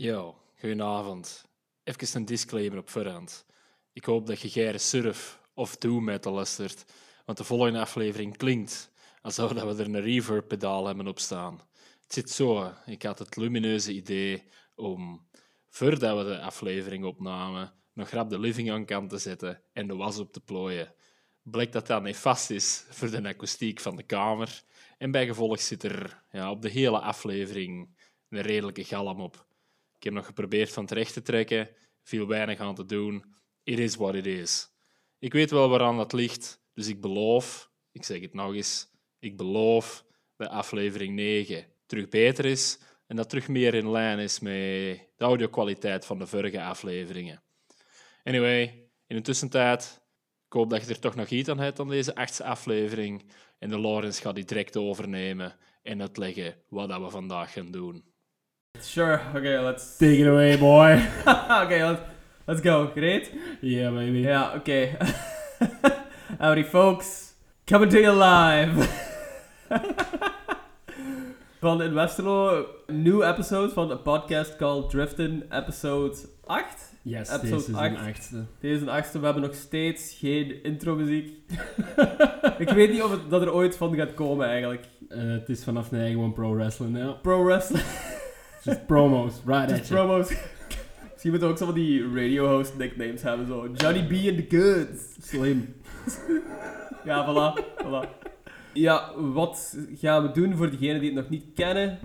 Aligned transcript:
Yo, 0.00 0.36
goedenavond. 0.58 1.44
Even 1.84 2.16
een 2.16 2.24
disclaimer 2.24 2.78
op 2.78 2.88
voorhand. 2.88 3.46
Ik 3.92 4.04
hoop 4.04 4.26
dat 4.26 4.40
je 4.40 4.48
geen 4.48 4.80
surf 4.80 5.40
of 5.54 5.76
doom 5.76 6.04
metal 6.04 6.32
luistert, 6.32 6.92
want 7.24 7.38
de 7.38 7.44
volgende 7.44 7.80
aflevering 7.80 8.36
klinkt 8.36 8.92
alsof 9.22 9.52
we 9.52 9.58
er 9.58 9.80
een 9.80 10.00
reverb 10.00 10.48
pedaal 10.48 10.86
hebben 10.86 11.06
op 11.06 11.18
staan. 11.18 11.60
Het 12.02 12.12
zit 12.12 12.30
zo, 12.30 12.72
ik 12.86 13.02
had 13.02 13.18
het 13.18 13.36
lumineuze 13.36 13.92
idee 13.92 14.42
om, 14.74 15.28
voordat 15.68 16.18
we 16.18 16.24
de 16.24 16.40
aflevering 16.40 17.04
opnamen, 17.04 17.72
nog 17.92 18.08
rap 18.08 18.30
de 18.30 18.38
living 18.38 18.70
aan 18.70 18.84
kant 18.84 19.10
te 19.10 19.18
zetten 19.18 19.62
en 19.72 19.86
de 19.86 19.96
was 19.96 20.18
op 20.18 20.32
te 20.32 20.40
plooien. 20.40 20.94
Blijkt 21.42 21.72
dat 21.72 21.86
dat 21.86 22.02
nefast 22.02 22.50
is 22.50 22.84
voor 22.88 23.10
de 23.10 23.28
akoestiek 23.28 23.80
van 23.80 23.96
de 23.96 24.02
kamer 24.02 24.62
en 24.98 25.10
bijgevolg 25.10 25.60
zit 25.60 25.82
er 25.82 26.22
ja, 26.30 26.50
op 26.50 26.62
de 26.62 26.70
hele 26.70 27.00
aflevering 27.00 27.98
een 28.28 28.40
redelijke 28.40 28.84
galm 28.84 29.20
op. 29.20 29.48
Ik 30.00 30.06
heb 30.06 30.14
nog 30.14 30.26
geprobeerd 30.26 30.72
van 30.72 30.86
terecht 30.86 31.12
te 31.12 31.22
trekken, 31.22 31.68
viel 32.02 32.26
weinig 32.26 32.58
aan 32.58 32.74
te 32.74 32.86
doen. 32.86 33.24
It 33.62 33.78
is 33.78 33.96
what 33.96 34.14
it 34.14 34.26
is. 34.26 34.68
Ik 35.18 35.32
weet 35.32 35.50
wel 35.50 35.68
waaraan 35.68 35.96
dat 35.96 36.12
ligt, 36.12 36.62
dus 36.74 36.88
ik 36.88 37.00
beloof, 37.00 37.70
ik 37.92 38.04
zeg 38.04 38.20
het 38.20 38.34
nog 38.34 38.54
eens, 38.54 38.90
ik 39.18 39.36
beloof 39.36 40.04
dat 40.36 40.48
aflevering 40.48 41.14
9 41.14 41.66
terug 41.86 42.08
beter 42.08 42.44
is 42.44 42.78
en 43.06 43.16
dat 43.16 43.28
terug 43.28 43.48
meer 43.48 43.74
in 43.74 43.90
lijn 43.90 44.18
is 44.18 44.40
met 44.40 44.52
de 45.16 45.24
audio-kwaliteit 45.24 46.04
van 46.04 46.18
de 46.18 46.26
vorige 46.26 46.62
afleveringen. 46.62 47.42
Anyway, 48.24 48.88
in 49.06 49.16
de 49.16 49.22
tussentijd, 49.22 50.00
ik 50.46 50.52
hoop 50.52 50.70
dat 50.70 50.86
je 50.86 50.88
er 50.88 51.00
toch 51.00 51.14
nog 51.14 51.28
iets 51.28 51.48
aan 51.48 51.58
hebt 51.58 51.80
aan 51.80 51.88
deze 51.88 52.14
achtste 52.14 52.44
aflevering 52.44 53.30
en 53.58 53.68
de 53.68 53.78
Lawrence 53.78 54.20
gaat 54.20 54.34
die 54.34 54.44
direct 54.44 54.76
overnemen 54.76 55.56
en 55.82 56.00
uitleggen 56.00 56.56
wat 56.68 57.00
we 57.00 57.10
vandaag 57.10 57.52
gaan 57.52 57.70
doen. 57.70 58.09
Sure. 58.80 59.20
Okay, 59.34 59.58
let's. 59.58 59.98
Take 59.98 60.20
it 60.20 60.26
away, 60.26 60.56
boy. 60.56 60.92
okay, 61.26 61.84
let's 61.84 62.00
let's 62.46 62.60
go. 62.60 62.86
Great. 62.94 63.30
yeah, 63.60 63.90
baby. 63.90 64.20
Yeah. 64.20 64.52
Okay. 64.56 64.96
Howdy, 66.40 66.62
folks. 66.62 67.34
Coming 67.66 67.90
to 67.90 68.00
you 68.00 68.12
live. 68.12 68.88
van 71.60 71.82
in 71.82 71.94
Westerlo, 71.94 72.66
een 72.86 73.02
nieuw 73.02 73.22
episode 73.22 73.72
van 73.72 73.90
een 73.90 74.02
podcast 74.02 74.56
called 74.56 74.90
Driften, 74.90 75.42
episode 75.50 76.16
8. 76.46 76.92
Yes, 77.02 77.28
Episode 77.28 77.50
deze 77.50 77.70
is 77.70 77.76
acht. 77.76 77.90
een 77.90 77.96
achtste. 78.08 78.44
Deze 78.60 78.74
is 78.74 78.80
een 78.80 78.88
achtste, 78.88 79.18
we 79.18 79.24
hebben 79.24 79.42
nog 79.42 79.54
steeds 79.54 80.16
geen 80.18 80.62
intro-muziek. 80.62 81.32
Ik 82.58 82.68
weet 82.68 82.90
niet 82.90 83.02
of 83.02 83.10
het, 83.10 83.30
dat 83.30 83.42
er 83.42 83.52
ooit 83.52 83.76
van 83.76 83.94
gaat 83.94 84.14
komen 84.14 84.46
eigenlijk. 84.46 84.84
Eh, 85.08 85.18
het 85.30 85.48
is 85.48 85.64
vanaf 85.64 85.90
nu 85.90 86.10
gewoon 86.10 86.32
pro 86.32 86.54
wrestling, 86.54 86.96
ja. 86.98 87.10
Pro 87.10 87.44
wrestling, 87.44 87.84
Just 88.64 88.86
promos, 88.86 89.40
right 89.44 89.70
just 89.70 89.90
promos. 89.90 90.28
Misschien 91.12 91.30
moeten 91.30 91.48
ook 91.48 91.58
zo 91.58 91.64
van 91.64 91.74
die 91.74 92.14
radio-host 92.14 92.76
nicknames 92.78 93.22
hebben, 93.22 93.46
zo. 93.46 93.68
Johnny 93.74 94.02
B 94.02 94.12
and 94.28 94.48
the 94.48 94.56
Goods. 94.56 95.28
Slim. 95.28 95.74
Ja, 97.04 97.26
voilà. 97.26 97.64
voilà. 97.84 98.08
Ja, 98.72 99.12
wat 99.16 99.76
gaan 99.94 100.22
we 100.22 100.30
doen 100.30 100.56
voor 100.56 100.70
degenen 100.70 101.00
die 101.00 101.10
het 101.10 101.18
nog 101.18 101.28
niet 101.28 101.44
kennen? 101.54 101.98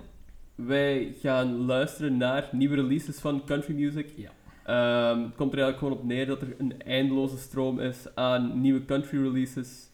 Wij 0.54 1.14
gaan 1.20 1.64
luisteren 1.66 2.16
naar 2.16 2.48
nieuwe 2.52 2.74
releases 2.74 3.18
van 3.18 3.44
country 3.44 3.74
music. 3.74 4.12
Ja. 4.16 4.30
Ehm, 4.64 5.22
het 5.22 5.34
komt 5.34 5.52
er 5.52 5.58
eigenlijk 5.58 5.78
gewoon 5.78 5.92
op 5.92 6.04
neer 6.04 6.26
dat 6.26 6.40
er 6.42 6.54
een 6.58 6.82
eindeloze 6.82 7.38
stroom 7.38 7.80
is 7.80 8.14
aan 8.14 8.60
nieuwe 8.60 8.84
country 8.84 9.22
releases. 9.22 9.90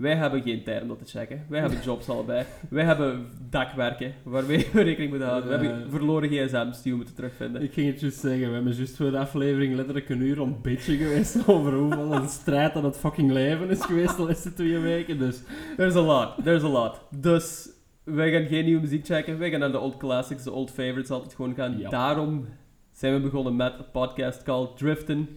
Wij 0.00 0.14
hebben 0.16 0.42
geen 0.42 0.62
tijd 0.62 0.82
om 0.82 0.88
dat 0.88 0.98
te 0.98 1.04
checken. 1.18 1.44
Wij 1.48 1.60
hebben 1.60 1.78
jobs 1.84 2.08
allebei. 2.08 2.44
Wij 2.70 2.84
hebben 2.84 3.28
dakwerken 3.50 4.14
waarmee 4.22 4.66
we 4.72 4.82
rekening 4.90 5.10
moeten 5.10 5.28
houden. 5.28 5.48
We 5.50 5.56
hebben 5.56 5.84
Eh. 5.84 5.90
verloren 5.90 6.28
gsm's 6.28 6.82
die 6.82 6.90
we 6.92 6.96
moeten 6.96 7.14
terugvinden. 7.14 7.62
Ik 7.62 7.72
ging 7.72 7.86
het 7.90 8.00
juist 8.00 8.18
zeggen, 8.18 8.48
we 8.48 8.54
hebben 8.54 8.72
juist 8.72 8.96
voor 8.96 9.10
de 9.10 9.18
aflevering 9.18 9.74
letterlijk 9.74 10.08
een 10.08 10.20
uur 10.20 10.40
om 10.40 10.58
bitchen 10.62 10.96
geweest 10.96 11.36
over 11.48 11.72
hoeveel 11.72 12.12
een 12.12 12.28
strijd 12.28 12.74
aan 12.76 12.84
het 12.84 12.96
fucking 12.96 13.30
leven 13.30 13.68
is 13.70 13.80
geweest 13.84 14.16
de 14.16 14.22
laatste 14.22 14.52
twee 14.54 14.78
weken, 14.78 15.18
dus... 15.18 15.42
There's 15.76 15.94
a 15.94 16.00
lot, 16.00 16.44
there's 16.44 16.62
a 16.62 16.68
lot. 16.68 17.00
Dus 17.16 17.68
wij 18.04 18.32
gaan 18.32 18.46
geen 18.46 18.64
nieuwe 18.64 18.80
muziek 18.80 19.06
checken. 19.06 19.38
Wij 19.38 19.50
gaan 19.50 19.60
naar 19.60 19.72
de 19.72 19.78
old 19.78 19.96
classics, 19.96 20.42
de 20.42 20.52
old 20.52 20.70
favorites 20.70 21.10
altijd 21.10 21.34
gewoon 21.34 21.54
gaan. 21.54 21.82
Daarom 21.90 22.46
zijn 22.92 23.14
we 23.14 23.20
begonnen 23.20 23.56
met 23.56 23.72
een 23.78 23.90
podcast 23.92 24.42
called 24.42 24.76
Driften. 24.76 25.28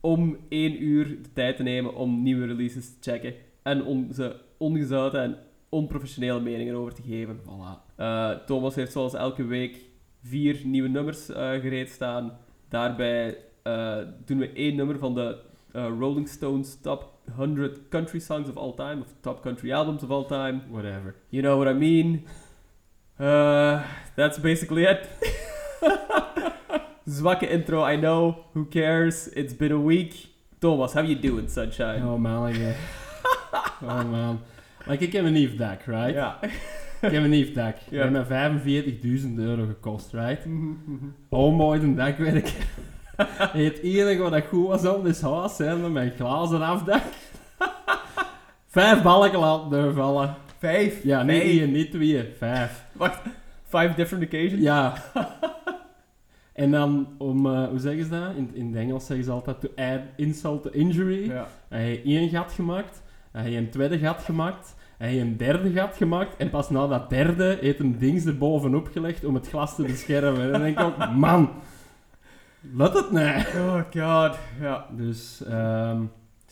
Om 0.00 0.36
één 0.48 0.82
uur 0.82 1.06
de 1.22 1.32
tijd 1.32 1.56
te 1.56 1.62
nemen 1.62 1.94
om 1.94 2.22
nieuwe 2.22 2.46
releases 2.46 2.98
te 3.00 3.10
checken. 3.10 3.34
En 3.62 3.84
onze 3.84 4.36
ongezouten 4.56 5.22
en 5.22 5.36
onprofessionele 5.68 6.40
meningen 6.40 6.74
over 6.74 6.94
te 6.94 7.02
geven. 7.02 7.40
Voilà. 7.40 7.94
Eh, 7.96 8.30
Thomas 8.30 8.74
heeft 8.74 8.92
zoals 8.92 9.14
elke 9.14 9.44
week 9.44 9.76
vier 10.22 10.60
nieuwe 10.64 10.88
nummers 10.88 11.28
eh, 11.28 11.50
gereed 11.50 11.90
staan. 11.90 12.38
Daarbij 12.68 13.38
eh, 13.62 13.96
doen 14.24 14.38
we 14.38 14.52
één 14.52 14.76
nummer 14.76 14.98
van 14.98 15.14
de 15.14 15.38
Rolling 15.72 16.28
Stones 16.28 16.80
Top 16.80 17.10
100 17.34 17.88
Country 17.88 18.18
Songs 18.18 18.48
of 18.48 18.56
All 18.56 18.74
Time. 18.74 19.00
Of 19.00 19.14
Top 19.20 19.42
Country 19.42 19.72
Albums 19.72 20.02
of 20.02 20.10
All 20.10 20.26
Time. 20.26 20.60
Whatever. 20.70 21.14
You 21.28 21.42
know 21.42 21.62
what 21.62 21.74
I 21.74 21.78
mean. 21.78 22.26
That's 24.14 24.40
basically 24.40 24.84
it. 24.84 25.08
Zwakke 27.08 27.50
intro, 27.50 27.90
I 27.90 27.96
know. 27.96 28.44
Who 28.52 28.64
cares? 28.64 29.28
It's 29.28 29.54
been 29.54 29.72
a 29.72 29.80
week. 29.80 30.28
Thomas, 30.60 30.92
how 30.92 31.02
you 31.02 31.16
doing, 31.16 31.48
sunshine? 31.48 32.02
Oh 32.02 32.18
man, 32.18 32.74
Oh 33.82 34.10
man. 34.10 34.40
Like, 34.86 35.04
ik 35.04 35.12
heb 35.12 35.24
een 35.24 35.32
nieuw 35.32 35.56
dak, 35.56 35.82
right? 35.82 36.14
Ja. 36.14 36.38
Ik 37.00 37.10
heb 37.10 37.22
een 37.22 37.30
nieuw 37.30 37.52
dak. 37.52 37.76
Die 37.88 37.98
Ja. 37.98 38.08
heeft 38.08 38.12
me 38.12 38.24
45.000 38.24 39.38
euro 39.38 39.66
gekost, 39.66 40.12
right? 40.12 40.44
Mhm, 40.46 40.66
mhm. 40.84 41.04
Homeboy 41.28 41.76
een 41.78 41.94
dakwerk. 41.94 42.52
het 43.52 43.78
enige 43.78 44.22
wat 44.22 44.44
goed 44.48 44.66
was 44.66 44.84
aan 44.84 45.04
dit 45.04 45.22
huis 45.22 45.58
met 45.58 45.92
mijn 45.92 46.10
glazen 46.16 46.62
afdak. 46.62 47.02
Vijf 48.66 49.02
balken 49.02 49.38
laten 49.38 49.70
doorvallen. 49.70 50.34
Vijf. 50.58 51.02
Ja, 51.02 51.22
niet 51.22 51.42
één, 51.42 51.72
niet 51.72 51.90
twee, 51.90 52.24
vijf. 52.38 52.84
Wacht, 52.92 53.20
five 53.68 53.92
different 53.96 54.24
occasions? 54.24 54.62
Ja. 54.62 54.94
en 56.52 56.70
dan 56.70 57.08
om, 57.18 57.46
eh, 57.46 57.68
hoe 57.68 57.78
zeggen 57.78 58.04
ze 58.04 58.10
dat? 58.10 58.34
In, 58.36 58.50
in 58.52 58.66
het 58.66 58.76
Engels 58.76 59.06
zeggen 59.06 59.24
ze 59.24 59.30
altijd 59.30 59.60
to 59.60 59.68
add 59.76 60.00
insult 60.16 60.62
to 60.62 60.70
injury. 60.70 61.28
Ja. 61.30 61.46
Hij 61.68 61.82
heeft 61.82 62.04
één 62.04 62.28
gat 62.28 62.52
gemaakt, 62.52 63.01
hij 63.32 63.56
een 63.56 63.70
tweede 63.70 63.98
gat 63.98 64.22
gemaakt, 64.22 64.74
hij 64.98 65.20
een 65.20 65.36
derde 65.36 65.72
gat 65.72 65.96
gemaakt 65.96 66.36
en 66.36 66.50
pas 66.50 66.70
na 66.70 66.86
dat 66.86 67.10
derde 67.10 67.58
heeft 67.60 67.80
een 67.80 67.98
dings 67.98 68.24
erbovenop 68.24 68.88
gelegd 68.92 69.24
om 69.24 69.34
het 69.34 69.48
glas 69.48 69.74
te 69.74 69.82
beschermen. 69.82 70.42
En 70.42 70.52
dan 70.52 70.60
denk 70.60 70.78
ik 70.78 70.84
ook, 70.84 71.10
man, 71.26 71.50
laat 72.72 72.94
het 72.94 73.10
nee. 73.10 73.36
Oh 73.38 73.74
god. 73.74 74.38
Ja. 74.60 74.86
Dus 74.96 75.44
ehm, 75.44 76.02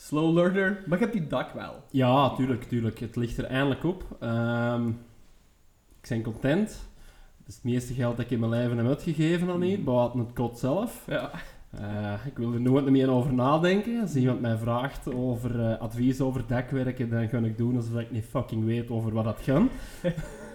Slow 0.01 0.35
learner. 0.35 0.83
Maar 0.87 0.99
je 0.99 1.05
hebt 1.05 1.17
die 1.17 1.27
dak 1.27 1.53
wel. 1.53 1.83
ja, 1.91 2.35
tuurlijk, 2.35 2.63
tuurlijk. 2.63 2.99
Het 2.99 3.17
ligt 3.17 3.39
er 3.39 3.45
eindelijk 3.45 3.85
op. 3.85 4.05
Ehm, 4.21 4.89
ik 6.01 6.09
ben 6.09 6.23
content. 6.23 6.69
Dat 7.39 7.49
is 7.49 7.55
het 7.55 7.65
meeste 7.65 7.95
geld 7.95 8.17
dat 8.17 8.25
ik 8.25 8.31
in 8.31 8.41
mijn 8.41 8.53
leven 8.53 8.77
heb 8.77 8.87
uitgegeven 8.87 9.51
aan 9.51 9.63
hier, 9.63 9.85
buiten 9.85 10.19
het 10.19 10.33
kot 10.33 10.59
zelf. 10.59 11.05
Ja. 11.07 11.31
Eh, 11.71 12.27
ik 12.27 12.39
wil 12.39 12.53
er 12.53 12.61
nooit 12.61 12.91
meer 12.91 13.11
over 13.11 13.33
nadenken. 13.33 14.01
Als 14.01 14.17
iemand 14.17 14.41
mij 14.41 14.57
vraagt 14.57 15.15
over 15.15 15.61
eh, 15.61 15.79
advies 15.79 16.21
over 16.21 16.47
dakwerken, 16.47 17.11
dan 17.11 17.29
ga 17.29 17.39
ik 17.39 17.59
doen 17.59 17.77
alsof 17.77 18.01
ik 18.01 18.11
niet 18.11 18.25
fucking 18.25 18.65
weet 18.65 18.91
over 18.91 19.13
wat 19.13 19.25
dat 19.25 19.41
gaat. 19.41 19.69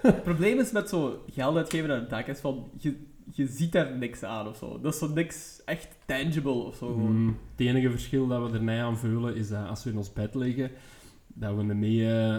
Het 0.01 0.23
probleem 0.23 0.59
is 0.59 0.71
met 0.71 0.89
zo 0.89 1.23
geld 1.31 1.57
uitgeven 1.57 1.91
aan 1.91 2.01
een 2.01 2.07
dak 2.07 2.27
is 2.27 2.39
van... 2.39 2.69
Je, 2.77 2.95
je 3.31 3.47
ziet 3.47 3.71
daar 3.71 3.97
niks 3.97 4.23
aan 4.23 4.47
of 4.47 4.57
zo. 4.57 4.79
Dat 4.81 4.93
is 4.93 4.99
zo 4.99 5.07
niks 5.07 5.61
echt 5.65 5.97
tangible 6.05 6.51
of 6.51 6.75
zo. 6.75 6.97
Mm, 6.97 7.37
het 7.51 7.67
enige 7.67 7.89
verschil 7.89 8.27
dat 8.27 8.49
we 8.49 8.57
ermee 8.57 8.81
aan 8.81 8.97
voelen 8.97 9.35
is 9.35 9.49
dat 9.49 9.67
als 9.67 9.83
we 9.83 9.89
in 9.89 9.97
ons 9.97 10.13
bed 10.13 10.35
liggen, 10.35 10.71
dat 11.27 11.55
we 11.55 11.59
ermee, 11.67 12.13
eh, 12.13 12.37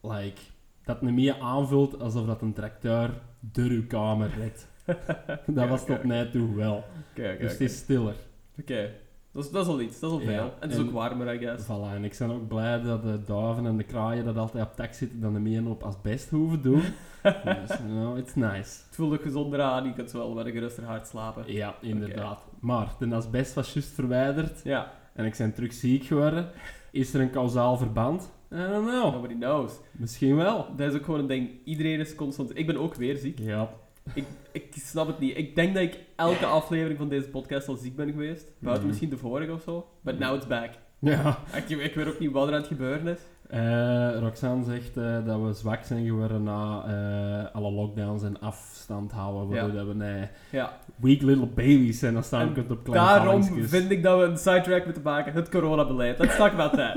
like, 0.00 0.40
dat 0.84 1.02
meer 1.02 1.40
aanvult 1.40 2.00
alsof 2.00 2.26
dat 2.26 2.42
een 2.42 2.52
tracteur 2.52 3.22
door 3.40 3.68
uw 3.68 3.86
kamer 3.86 4.30
redt. 4.38 4.68
dat 5.46 5.68
was 5.68 5.84
tot 5.86 6.04
nu 6.04 6.30
toe 6.30 6.54
wel. 6.54 6.84
Dus 7.14 7.52
het 7.52 7.60
is 7.60 7.76
stiller. 7.76 8.14
Oké. 8.60 8.90
Dat 9.32 9.44
is, 9.44 9.50
dat 9.50 9.64
is 9.66 9.72
al 9.72 9.80
iets. 9.80 10.00
Dat 10.00 10.10
is 10.10 10.16
al 10.18 10.22
veel. 10.24 10.32
Ja, 10.32 10.42
En 10.44 10.50
het 10.60 10.70
is 10.70 10.76
en- 10.78 10.84
ook 10.86 10.90
warmer, 10.92 11.34
I 11.34 11.38
guess. 11.38 11.64
Voilà, 11.64 11.94
en 11.94 12.04
ik 12.04 12.16
ben 12.18 12.30
ook 12.30 12.48
blij 12.48 12.82
dat 12.82 13.02
de 13.02 13.22
duiven 13.26 13.66
en 13.66 13.76
de 13.76 13.82
kraaien 13.84 14.24
dat 14.24 14.36
altijd 14.36 14.64
op 14.64 14.76
tak 14.76 14.92
zitten, 14.92 15.20
dan 15.20 15.34
er 15.34 15.40
meer 15.40 15.68
op 15.68 15.82
asbest 15.82 16.30
hoeven 16.30 16.62
doen. 16.62 16.82
dus, 17.22 17.68
you 17.68 17.88
know, 17.88 18.18
it's 18.18 18.34
nice. 18.34 18.58
Het 18.86 18.88
voelt 18.90 19.12
ook 19.12 19.22
gezonder 19.22 19.60
aan. 19.60 19.84
Je 19.84 19.92
kunt 19.92 20.12
wel 20.12 20.38
een 20.46 20.52
geruster 20.52 20.84
hart 20.84 21.06
slapen. 21.06 21.52
Ja, 21.52 21.74
inderdaad. 21.80 22.42
Maar 22.60 22.94
de 22.98 23.14
asbest 23.14 23.54
was 23.54 23.72
juist 23.72 23.88
verwijderd 23.94 24.60
Ja. 24.64 24.92
en 25.14 25.24
ik 25.24 25.34
ben 25.38 25.54
terug 25.54 25.72
ziek 25.72 26.04
geworden. 26.04 26.48
Is 26.90 27.14
er 27.14 27.20
een 27.20 27.30
kausaal 27.30 27.76
verband? 27.76 28.30
I 28.52 28.56
don't 28.56 28.88
know. 28.88 29.12
Nobody 29.12 29.34
knows. 29.34 29.72
Misschien 29.92 30.36
wel. 30.36 30.66
Dat 30.76 30.92
is 30.92 30.98
ook 30.98 31.04
gewoon 31.04 31.20
een 31.20 31.26
ding. 31.26 31.50
Iedereen 31.64 32.00
is 32.00 32.14
constant... 32.14 32.58
Ik 32.58 32.66
ben 32.66 32.76
ook 32.76 32.94
weer 32.94 33.16
ziek. 33.16 33.38
Ja. 33.38 33.70
Ik, 34.14 34.24
ik 34.52 34.66
snap 34.74 35.06
het 35.06 35.18
niet. 35.18 35.36
Ik 35.36 35.54
denk 35.54 35.74
dat 35.74 35.82
ik 35.82 35.98
elke 36.16 36.46
aflevering 36.46 36.98
van 36.98 37.08
deze 37.08 37.28
podcast 37.28 37.68
al 37.68 37.74
ziek 37.76 37.96
ben 37.96 38.10
geweest. 38.10 38.44
Buiten 38.58 38.78
Mhm. 38.78 38.86
misschien 38.86 39.10
de 39.10 39.16
vorige 39.16 39.52
of 39.52 39.62
zo. 39.62 39.86
But 40.00 40.18
now 40.18 40.34
it's 40.34 40.46
back. 40.46 40.70
Ja. 40.98 41.38
Ik, 41.54 41.68
ik 41.78 41.94
weet 41.94 42.06
ook 42.08 42.18
niet 42.18 42.32
wat 42.32 42.46
er 42.48 42.52
aan 42.54 42.58
het 42.58 42.68
gebeuren 42.68 43.06
is. 43.06 43.18
Eh, 43.48 44.18
Roxanne 44.20 44.64
zegt 44.64 44.96
eh, 44.96 45.24
dat 45.26 45.40
we 45.40 45.52
zwak 45.52 45.84
zijn 45.84 46.04
geworden 46.06 46.42
na 46.42 46.82
eh, 46.86 47.54
alle 47.54 47.70
lockdowns 47.70 48.22
en 48.22 48.40
afstand 48.40 49.12
houden. 49.12 49.48
Waardoor 49.48 49.68
Ja. 49.68 49.74
dat 49.74 49.86
we 49.86 49.94
nee, 49.94 50.28
Ja. 50.50 50.78
weak 50.96 51.20
little 51.22 51.46
babies 51.46 51.98
zijn 51.98 52.16
als 52.16 52.26
staan 52.26 52.40
En 52.40 52.52
kunt 52.52 52.70
op 52.70 52.84
kleine 52.84 53.06
Daarom 53.08 53.42
vind 53.44 53.90
ik 53.90 54.02
dat 54.02 54.18
we 54.18 54.24
een 54.24 54.36
sidetrack 54.38 54.84
moeten 54.84 55.02
maken. 55.02 55.32
Het 55.32 55.48
coronabeleid. 55.48 56.18
Let's 56.18 56.36
talk 56.36 56.52
about 56.52 56.72
that. 56.72 56.96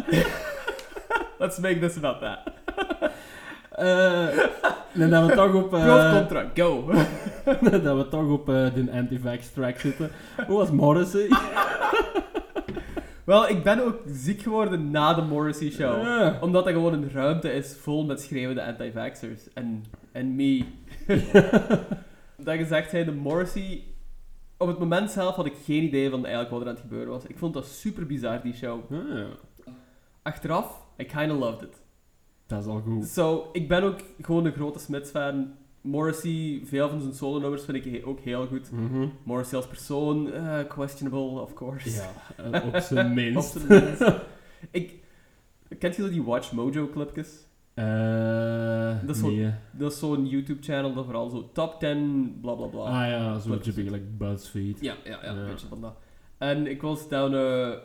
Let's 1.40 1.60
make 1.60 1.80
this 1.80 1.98
about 1.98 2.20
that. 2.20 2.54
Eh, 3.76 4.38
en 5.04 5.10
dat 5.10 5.26
we 5.26 5.34
toch 5.36 5.54
op... 5.54 5.74
eh, 5.74 6.18
contra, 6.18 6.52
go. 6.54 6.92
dat 7.84 7.98
we 7.98 8.08
toch 8.10 8.30
op 8.30 8.50
eh, 8.50 8.74
de 8.74 8.92
anti-vax 8.92 9.50
track 9.50 9.80
zitten. 9.80 10.12
Hoe 10.48 10.58
was 10.58 10.72
Morrissey? 10.72 11.28
Wel, 13.24 13.50
ik 13.50 13.64
ben 13.64 13.86
ook 13.86 13.98
ziek 14.06 14.42
geworden 14.42 14.92
na 14.92 15.14
de 15.14 15.22
Morrissey 15.22 15.72
show. 15.72 16.02
Ja. 16.04 16.38
Omdat 16.42 16.68
er 16.68 16.74
gewoon 16.74 16.94
een 16.94 17.12
ruimte 17.12 17.52
is 17.52 17.78
vol 17.82 18.06
met 18.06 18.22
schreeuwende 18.22 18.64
anti-vaxxers. 18.64 19.54
En, 19.54 19.84
en 20.12 20.36
me. 20.36 20.66
dat 22.38 22.56
gezegd 22.56 22.90
zijnde, 22.90 23.12
Morrissey... 23.12 23.84
Op 24.58 24.68
het 24.68 24.80
moment 24.80 25.12
zelf 25.12 25.36
had 25.36 25.46
ik 25.46 25.56
geen 25.66 25.84
idee 25.84 26.10
van 26.10 26.20
eigenlijk 26.20 26.50
wat 26.54 26.62
er 26.62 26.68
aan 26.68 26.74
het 26.74 26.84
gebeuren 26.84 27.10
was. 27.10 27.26
Ik 27.26 27.38
vond 27.38 27.54
dat 27.54 27.66
super 27.66 28.06
bizar, 28.06 28.42
die 28.42 28.54
show. 28.54 28.80
Achteraf, 30.22 30.82
I 30.98 31.04
kinda 31.04 31.34
loved 31.34 31.62
it. 31.62 31.83
Dat 32.54 32.64
is 32.64 32.70
al 32.70 32.82
goed. 32.82 33.06
So, 33.08 33.50
ik 33.52 33.68
ben 33.68 33.84
ook 33.84 34.00
gewoon 34.22 34.46
een 34.46 34.52
grote 34.54 34.80
Smiths-fan. 34.80 35.52
Morrissey, 35.82 36.62
veel 36.66 36.90
van 36.90 37.02
zijn 37.02 37.14
solo-nummers 37.14 37.64
vind 37.66 37.86
ik 37.86 38.08
ook 38.08 38.20
heel 38.20 38.48
goed. 38.48 38.72
Mhm. 38.72 39.08
Morrissey 39.24 39.58
als 39.58 39.68
persoon, 39.68 40.32
eh, 40.34 40.60
questionable, 40.68 41.42
of 41.42 41.54
course. 41.54 41.90
Ja, 41.90 42.12
eh, 42.52 42.66
op 42.68 42.76
zijn 42.78 43.06
Op 43.08 43.14
minst. 43.14 43.52
zijn 43.68 43.84
minst. 43.86 44.14
ik, 44.72 44.94
kent 45.80 45.96
je 45.96 46.02
zo 46.02 46.10
die 46.10 46.24
Watch 46.24 46.52
Mojo-clipjes? 46.52 47.46
Eh, 47.74 48.96
Dat 49.06 49.16
is 49.16 49.22
zo- 49.22 49.30
nee. 49.30 49.54
Dat 49.72 49.94
zo'n 49.94 50.26
YouTube-channel 50.28 50.94
dat 50.94 51.04
vooral 51.06 51.30
zo 51.30 51.50
top 51.54 51.80
10, 51.80 52.38
bla 52.42 52.54
bla 52.54 52.66
bla. 52.66 52.82
Ah 52.82 53.10
ja, 53.10 53.40
zo'n 53.40 53.52
beetje 53.52 53.84
like 53.84 54.06
BuzzFeed. 54.18 54.78
Ja, 54.82 54.94
ja, 55.04 55.20
ja, 55.24 55.28
een 55.30 55.46
beetje 55.46 55.68
van 55.68 55.82
dat. 55.82 55.96
En 56.38 56.68
ik 56.68 56.82
was 56.82 57.08
down 57.10 57.34
a 57.36 57.80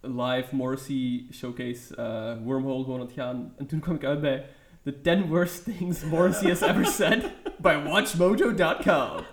live 0.00 0.54
Morrissey 0.54 1.26
showcase 1.32 1.96
eh, 1.96 2.36
wormhole 2.44 2.84
gewoon 2.84 3.00
aan 3.00 3.06
het 3.06 3.14
gaan. 3.14 3.52
En 3.56 3.66
toen 3.66 3.80
kwam 3.80 3.94
ik 3.94 4.04
uit 4.04 4.20
bij 4.20 4.44
The 4.82 5.00
10 5.00 5.26
Worst 5.26 5.64
Things 5.64 6.04
Morrissey 6.04 6.48
Has 6.48 6.60
Ever 6.60 6.86
Said 6.86 7.30
by 7.62 7.82
WatchMojo.com. 7.84 9.24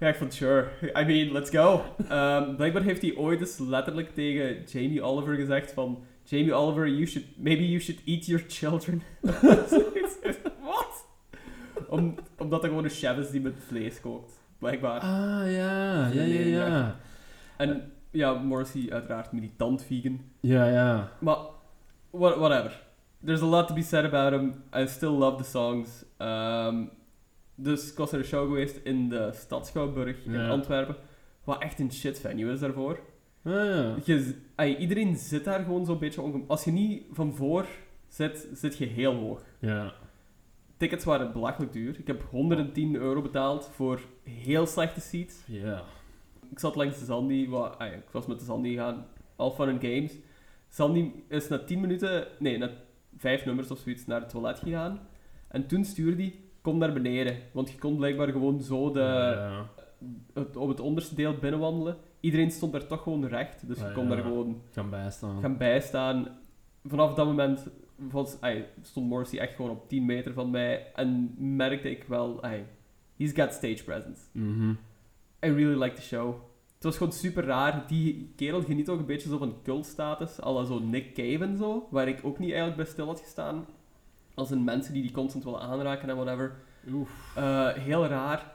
Ja, 0.00 0.08
ik 0.08 0.14
vond 0.14 0.34
sure. 0.34 0.70
I 0.82 1.04
mean, 1.04 1.32
let's 1.32 1.50
go. 1.50 1.82
Ehm, 2.08 2.54
blijkbaar 2.56 2.82
heeft 2.82 3.02
hij 3.02 3.16
ooit 3.16 3.40
eens 3.40 3.58
letterlijk 3.58 4.14
tegen 4.14 4.62
Jamie 4.64 5.02
Oliver 5.02 5.34
gezegd 5.34 5.72
van... 5.72 6.04
Jamie 6.26 6.54
Oliver, 6.54 6.88
you 6.88 7.06
should, 7.06 7.26
maybe 7.36 7.68
you 7.68 7.80
should 7.80 8.00
eat 8.06 8.26
your 8.26 8.44
children. 8.48 9.02
Wat? 10.64 11.06
Om, 11.88 12.14
omdat 12.38 12.62
er 12.62 12.68
gewoon 12.68 12.84
een 12.84 12.90
chef 12.90 13.18
is 13.18 13.30
die 13.30 13.40
met 13.40 13.54
vlees 13.66 14.00
kookt. 14.00 14.32
Blijkbaar. 14.58 15.00
Ah 15.00 15.52
ja, 15.52 16.06
ja, 16.06 16.22
ja, 16.22 16.40
ja. 16.40 16.96
En 17.56 17.92
ja, 18.14 18.32
Morrissey 18.32 18.90
uiteraard 18.92 19.32
militant 19.32 19.82
vegan. 19.84 20.20
Ja, 20.40 20.66
ja. 20.66 21.12
Maar, 21.20 21.36
wha- 22.10 22.38
whatever. 22.38 22.82
There's 23.24 23.42
a 23.42 23.46
lot 23.46 23.68
to 23.68 23.74
be 23.74 23.82
said 23.82 24.04
about 24.04 24.32
him. 24.40 24.54
I 24.82 24.86
still 24.86 25.10
love 25.10 25.36
the 25.36 25.44
songs. 25.50 26.04
Ehm, 26.16 26.84
dus 27.54 27.90
ik 27.90 27.96
was 27.98 28.10
naar 28.10 28.20
een 28.20 28.26
show 28.26 28.46
geweest 28.48 28.76
in 28.76 29.08
de 29.08 29.30
stad 29.34 29.66
Schouwburg 29.66 30.24
in 30.24 30.32
Ja. 30.32 30.48
Antwerpen. 30.48 30.96
Wat 31.44 31.62
echt 31.62 31.78
een 31.80 31.92
shit 31.92 32.20
venue 32.20 32.52
is 32.52 32.60
daarvoor. 32.60 32.98
Ah 33.44 33.52
ja. 33.52 33.94
Je, 34.04 34.76
iedereen 34.76 35.16
zit 35.16 35.44
daar 35.44 35.62
gewoon 35.64 35.86
zo'n 35.86 35.98
beetje 35.98 36.20
onge- 36.20 36.44
Als 36.46 36.64
je 36.64 36.70
niet 36.72 37.02
van 37.10 37.34
voor 37.34 37.66
zit, 38.08 38.48
zit 38.52 38.76
je 38.78 38.86
heel 38.86 39.14
hoog. 39.14 39.40
Ja. 39.58 39.92
Tickets 40.76 41.04
waren 41.04 41.32
belachelijk 41.32 41.72
duur. 41.72 41.98
Ik 41.98 42.06
heb 42.06 42.22
110 42.30 42.94
euro 42.94 43.22
betaald 43.22 43.70
voor 43.72 44.00
heel 44.22 44.66
slechte 44.66 45.00
seats. 45.00 45.34
Ja. 45.46 45.82
Ik 46.54 46.60
zat 46.60 46.76
langs 46.76 46.98
de 46.98 47.04
Zandy, 47.04 47.48
wat, 47.48 47.78
ah 47.78 47.86
ja, 47.88 47.92
ik 47.94 48.10
was 48.10 48.26
met 48.26 48.38
de 48.38 48.44
Zandy 48.44 48.74
gaan, 48.74 49.06
All 49.36 49.50
Fun 49.50 49.68
and 49.68 49.80
Games. 49.80 50.12
Zandy 50.68 51.10
is 51.28 51.48
na 51.48 51.58
10 51.58 51.80
minuten, 51.80 52.26
nee, 52.38 52.58
na 52.58 52.70
5 53.16 53.44
nummers 53.44 53.70
of 53.70 53.78
zoiets 53.78 54.06
naar 54.06 54.20
het 54.20 54.28
toilet 54.28 54.58
gegaan. 54.58 54.98
En 55.48 55.66
toen 55.66 55.84
stuurde 55.84 56.22
hij, 56.22 56.34
kom 56.60 56.78
naar 56.78 56.92
beneden. 56.92 57.36
Want 57.52 57.70
je 57.70 57.78
kon 57.78 57.96
blijkbaar 57.96 58.28
gewoon 58.28 58.60
zo 58.60 58.90
de, 58.90 59.00
Ja. 59.00 59.66
het, 60.34 60.56
op 60.56 60.68
het 60.68 60.80
onderste 60.80 61.14
deel 61.14 61.34
binnenwandelen. 61.34 61.96
Iedereen 62.20 62.50
stond 62.50 62.72
daar 62.72 62.86
toch 62.86 63.02
gewoon 63.02 63.26
recht, 63.26 63.66
dus 63.68 63.78
je 63.78 63.84
Ah, 63.86 63.94
kon 63.94 64.08
daar 64.08 64.22
gewoon 64.22 64.62
bijstaan. 64.90 65.40
gaan 65.40 65.56
bijstaan. 65.56 66.28
Vanaf 66.84 67.14
dat 67.14 67.26
moment 67.26 67.66
was, 67.96 68.40
ai, 68.40 68.64
stond 68.82 69.08
Morrissey 69.08 69.38
echt 69.38 69.54
gewoon 69.54 69.70
op 69.70 69.88
10 69.88 70.04
meter 70.04 70.32
van 70.32 70.50
mij. 70.50 70.92
En 70.94 71.34
merkte 71.38 71.90
ik 71.90 72.04
wel, 72.04 72.42
ai, 72.42 72.64
he's 73.16 73.32
got 73.32 73.52
stage 73.52 73.84
presence. 73.84 74.20
Mhm. 74.32 74.72
I 75.44 75.52
really 75.52 75.82
like 75.82 75.94
the 75.94 76.02
show. 76.02 76.34
Het 76.74 76.84
was 76.84 76.96
gewoon 76.96 77.12
super 77.12 77.44
raar. 77.44 77.84
Die 77.86 78.32
kerel 78.36 78.62
geniet 78.62 78.88
ook 78.88 78.98
een 78.98 79.06
beetje 79.06 79.28
zo 79.28 79.38
van 79.38 79.56
cultstatus, 79.62 80.42
à 80.42 80.52
la 80.52 80.64
zo 80.64 80.78
Nick 80.78 81.14
Cave 81.14 81.44
en 81.44 81.56
zo, 81.56 81.88
waar 81.90 82.08
ik 82.08 82.20
ook 82.22 82.38
niet 82.38 82.48
eigenlijk 82.48 82.76
bij 82.76 82.86
stil 82.92 83.06
had 83.06 83.20
gestaan. 83.20 83.66
Als 84.34 84.50
een 84.50 84.64
mensen 84.64 84.92
die 84.92 85.02
die 85.02 85.12
constant 85.12 85.44
willen 85.44 85.60
aanraken 85.60 86.08
en 86.08 86.16
whatever. 86.16 86.56
Oef. 86.92 87.32
Eh, 87.36 87.68
heel 87.68 88.06
raar. 88.06 88.52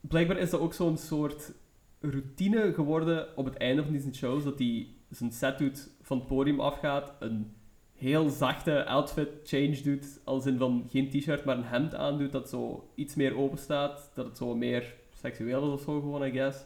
Blijkbaar 0.00 0.38
is 0.38 0.50
dat 0.50 0.60
ook 0.60 0.74
zo'n 0.74 0.96
soort 0.96 1.52
routine 2.00 2.72
geworden 2.74 3.36
op 3.36 3.44
het 3.44 3.56
einde 3.56 3.82
van 3.82 3.92
deze 3.92 4.14
shows, 4.14 4.44
dat 4.44 4.58
hij 4.58 4.86
zijn 5.10 5.32
set 5.32 5.58
doet, 5.58 5.88
van 6.02 6.18
het 6.18 6.26
podium 6.26 6.60
afgaat, 6.60 7.12
een 7.18 7.54
heel 7.92 8.28
zachte 8.28 8.84
outfit 8.84 9.28
change 9.44 9.80
doet, 9.82 10.20
als 10.24 10.46
in 10.46 10.58
van 10.58 10.86
geen 10.90 11.10
t-shirt, 11.10 11.44
maar 11.44 11.56
een 11.56 11.64
hemd 11.64 11.94
aandoet 11.94 12.32
dat 12.32 12.48
zo 12.48 12.88
iets 12.94 13.14
meer 13.14 13.36
open 13.36 13.58
staat, 13.58 14.10
dat 14.14 14.26
het 14.26 14.36
zo 14.36 14.54
meer 14.54 14.94
seksueel 15.26 15.66
is 15.66 15.72
of 15.72 15.80
zo 15.80 16.00
gewoon, 16.00 16.24
I 16.26 16.30
guess. 16.30 16.58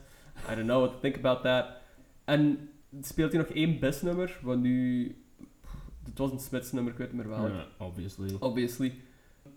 I 0.51 0.55
don't 0.55 0.67
know 0.67 0.81
what 0.81 0.93
to 0.93 0.99
think 1.01 1.17
about 1.17 1.43
that. 1.43 1.67
En 2.25 2.69
speelt 3.01 3.33
hij 3.33 3.41
nog 3.41 3.51
één 3.51 3.79
bestnummer, 3.79 4.39
wat 4.43 4.59
nu... 4.59 5.07
Het 6.05 6.19
was 6.19 6.33
een 6.33 6.39
Smiths 6.39 6.73
nummer, 6.73 6.93
ik 6.93 6.99
weet 6.99 7.13
niet 7.13 7.27
meer 7.27 7.29
welk 7.29 7.49
Ja, 7.49 7.67
obviously. 7.79 8.37
obviously. 8.41 8.95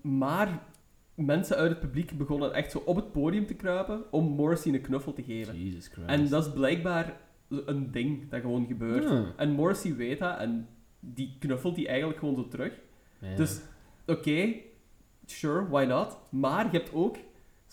Maar 0.01 0.61
mensen 1.15 1.57
uit 1.57 1.69
het 1.69 1.79
publiek 1.79 2.17
begonnen 2.17 2.53
echt 2.53 2.71
zo 2.71 2.81
op 2.85 2.95
het 2.95 3.11
podium 3.11 3.45
te 3.45 3.53
kruipen 3.53 4.11
om 4.11 4.25
Morrissey 4.25 4.73
een 4.73 4.81
knuffel 4.81 5.13
te 5.13 5.23
geven. 5.23 5.63
Jesus 5.63 5.87
Christ. 5.87 6.07
En 6.07 6.29
dat 6.29 6.45
is 6.45 6.53
blijkbaar 6.53 7.17
een 7.47 7.91
ding 7.91 8.29
dat 8.29 8.41
gewoon 8.41 8.65
gebeurt. 8.67 9.35
En 9.37 9.51
Morrissey 9.51 9.95
weet 9.95 10.19
dat 10.19 10.37
en 10.37 10.67
die 10.99 11.35
knuffelt 11.39 11.75
die 11.75 11.87
eigenlijk 11.87 12.19
gewoon 12.19 12.35
zo 12.35 12.47
terug. 12.47 12.73
Dus, 13.35 13.61
oké, 14.07 14.53
sure, 15.25 15.67
why 15.67 15.83
not? 15.83 16.17
Maar 16.29 16.65
je 16.71 16.77
hebt 16.77 16.93
ook 16.93 17.17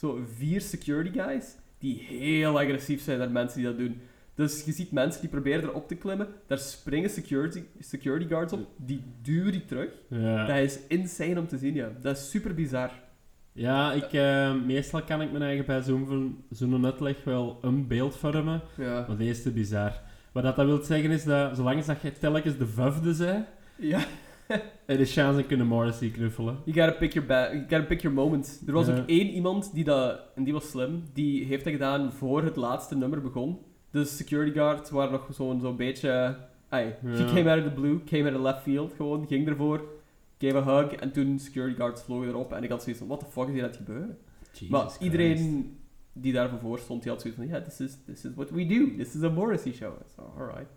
zo 0.00 0.18
vier 0.36 0.60
security 0.60 1.18
guys 1.18 1.44
die 1.78 1.98
heel 2.08 2.58
agressief 2.60 3.02
zijn 3.02 3.18
naar 3.18 3.30
mensen 3.30 3.58
die 3.58 3.66
dat 3.68 3.78
doen. 3.78 4.00
Dus 4.34 4.64
je 4.64 4.72
ziet 4.72 4.92
mensen 4.92 5.20
die 5.20 5.30
proberen 5.30 5.62
erop 5.62 5.88
te 5.88 5.94
klimmen, 5.94 6.28
daar 6.46 6.58
springen 6.58 7.10
security, 7.10 7.62
security 7.80 8.28
guards 8.28 8.52
op, 8.52 8.66
die 8.76 9.02
duwen 9.22 9.52
die 9.52 9.64
terug. 9.64 9.90
Ja. 10.08 10.46
Dat 10.46 10.56
is 10.56 10.78
insane 10.88 11.38
om 11.40 11.46
te 11.46 11.58
zien, 11.58 11.74
ja. 11.74 11.88
Dat 12.00 12.16
is 12.16 12.30
super 12.30 12.54
bizar. 12.54 12.90
Ja, 13.52 13.92
ik, 13.92 14.12
eh, 14.12 14.54
meestal 14.66 15.02
kan 15.02 15.22
ik 15.22 15.30
mijn 15.30 15.42
eigen 15.42 15.64
bij 15.66 15.82
zo'n 15.82 16.44
zo'n 16.50 16.84
uitleg 16.84 17.24
wel 17.24 17.58
een 17.62 17.86
beeld 17.86 18.16
vormen, 18.16 18.60
Ja. 18.76 19.04
maar 19.08 19.16
deze 19.16 19.30
is 19.30 19.42
te 19.42 19.50
bizar. 19.50 20.00
Wat 20.32 20.42
dat, 20.42 20.56
dat 20.56 20.66
wil 20.66 20.82
zeggen 20.82 21.10
is 21.10 21.24
dat, 21.24 21.56
zolang 21.56 21.84
dat 21.84 22.02
je 22.02 22.12
telkens 22.12 22.56
de 22.56 22.66
vijfde 22.66 23.14
zei, 23.14 23.44
Ja. 23.76 24.00
je 24.86 24.96
de 24.96 25.04
chance 25.04 25.42
kunnen 25.44 25.66
Morrissey 25.66 26.08
knuffelen. 26.10 26.56
You 26.64 26.76
gotta 26.80 26.98
pick 26.98 27.12
your, 27.12 27.28
ba- 27.28 27.48
you 27.52 27.60
gotta 27.60 27.82
pick 27.84 28.00
your 28.00 28.16
moments. 28.16 28.62
Er 28.66 28.72
was 28.72 28.86
Ja. 28.86 28.98
ook 28.98 29.06
één 29.08 29.26
iemand 29.28 29.74
die 29.74 29.84
dat, 29.84 30.20
en 30.34 30.44
die 30.44 30.52
was 30.52 30.70
slim, 30.70 31.02
die 31.12 31.44
heeft 31.44 31.64
dat 31.64 31.72
gedaan 31.72 32.12
voor 32.12 32.42
het 32.42 32.56
laatste 32.56 32.96
nummer 32.96 33.20
begon. 33.20 33.58
De 33.90 34.04
security 34.04 34.52
guards 34.58 34.90
waren 34.90 35.12
nog 35.12 35.28
zo'n 35.32 35.60
zo'n 35.60 35.76
beetje... 35.76 36.36
She 36.70 36.96
Ja. 37.02 37.32
came 37.34 37.50
out 37.50 37.58
of 37.58 37.64
the 37.64 37.80
blue, 37.80 38.04
came 38.04 38.24
out 38.30 38.34
of 38.38 38.42
left 38.42 38.62
field, 38.62 38.92
gewoon, 38.96 39.26
ging 39.26 39.48
ervoor, 39.48 39.84
gave 40.38 40.56
a 40.56 40.62
hug, 40.64 40.92
en 40.92 41.12
toen 41.12 41.38
security 41.38 41.76
guards 41.76 42.02
vlogen 42.02 42.28
erop, 42.28 42.52
en 42.52 42.62
ik 42.62 42.70
had 42.70 42.82
zoiets 42.82 42.98
van, 43.00 43.08
what 43.08 43.20
the 43.20 43.26
fuck 43.30 43.46
is 43.46 43.52
hier 43.52 43.62
aan 43.62 43.68
het 43.68 43.76
gebeuren? 43.76 44.18
Jesus 44.52 44.68
maar 44.68 44.80
Christ. 44.80 45.00
iedereen 45.00 45.76
die 46.12 46.32
daarvoor 46.32 46.58
voor 46.58 46.78
stond, 46.78 47.02
die 47.02 47.10
had 47.12 47.20
zoiets 47.20 47.38
van, 47.38 47.48
ja, 47.48 47.60
this 47.62 47.80
is, 47.80 47.98
this 48.06 48.24
is 48.24 48.30
what 48.34 48.50
we 48.50 48.66
do, 48.66 48.96
this 48.96 49.14
is 49.14 49.22
a 49.22 49.28
Morrissey 49.28 49.72
show. 49.72 49.92
So, 50.16 50.32
alright. 50.38 50.68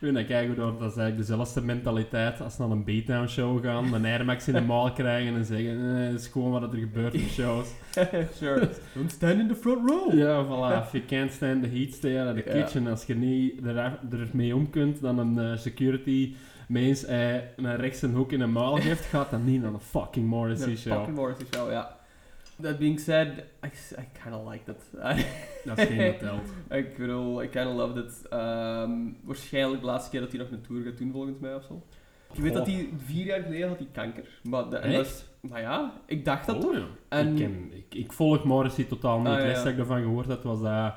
Sure. 0.00 0.12
Dat 0.12 0.26
kijken 0.26 0.56
door, 0.56 0.78
dat 0.78 0.90
is 0.90 0.96
eigenlijk 0.96 1.16
dezelfde 1.16 1.60
mentaliteit 1.62 2.40
als 2.40 2.54
ze 2.54 2.62
naar 2.62 2.70
een 2.70 2.84
beatdown 2.84 3.26
show 3.26 3.64
gaan, 3.64 3.94
een 3.94 4.04
Air 4.04 4.24
Max 4.24 4.48
in 4.48 4.54
de 4.54 4.60
maal 4.72 4.92
krijgen 4.92 5.34
en 5.34 5.44
zeggen, 5.44 5.96
eh, 5.96 6.06
het 6.10 6.20
is 6.20 6.26
gewoon 6.26 6.50
wat 6.50 6.62
er 6.72 6.78
gebeurt 6.78 7.14
in 7.14 7.28
shows. 7.28 7.68
sure. 8.38 8.68
Don't 8.94 9.10
stand 9.12 9.40
in 9.40 9.48
the 9.48 9.54
front 9.54 9.90
row. 9.90 10.14
Ja, 10.14 10.44
voilà. 10.44 10.84
If 10.86 10.92
you 10.92 11.04
can't 11.04 11.32
stand 11.32 11.62
the 11.62 11.68
heat, 11.68 11.92
stay 11.92 12.18
out 12.20 12.36
of 12.36 12.42
the 12.42 12.50
kitchen. 12.50 12.86
Als 12.86 13.04
je 13.04 13.14
niet 13.14 13.66
er, 13.66 13.98
ermee 14.10 14.54
om 14.54 14.70
kunt, 14.70 15.00
dan 15.00 15.18
een 15.18 15.38
eh, 15.38 15.58
security 15.58 16.34
mens 16.68 17.04
eh, 17.04 17.34
naar 17.56 17.80
rechts 17.80 18.02
een 18.02 18.14
hoek 18.14 18.32
in 18.32 18.40
een 18.40 18.52
maal 18.52 18.76
geeft, 18.76 19.04
gaat 19.04 19.30
dan 19.30 19.44
niet 19.44 19.62
naar 19.62 19.72
een 19.72 19.80
fucking 19.80 20.26
Morrissey 20.26 20.68
De 20.68 20.76
show. 20.76 20.96
fucking 20.96 21.16
Morrissey 21.16 21.46
show, 21.54 21.70
ja. 21.70 21.98
That 22.62 22.78
being 22.78 23.00
said, 23.00 23.28
I, 23.64 23.68
I 24.00 24.04
kind 24.22 24.34
of 24.34 24.52
like 24.52 24.64
that. 24.64 24.78
Dat 25.64 25.78
is 25.78 25.84
geen 25.96 26.18
telt. 26.18 26.48
ik 26.70 26.96
bedoel, 26.96 27.42
I 27.42 27.48
kind 27.48 27.66
of 27.68 27.74
love 27.74 27.98
it. 28.00 28.28
Ehm, 28.28 28.90
waarschijnlijk 29.24 29.80
de 29.80 29.86
laatste 29.86 30.10
keer 30.10 30.20
dat 30.20 30.30
hij 30.30 30.38
nog 30.40 30.50
een 30.50 30.60
tour 30.60 30.82
gaat 30.82 30.98
doen, 30.98 31.12
volgens 31.12 31.38
mij 31.40 31.54
of 31.54 31.64
zo. 31.64 31.82
Ik 32.32 32.40
weet 32.40 32.52
dat 32.54 32.66
hij 32.66 32.88
vier 33.04 33.24
jaar 33.26 33.42
geleden 33.42 33.68
had 33.68 33.78
hij 33.78 33.88
kanker. 33.92 34.40
Maar, 34.42 34.70
de, 34.70 34.76
en 34.76 34.90
is- 35.00 35.24
maar 35.40 35.60
ja, 35.60 35.92
ik 36.06 36.24
dacht 36.24 36.46
dat 36.46 36.56
Oh, 36.56 36.62
toch. 36.62 36.72
ja. 36.74 36.84
En- 37.08 37.28
Ik, 37.28 37.36
ken- 37.36 37.70
ik, 37.72 37.94
ik 37.94 38.12
volg 38.12 38.44
Morrissey 38.44 38.84
totaal 38.84 39.18
niet. 39.18 39.26
Ah, 39.28 39.34
Het 39.36 39.46
ja, 39.56 39.62
dat 39.62 39.66
ik 39.72 39.78
ervan 39.78 40.00
gehoord 40.02 40.26
had, 40.26 40.42
was 40.42 40.60
dat 40.60 40.94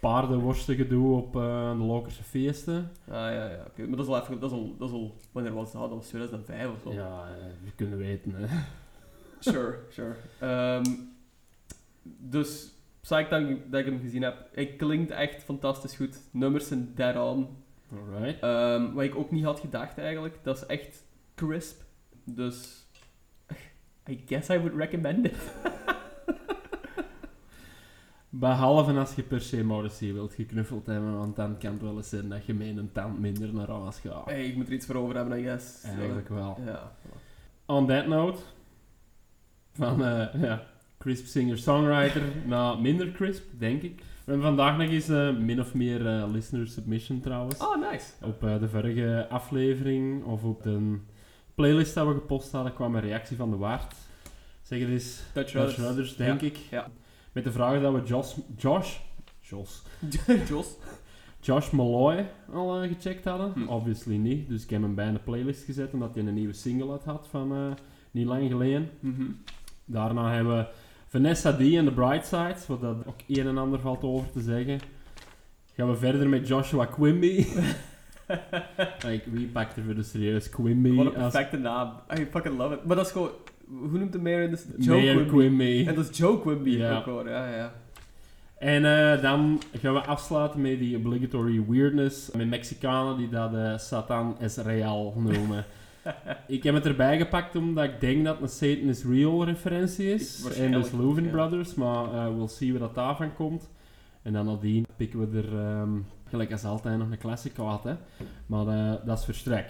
paardenworstengedoe 0.00 1.16
op 1.16 1.36
eh, 1.36 1.70
de 1.70 1.84
Lokerse 1.84 2.22
feesten. 2.22 2.90
Ah 3.08 3.14
ja, 3.14 3.30
ja, 3.50 3.64
oké. 3.68 3.86
Maar 3.86 3.96
dat 3.96 4.06
is 4.06 4.12
al 4.12 4.20
even, 4.20 4.40
dat 4.40 4.50
is 4.50 4.56
al, 4.56 4.74
dat 4.78 4.88
is 4.88 4.94
al, 4.94 5.16
wanneer 5.32 5.52
was 5.54 5.72
dat? 5.72 5.80
Dat 5.80 5.90
was 5.90 6.06
2005 6.06 6.66
of 6.68 6.80
zo. 6.82 6.92
Ja, 6.92 7.22
eh, 7.38 7.44
we 7.64 7.70
kunnen 7.76 7.98
weten. 7.98 8.34
Hè. 8.34 8.46
Sure, 9.40 9.78
sure. 9.90 10.14
Ehm, 10.38 10.84
dus, 12.02 12.70
psyched 13.00 13.30
dat, 13.30 13.40
ik- 13.40 13.70
dat 13.70 13.80
ik 13.80 13.86
hem 13.86 14.00
gezien 14.00 14.22
heb. 14.22 14.48
Hij 14.52 14.66
klinkt 14.66 15.10
echt 15.10 15.42
fantastisch 15.42 15.96
goed. 15.96 16.20
Nummers 16.30 16.68
zijn 16.68 16.92
dead 16.94 17.16
on. 17.16 17.48
Alright. 17.92 18.42
Ehm, 18.42 18.92
wat 18.92 19.04
ik 19.04 19.14
ook 19.14 19.30
niet 19.30 19.44
had 19.44 19.60
gedacht 19.60 19.98
eigenlijk, 19.98 20.38
dat 20.42 20.56
is 20.56 20.66
echt 20.66 21.04
crisp. 21.34 21.80
Dus, 22.24 22.86
I 24.10 24.22
guess 24.26 24.48
I 24.48 24.58
would 24.58 24.74
recommend 24.76 25.24
it. 25.26 25.36
Behalve 28.30 28.92
als 28.92 29.14
je 29.14 29.22
per 29.22 29.40
se 29.40 29.64
Morrissey 29.64 30.12
wilt 30.12 30.34
geknuffeld 30.34 30.86
hebben, 30.86 31.16
want 31.18 31.36
dan 31.36 31.58
kan 31.58 31.72
het 31.72 31.82
wel 31.82 31.96
eens 31.96 32.08
zijn 32.08 32.28
dat 32.28 32.46
je 32.46 32.54
met 32.54 32.76
een 32.76 32.92
tand 32.92 33.18
minder 33.18 33.54
naar 33.54 33.68
huis 33.70 33.98
gaat. 33.98 34.24
Hey, 34.24 34.46
ik 34.46 34.56
moet 34.56 34.66
er 34.66 34.72
iets 34.72 34.86
voor 34.86 34.94
over 34.94 35.16
hebben, 35.16 35.38
I 35.38 35.42
guess. 35.42 35.82
Eigenlijk 35.82 36.28
wel. 36.28 36.58
Ja. 36.64 36.92
On 37.66 37.86
that 37.86 38.06
note, 38.06 38.38
van 39.78 40.04
eh, 40.04 40.42
ja, 40.42 40.62
crisp 40.98 41.26
singer-songwriter 41.26 42.22
naar 42.46 42.78
minder 42.80 43.12
crisp, 43.12 43.44
denk 43.58 43.82
ik. 43.82 43.96
We 43.98 44.34
hebben 44.34 44.42
vandaag 44.46 44.78
nog 44.78 44.88
eens 44.88 45.08
eh, 45.08 45.36
min 45.36 45.60
of 45.60 45.74
meer 45.74 46.06
eh, 46.06 46.24
listener 46.32 46.68
submission 46.68 47.20
trouwens. 47.20 47.58
Oh, 47.58 47.90
nice. 47.90 48.06
Op 48.22 48.40
de 48.40 48.68
vorige 48.68 49.26
aflevering 49.30 50.24
of 50.24 50.44
op 50.44 50.62
de 50.62 50.98
playlist 51.54 51.94
dat 51.94 52.06
we 52.06 52.12
gepost 52.12 52.52
hadden 52.52 52.74
kwam 52.74 52.94
een 52.94 53.00
reactie 53.00 53.36
van 53.36 53.50
de 53.50 53.56
Waard. 53.56 53.94
Zeg 54.62 54.80
het 54.80 54.88
eens, 54.88 55.22
Dutch 55.32 55.52
Dutch. 55.52 55.76
Rudders, 55.76 56.16
denk 56.16 56.40
Ja, 56.40 56.46
ik. 56.46 56.56
ja. 56.70 56.90
Met 57.32 57.44
de 57.44 57.52
vraag 57.52 57.80
dat 57.80 57.92
we 57.94 58.02
Josh, 58.02 58.36
Josh, 58.56 58.96
Josh, 59.40 59.70
Jos. 60.48 60.76
Josh 61.40 61.70
Malloy 61.70 62.26
al 62.52 62.80
gecheckt 62.88 63.24
hadden. 63.24 63.52
Hm. 63.52 63.66
Obviously 63.68 64.16
niet, 64.16 64.48
dus 64.48 64.62
ik 64.62 64.70
heb 64.70 64.82
hem 64.82 64.94
bij 64.94 65.12
de 65.12 65.18
playlist 65.18 65.64
gezet 65.64 65.92
omdat 65.92 66.14
hij 66.14 66.24
een 66.26 66.34
nieuwe 66.34 66.52
single 66.52 66.86
had 66.86 67.02
gehad 67.02 67.26
van 67.30 67.76
niet 68.10 68.26
lang 68.26 68.50
geleden. 68.50 68.90
Mhm. 69.00 69.22
Daarna 69.88 70.32
hebben 70.32 70.56
we 70.56 70.66
Vanessa 71.06 71.52
D 71.52 71.60
en 71.60 71.84
The 71.84 71.92
Bright 71.92 72.26
Sides, 72.26 72.66
wat 72.66 72.80
dat 72.80 72.96
ook 73.06 73.20
een 73.28 73.46
en 73.46 73.58
ander 73.58 73.80
valt 73.80 74.02
over 74.02 74.30
te 74.30 74.40
zeggen. 74.40 74.80
Gaan 75.74 75.88
we 75.90 75.96
verder 75.96 76.28
met 76.28 76.48
Joshua 76.48 76.84
Quimby. 76.84 77.46
like, 79.06 79.22
wie 79.30 79.46
pakt 79.46 79.76
er 79.76 79.82
voor 79.84 79.94
de 79.94 80.02
serieus 80.02 80.48
Quimby 80.50 80.94
Wat 80.94 81.06
een 81.14 81.22
als 81.22 81.32
perfecte 81.32 81.56
naam. 81.56 81.92
I 82.18 82.26
fucking 82.30 82.58
love 82.58 82.74
it. 82.74 82.84
Maar 82.84 82.96
dat 82.96 83.06
is 83.06 83.12
gewoon... 83.12 83.30
Hoe 83.68 83.98
noemt 83.98 84.12
de 84.12 84.18
mayor 84.18 84.42
in 84.42 84.50
de... 84.50 84.56
st- 84.56 84.86
Mayor 84.86 85.14
Quimby. 85.14 85.28
Quimby. 85.30 85.84
En 85.88 85.94
dat 85.94 86.10
is 86.10 86.18
Joe 86.18 86.40
Quimby 86.40 86.70
Ja. 86.70 86.96
ook 86.98 87.04
hoor. 87.04 87.28
Ja, 87.28 87.54
ja. 87.56 87.72
En 88.58 88.84
eh, 88.84 89.22
dan 89.22 89.60
gaan 89.72 89.94
we 89.94 90.00
afsluiten 90.00 90.60
met 90.60 90.78
die 90.78 90.96
obligatory 90.96 91.64
weirdness. 91.68 92.30
Met 92.30 92.48
Mexicanen 92.48 93.16
die 93.16 93.28
dat 93.28 93.54
eh, 93.54 93.78
Satan 93.78 94.36
es 94.40 94.56
Real 94.56 95.14
noemen. 95.16 95.64
ik 96.46 96.62
heb 96.62 96.74
het 96.74 96.86
erbij 96.86 97.18
gepakt 97.18 97.56
omdat 97.56 97.84
ik 97.84 98.00
denk 98.00 98.24
dat 98.24 98.34
het 98.34 98.42
een 98.42 98.48
Satan 98.48 98.88
is 98.88 99.04
Real 99.04 99.44
referentie 99.44 100.14
is. 100.14 100.44
En 100.58 100.72
dus 100.72 100.90
Louvin 100.90 101.24
ja. 101.24 101.30
Brothers, 101.30 101.74
maar 101.74 102.04
eh 102.04 102.34
we'll 102.36 102.48
see 102.48 102.70
waar 102.70 102.80
dat 102.80 102.94
daarvan 102.94 103.34
komt. 103.34 103.70
En 104.22 104.32
dan 104.32 104.46
nadien 104.46 104.86
pikken 104.96 105.30
we 105.30 105.38
er, 105.38 105.58
ehm, 105.58 105.90
gelijk 106.28 106.52
als 106.52 106.64
altijd, 106.64 106.98
nog 106.98 107.10
een 107.10 107.18
classic 107.18 107.58
uit. 107.58 107.82
Hè. 107.82 107.94
Maar 108.46 108.66
eh, 108.66 109.06
dat 109.06 109.18
is 109.18 109.24
verstrek. 109.24 109.66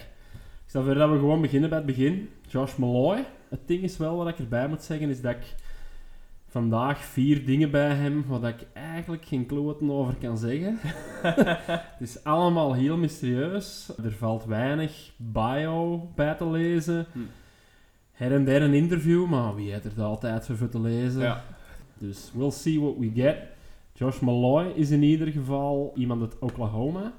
Ik 0.64 0.74
stel 0.74 0.84
voor 0.84 0.94
dat 0.94 1.10
we 1.10 1.18
gewoon 1.18 1.40
beginnen 1.40 1.68
bij 1.68 1.78
het 1.78 1.86
begin. 1.86 2.28
Josh 2.48 2.76
Malloy. 2.76 3.24
Het 3.48 3.60
ding 3.66 3.82
is 3.82 3.96
wel, 3.96 4.16
wat 4.16 4.28
ik 4.28 4.38
erbij 4.38 4.68
moet 4.68 4.82
zeggen, 4.82 5.08
is 5.08 5.20
dat 5.20 5.34
ik 5.34 5.54
vandaag 6.58 6.98
vier 6.98 7.44
dingen 7.44 7.70
bij 7.70 7.94
hem 7.94 8.24
waar 8.26 8.40
dat 8.40 8.50
ik 8.50 8.66
eigenlijk 8.72 9.24
geen 9.24 9.46
kloten 9.46 9.90
over 9.90 10.14
kan 10.14 10.38
zeggen. 10.38 10.78
het 11.98 12.00
is 12.00 12.24
allemaal 12.24 12.74
heel 12.74 12.96
mysterieus. 12.96 13.92
Er 14.04 14.12
valt 14.12 14.44
weinig 14.44 15.12
bio 15.16 16.08
bij 16.14 16.34
te 16.34 16.50
lezen. 16.50 17.06
Hm. 17.12 17.18
Her 18.12 18.32
en 18.32 18.44
der 18.44 18.62
een 18.62 18.74
interview, 18.74 19.26
maar 19.26 19.54
wie 19.54 19.72
heeft 19.72 19.96
er 19.96 20.02
altijd 20.02 20.46
voor 20.46 20.56
voor 20.56 20.68
te 20.68 20.80
lezen? 20.80 21.20
Ja. 21.20 21.44
Dus 21.98 22.30
we'll 22.34 22.50
see 22.50 22.80
what 22.80 22.96
we 22.98 23.10
get. 23.14 23.36
Josh 23.94 24.20
Malloy 24.20 24.72
is 24.74 24.90
in 24.90 25.02
ieder 25.02 25.28
geval 25.28 25.92
iemand 25.94 26.20
uit 26.20 26.38
Oklahoma. 26.38 27.12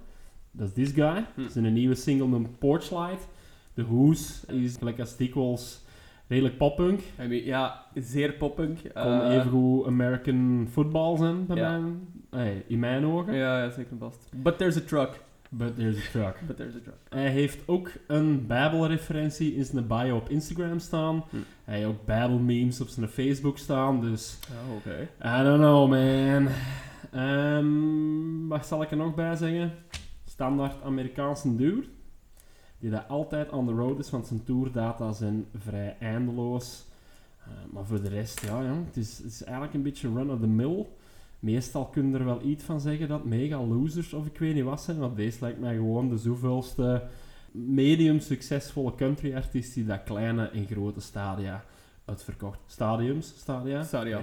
Dat 0.51 0.67
is 0.67 0.73
this 0.73 0.91
guy. 0.91 1.25
Hm. 1.35 1.49
Zijn 1.49 1.73
nieuwe 1.73 1.95
single 1.95 2.27
noemt 2.27 2.59
Porchlight. 2.59 3.27
De 3.73 3.85
Who's 3.85 4.43
is 4.45 4.75
gelijk 4.77 4.99
als 4.99 5.17
dikwijls 5.17 5.81
redelijk 6.29 6.57
poppunk. 6.57 6.99
Ja, 7.29 7.83
zeer 7.93 8.33
poppunk. 8.33 8.77
Kon 8.93 9.21
Eh, 9.21 9.35
evengoed 9.35 9.85
American 9.87 10.67
football 10.71 11.17
zijn 11.17 11.45
bij 11.45 11.57
ja. 11.57 11.71
mijn, 11.71 12.07
hey, 12.29 12.63
in 12.67 12.79
mijn 12.79 13.05
ogen. 13.05 13.33
Ja, 13.33 13.69
zeker 13.69 13.97
vast. 13.99 14.29
But 14.35 14.57
there's 14.57 14.77
a 14.77 14.81
truck. 14.81 15.09
But 15.51 15.75
there's 15.75 15.97
a 15.97 16.09
truck. 16.11 16.35
But 16.47 16.55
there's 16.57 16.75
a 16.75 16.79
truck. 16.83 16.95
Hij 17.09 17.29
heeft 17.29 17.67
ook 17.67 17.91
een 18.07 18.47
Bijbelreferentie 18.47 19.55
in 19.55 19.65
zijn 19.65 19.87
bio 19.87 20.15
op 20.15 20.29
Instagram 20.29 20.79
staan. 20.79 21.23
Hm. 21.29 21.35
Hij 21.63 21.75
heeft 21.77 21.87
ook 21.89 22.05
Bijbelmemes 22.05 22.81
op 22.81 22.87
zijn 22.87 23.07
Facebook 23.07 23.57
staan. 23.57 24.01
Dus 24.01 24.39
Oh, 24.51 24.75
oké. 24.75 25.01
I 25.39 25.43
don't 25.43 25.59
know, 25.59 25.89
man. 25.89 26.47
Ehm, 27.11 28.47
wat 28.47 28.65
zal 28.67 28.81
ik 28.81 28.91
er 28.91 28.97
nog 28.97 29.15
bij 29.15 29.35
zeggen? 29.35 29.71
Standaard 30.25 30.83
Amerikaanse 30.83 31.55
duur. 31.55 31.83
Die 32.79 32.89
dat 32.89 33.07
altijd 33.07 33.49
on 33.49 33.65
the 33.65 33.73
road 33.73 33.99
is, 33.99 34.09
want 34.09 34.27
zijn 34.27 34.43
tourdata 34.43 35.11
zijn 35.11 35.45
vrij 35.57 35.95
eindeloos. 35.99 36.85
Eh, 37.39 37.47
maar 37.71 37.85
voor 37.85 38.01
de 38.01 38.09
rest, 38.09 38.45
ja, 38.45 38.61
ja 38.61 38.73
het, 38.85 38.97
is, 38.97 39.17
het 39.17 39.31
is 39.31 39.43
eigenlijk 39.43 39.73
een 39.73 39.83
beetje 39.83 40.13
run-of-the-mill. 40.13 40.85
Meestal 41.39 41.85
kun 41.85 42.09
je 42.09 42.17
er 42.17 42.25
wel 42.25 42.41
iets 42.41 42.63
van 42.63 42.79
zeggen 42.79 43.07
dat 43.07 43.25
mega 43.25 43.65
losers 43.65 44.13
of 44.13 44.25
ik 44.25 44.37
weet 44.37 44.55
niet 44.55 44.63
wat 44.63 44.81
zijn, 44.81 44.97
want 44.97 45.15
deze 45.15 45.37
lijkt 45.41 45.59
mij 45.59 45.75
gewoon 45.75 46.09
de 46.09 46.17
zoveelste 46.17 47.03
medium 47.51 48.19
succesvolle 48.19 48.95
country 48.95 49.35
artiest 49.35 49.73
die 49.73 49.85
dat 49.85 50.03
kleine 50.03 50.49
en 50.49 50.65
grote 50.65 51.01
stadia 51.01 51.63
uitverkocht. 52.05 52.59
Stadiums, 52.67 53.33
stadia. 53.37 53.83
Stadia. 53.83 54.21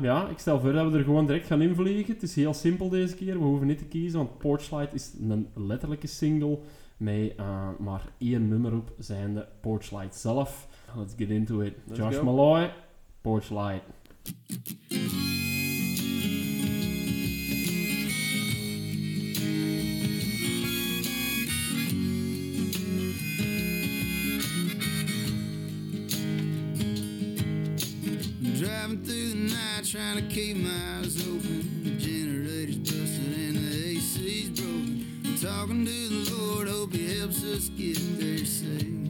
Ja, 0.00 0.28
ik 0.28 0.38
stel 0.38 0.60
voor 0.60 0.72
dat 0.72 0.90
we 0.90 0.98
er 0.98 1.04
gewoon 1.04 1.26
direct 1.26 1.46
gaan 1.46 1.62
invliegen. 1.62 2.14
Het 2.14 2.22
is 2.22 2.34
heel 2.34 2.54
simpel 2.54 2.88
deze 2.88 3.14
keer. 3.14 3.38
We 3.38 3.44
hoeven 3.44 3.66
niet 3.66 3.78
te 3.78 3.84
kiezen, 3.84 4.18
want 4.18 4.38
Porchlight 4.38 4.94
is 4.94 5.12
een 5.28 5.48
letterlijke 5.54 6.06
single 6.06 6.58
met 6.98 7.34
eh, 7.36 7.68
maar 7.78 8.02
één 8.18 8.48
nummer 8.48 8.74
op, 8.74 8.92
zijnde 8.98 9.48
Porchlight 9.60 10.14
zelf. 10.14 10.68
Let's 10.96 11.14
get 11.16 11.30
into 11.30 11.60
it. 11.60 11.76
Let's 11.86 11.98
Josh 11.98 12.16
go. 12.16 12.24
Malloy, 12.24 12.70
Porchlight. 13.20 13.82
Driving 28.58 29.04
through 29.04 29.28
the 29.28 29.34
night 29.36 29.84
trying 29.84 30.16
to 30.16 30.34
keep 30.34 30.56
my 30.56 30.68
eyes 30.98 31.16
open. 31.28 31.82
The 31.84 31.96
generator's 31.96 32.78
busted 32.78 33.34
and 33.38 33.56
the 33.56 33.96
AC's 33.96 34.48
broken. 34.60 35.06
I'm 35.24 35.36
talking 35.38 35.84
to 35.84 36.07
He 37.58 37.64
helps 37.64 37.70
us 37.70 37.76
get 37.76 38.20
there 38.20 38.44
safe. 38.44 39.07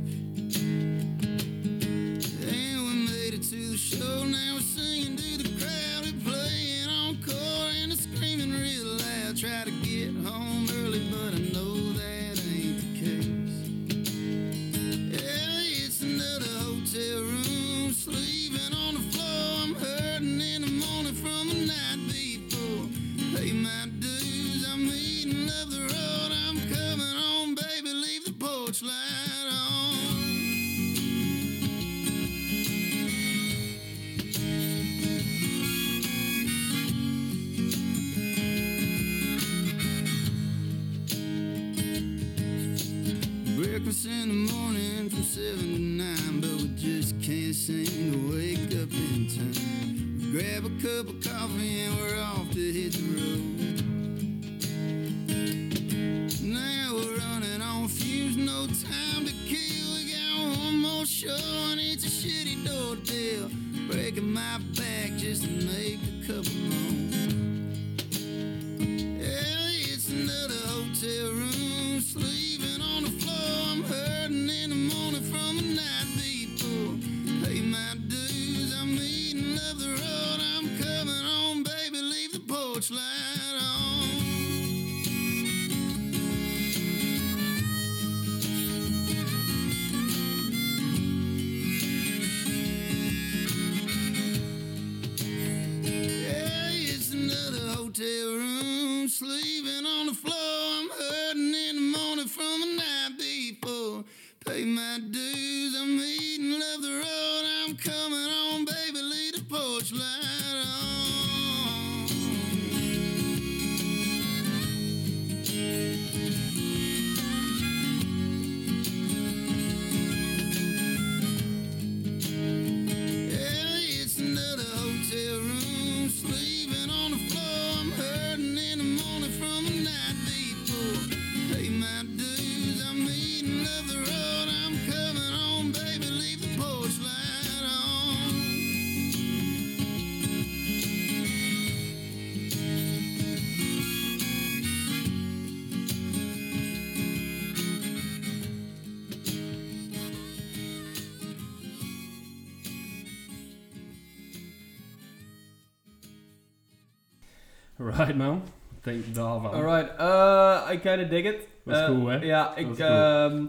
Right, 157.98 158.16
man. 158.16 158.42
Denk 158.82 159.14
daarvan. 159.14 159.50
Alright, 159.52 160.00
uh, 160.00 160.70
I 160.72 160.78
kinda 160.78 161.04
dig 161.08 161.24
it. 161.24 161.48
Dat 161.64 161.74
is 161.74 161.80
Eh, 161.80 161.86
cool, 161.86 162.06
hè? 162.06 162.16
Ja, 162.16 162.56
ik, 162.56 162.64
cool. 162.66 162.76
ehm, 162.88 163.44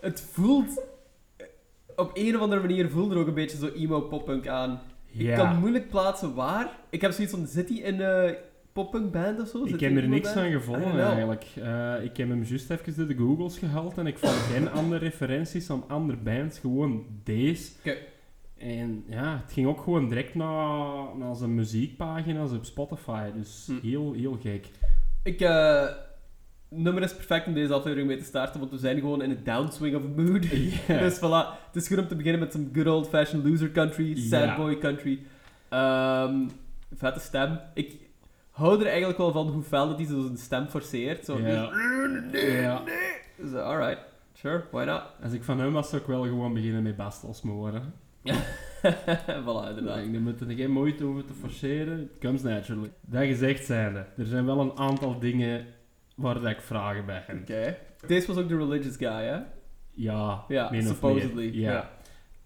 het 0.00 0.28
voelt... 0.32 0.82
Op 1.96 2.10
een 2.14 2.34
of 2.36 2.40
andere 2.42 2.60
manier 2.60 2.90
voelt 2.90 3.12
er 3.12 3.18
ook 3.18 3.26
een 3.26 3.34
beetje 3.34 3.56
zo 3.56 3.68
emo 3.74 4.00
poppunk 4.00 4.48
aan. 4.48 4.80
Ik 5.12 5.34
kan 5.34 5.58
moeilijk 5.58 5.88
plaatsen 5.88 6.34
waar. 6.34 6.68
Ik 6.90 7.00
heb 7.00 7.12
zoiets 7.12 7.34
van, 7.34 7.46
zit 7.46 7.68
hij 7.68 7.78
in 7.78 8.00
een 8.00 8.34
poppunk 8.72 9.12
band 9.12 9.40
of 9.40 9.48
zo? 9.48 9.64
Ik 9.64 9.80
heb 9.80 9.96
er 9.96 10.08
niks 10.08 10.36
I 10.36 10.50
gevonden 10.50 11.00
eigenlijk. 11.06 11.44
Eh, 11.56 11.94
ik 12.04 12.16
heb 12.16 12.28
hem 12.28 12.42
juist 12.42 12.70
even 12.70 12.96
door 12.96 13.06
de 13.06 13.14
Googles 13.14 13.58
gehaald 13.58 13.98
en 13.98 14.06
ik 14.06 14.18
vond 14.18 14.32
geen 14.32 14.70
andere 14.70 15.04
referenties 15.04 15.70
aan 15.70 15.84
andere 15.88 16.18
bands, 16.18 16.58
gewoon 16.58 17.04
deze. 17.24 17.70
En 18.64 19.04
ja, 19.08 19.40
het 19.42 19.52
ging 19.52 19.66
ook 19.66 19.80
gewoon 19.80 20.08
direct 20.08 20.34
naar, 20.34 21.16
naar 21.16 21.34
zijn 21.34 21.54
muziekpagina's 21.54 22.52
op 22.52 22.64
Spotify, 22.64 23.30
dus 23.34 23.66
Hm. 23.66 23.86
heel, 23.86 24.12
heel 24.12 24.38
gek. 24.42 24.66
Ik, 25.22 25.40
eh, 25.40 25.86
nummer 26.68 27.02
is 27.02 27.14
perfect 27.14 27.46
om 27.46 27.54
deze 27.54 27.72
aflevering 27.72 28.08
mee 28.08 28.16
te 28.18 28.24
starten, 28.24 28.60
want 28.60 28.72
we 28.72 28.78
zijn 28.78 28.98
gewoon 28.98 29.22
in 29.22 29.30
een 29.30 29.44
downswing 29.44 29.96
of 29.96 30.02
mood. 30.16 30.50
Dus 31.04 31.16
voilà, 31.18 31.56
het 31.66 31.76
is 31.82 31.88
goed 31.88 31.98
om 31.98 32.08
te 32.08 32.16
beginnen 32.16 32.40
met 32.40 32.52
some 32.52 32.66
good 32.72 32.86
old 32.86 33.08
fashioned 33.08 33.46
loser 33.46 33.70
country, 33.70 34.14
sad 34.16 34.56
boy 34.56 34.78
country. 34.78 35.22
Ehm, 35.68 36.48
vette 36.94 37.20
stem. 37.20 37.60
Ik 37.74 37.96
hou 38.50 38.80
er 38.80 38.86
eigenlijk 38.86 39.18
wel 39.18 39.32
van 39.32 39.48
hoe 39.48 39.62
fel 39.62 39.88
dat 39.88 39.98
hij 39.98 40.06
zo 40.06 40.20
zijn 40.22 40.36
stem 40.36 40.66
forceert. 40.66 41.24
Zo, 41.24 41.38
Ja. 41.38 41.70
Ja. 42.32 42.82
Dus, 43.36 43.50
uh, 43.52 43.62
alright, 43.62 43.98
sure, 44.32 44.64
why 44.70 44.84
not? 44.84 45.02
Als 45.22 45.32
ik 45.32 45.42
van 45.44 45.58
hem 45.60 45.72
was, 45.72 45.88
zou 45.88 46.00
ik 46.02 46.08
wel 46.08 46.22
gewoon 46.22 46.54
beginnen 46.54 46.82
met 46.82 46.96
Bastos 46.96 47.42
moren. 47.42 48.02
voilà, 49.44 49.68
inderdaad. 49.68 49.98
Ik 49.98 50.20
moet 50.20 50.40
er 50.40 50.50
geen 50.50 50.70
moeite 50.70 51.04
over 51.04 51.24
te 51.24 51.32
forceren. 51.32 52.00
It 52.00 52.18
comes 52.20 52.42
naturally. 52.42 52.90
Dat 53.00 53.24
gezegd 53.24 53.64
zijnde, 53.64 54.06
er 54.16 54.26
zijn 54.26 54.44
wel 54.46 54.60
een 54.60 54.78
aantal 54.78 55.18
dingen 55.18 55.66
waar 56.16 56.34
dat 56.34 56.50
ik 56.50 56.60
vragen 56.60 57.06
bij 57.06 57.22
heb. 57.26 57.40
Oké. 57.40 57.76
Deze 58.06 58.26
was 58.26 58.36
ook 58.36 58.48
de 58.48 58.56
religious 58.56 58.96
guy, 58.96 59.08
hè? 59.24 59.38
Ja, 59.94 60.44
Ja, 60.48 60.80
supposedly. 60.82 61.50
Ja. 61.52 61.90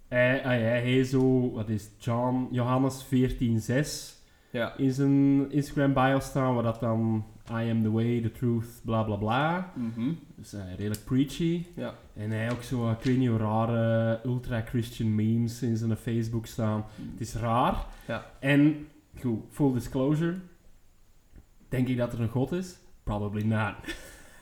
Hij, 0.09 0.39
hij, 0.43 0.61
hij 0.61 0.81
heet 0.81 1.07
zo, 1.07 1.53
wat 1.53 1.69
is 1.69 1.91
John 1.99 2.49
Johannes 2.51 3.05
14:6 3.05 4.17
Ja. 4.51 4.77
in 4.77 4.93
zijn 4.93 5.51
Instagram 5.51 5.93
bio 5.93 6.21
staan, 6.21 6.55
waar 6.55 6.63
dat 6.63 6.81
dan 6.81 7.25
I 7.51 7.71
am 7.71 7.83
the 7.83 7.91
way, 7.91 8.21
the 8.21 8.33
truth, 8.33 8.81
bla 8.85 9.03
bla 9.03 9.17
bla. 9.17 9.73
Mhm. 9.75 10.13
Dus 10.37 10.53
eh, 10.53 10.61
redelijk 10.77 11.05
preachy. 11.05 11.67
Ja. 11.75 11.95
En 12.15 12.31
hij 12.31 12.51
ook 12.51 12.63
zo, 12.63 12.91
ik 12.91 13.03
weet 13.03 13.19
niet 13.19 13.29
hoe 13.29 13.39
rare 13.39 14.21
ultra-Christian 14.25 15.15
memes 15.15 15.63
in 15.63 15.77
zijn 15.77 15.97
Facebook 15.97 16.47
staan. 16.47 16.85
Het 17.11 17.21
is 17.21 17.35
raar. 17.35 17.85
Ja. 18.07 18.25
En, 18.41 18.89
goed, 19.21 19.45
full 19.51 19.73
disclosure. 19.73 20.35
Denk 21.69 21.89
ik 21.89 21.97
dat 21.97 22.13
er 22.13 22.21
een 22.21 22.29
god 22.29 22.53
is? 22.53 22.79
Probably 23.03 23.43
not. 23.43 23.75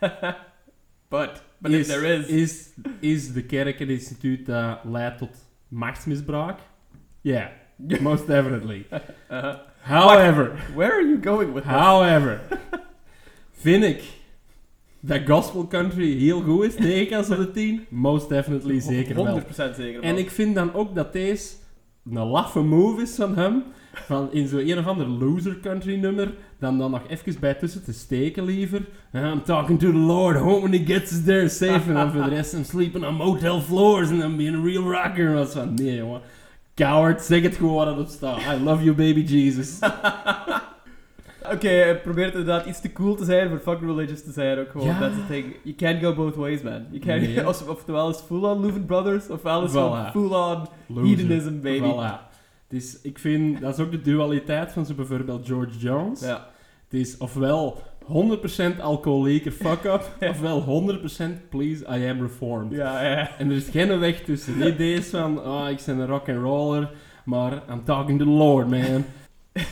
but, 1.09 1.43
but 1.59 1.73
if 1.73 1.87
there 1.87 2.17
is... 2.17 2.27
Is, 2.27 2.73
is 3.01 3.33
de 3.33 3.45
kerk 3.45 3.81
een 3.81 3.91
instituut 3.91 4.47
dat 4.47 4.79
leidt 4.85 5.19
tot 5.19 5.47
machtsmisbruik? 5.69 6.59
Ja, 7.21 7.51
most 8.01 8.27
definitely. 8.27 8.87
Uh, 9.31 9.55
However, 9.87 10.57
where 10.75 10.93
are 10.95 11.03
you 11.03 11.17
going 11.17 11.53
with 11.53 11.63
this? 11.65 11.73
however, 11.73 12.41
vind 13.57 13.85
ik 13.85 14.03
dat 15.01 15.21
gospel 15.27 15.67
country 15.67 16.19
heel 16.19 16.41
goed 16.41 16.65
is, 16.65 16.79
9 16.79 17.09
kans 17.09 17.31
op 17.31 17.37
de 17.37 17.51
10? 17.51 17.87
Most 17.89 18.29
definitely, 18.29 18.81
zeker 18.81 19.15
wel. 19.15 19.41
100% 19.41 19.47
zeker 19.55 20.03
En 20.03 20.15
wel. 20.15 20.25
ik 20.25 20.31
vind 20.31 20.55
dan 20.55 20.75
ook 20.75 20.95
dat 20.95 21.13
deze 21.13 21.55
een 22.11 22.27
laffe 22.27 22.61
move 22.61 23.03
is 23.03 23.15
van 23.15 23.37
hem, 23.37 23.63
van 23.93 24.33
in 24.33 24.49
zo'n 24.49 24.69
een 24.69 24.79
of 24.79 24.87
ander 24.87 25.07
loser 25.07 25.59
country 25.61 25.97
nummer, 25.97 26.35
dan 26.59 26.79
dan 26.79 26.91
nog 26.91 27.03
even 27.09 27.41
bij 27.41 27.55
tussen 27.55 27.85
te 27.85 27.93
steken 27.93 28.45
liever. 28.45 28.81
I'm 29.15 29.43
talking 29.43 29.79
to 29.79 29.91
the 29.91 29.99
Lord, 29.99 30.41
when 30.41 30.73
he 30.73 30.85
gets 30.87 31.13
us 31.13 31.25
there 31.25 31.49
safe. 31.49 31.89
en 31.89 31.95
dan 31.95 32.13
voor 32.13 32.23
de 32.23 32.29
rest, 32.29 32.53
I'm 32.53 32.65
sleeping 32.65 33.07
on 33.07 33.15
motel 33.15 33.61
floors 33.61 34.11
and 34.11 34.23
I'm 34.23 34.37
being 34.37 34.57
a 34.57 34.63
real 34.63 34.83
rocker. 34.83 35.27
En 35.27 35.35
was 35.35 35.53
van, 35.53 35.75
nee 35.75 35.97
jongen, 35.97 36.21
coward, 36.75 37.23
zeg 37.23 37.43
het 37.43 37.57
gewoon 37.57 37.75
wat 37.75 37.87
erop 37.87 38.09
staat. 38.09 38.41
I 38.41 38.63
love 38.65 38.85
you 38.85 38.97
baby 38.97 39.21
Jesus. 39.21 39.79
Oké, 41.53 41.69
hij 41.69 42.01
probeert 42.01 42.35
inderdaad 42.35 42.67
iets 42.67 42.81
te 42.81 42.93
cool 42.93 43.15
te 43.15 43.25
zijn 43.25 43.49
voor 43.49 43.59
fuck 43.59 43.81
religious 43.81 44.23
te 44.25 44.33
zijn 44.33 44.59
ook 44.59 44.71
gewoon. 44.71 44.99
That's 44.99 45.15
the 45.15 45.27
thing. 45.33 45.57
You 45.63 45.75
can't 45.77 46.03
go 46.03 46.15
both 46.15 46.35
ways, 46.35 46.63
man. 46.63 46.87
You 46.91 46.99
can't, 46.99 47.21
Nee. 47.21 47.49
of, 47.49 47.69
oftewel 47.69 48.09
is 48.11 48.17
full-on 48.27 48.61
Louvin 48.61 48.85
Brothers, 48.87 49.29
ofwel 49.29 49.65
is 49.65 49.71
Voilà. 49.71 50.11
full-on 50.13 50.67
hedonism, 50.95 51.61
baby. 51.61 51.93
Voilà. 51.93 52.35
Dus 52.69 53.01
ik 53.03 53.19
vind, 53.19 53.61
dat 53.61 53.79
is 53.79 53.85
ook 53.85 53.91
de 53.91 54.01
dualiteit 54.03 54.73
van 54.73 54.87
zo 54.87 54.95
bijvoorbeeld 54.95 55.47
George 55.47 55.79
Jones. 55.79 56.21
Ja. 56.21 56.47
Het 56.89 57.01
is 57.01 57.17
ofwel 57.17 57.83
100% 58.03 58.81
alcoholieker 58.81 59.53
fuck-up, 59.53 60.11
ofwel 60.31 60.85
100% 61.45 61.49
please, 61.49 61.85
I 61.85 62.09
am 62.09 62.21
reformed. 62.21 62.73
Ja, 62.73 63.03
ja. 63.05 63.31
En 63.39 63.51
er 63.51 63.57
is 63.57 63.69
geen 63.69 63.99
weg 63.99 64.21
tussen. 64.21 64.59
Niet 64.59 64.79
deze 64.79 65.11
van, 65.11 65.41
oh, 65.41 65.71
ik 65.71 65.83
ben 65.87 65.99
een 65.99 66.07
rock 66.07 66.29
and 66.29 66.39
roller, 66.39 66.91
maar 67.25 67.53
I'm 67.71 67.85
talking 67.85 68.19
to 68.19 68.25
the 68.25 68.31
Lord, 68.31 68.69
man. 68.71 69.05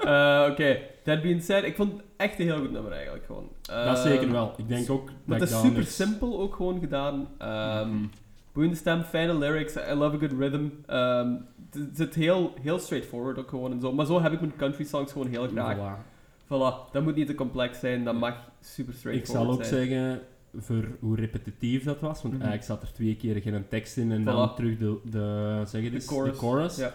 Eh, 0.00 0.46
Oké, 0.50 0.78
that 1.04 1.22
being 1.22 1.42
said, 1.42 1.64
ik 1.64 1.76
vond 1.76 1.92
het 1.92 2.02
echt 2.16 2.38
een 2.38 2.46
heel 2.46 2.58
goed 2.58 2.70
nummer 2.70 2.92
eigenlijk 2.92 3.24
gewoon. 3.26 3.48
dat 3.62 3.96
Eh, 3.96 4.02
zeker 4.02 4.30
wel. 4.32 4.54
Ik 4.56 4.68
denk 4.68 4.90
ook 4.90 5.10
dat 5.24 5.40
het 5.40 5.48
ik 5.50 5.54
is 5.56 5.62
super 5.62 5.84
simpel 5.84 6.40
ook 6.40 6.54
gewoon 6.54 6.80
gedaan. 6.80 7.28
Mhm. 7.38 8.04
Boeiende 8.52 8.76
stem, 8.78 9.02
fijne 9.02 9.34
lyrics, 9.38 9.74
I 9.76 9.94
love 9.94 10.16
a 10.16 10.18
good 10.18 10.32
rhythm. 10.38 10.64
Ehm, 10.86 11.32
het 11.72 11.96
zit 11.96 12.14
heel, 12.14 12.52
heel 12.62 12.78
straightforward 12.78 13.38
ook 13.38 13.48
gewoon 13.48 13.72
en 13.72 13.80
zo. 13.80 13.92
Maar 13.92 14.06
zo 14.06 14.20
heb 14.22 14.32
ik 14.32 14.40
mijn 14.40 14.56
country 14.56 14.84
songs 14.84 15.12
gewoon 15.12 15.28
heel 15.28 15.48
graag. 15.48 15.76
Voilà. 15.76 16.16
Voilà, 16.44 16.90
dat 16.92 17.02
moet 17.02 17.14
niet 17.14 17.26
te 17.26 17.34
complex 17.34 17.78
zijn, 17.78 18.04
dat 18.04 18.14
mag 18.14 18.34
super 18.60 18.92
Ik 18.92 18.98
straightforward 18.98 19.46
zal 19.48 19.54
ook 19.58 19.64
zijn. 19.64 19.88
zeggen, 19.88 20.20
voor 20.56 20.88
hoe 21.00 21.16
repetitief 21.16 21.84
dat 21.84 22.00
was, 22.00 22.22
want 22.22 22.34
Mhm. 22.34 22.42
eigenlijk 22.42 22.64
zat 22.80 22.82
er 22.88 22.94
twee 22.94 23.16
keer 23.16 23.40
geen 23.42 23.64
tekst 23.68 23.96
in 23.96 24.12
en 24.12 24.24
dan 24.24 24.54
terug 24.54 24.78
de, 24.78 24.98
de, 25.04 25.62
zeg 25.66 25.80
het 25.82 25.90
De 25.90 25.96
eens, 25.96 26.06
chorus. 26.06 26.32
de 26.32 26.38
chorus. 26.38 26.76
Ja. 26.76 26.92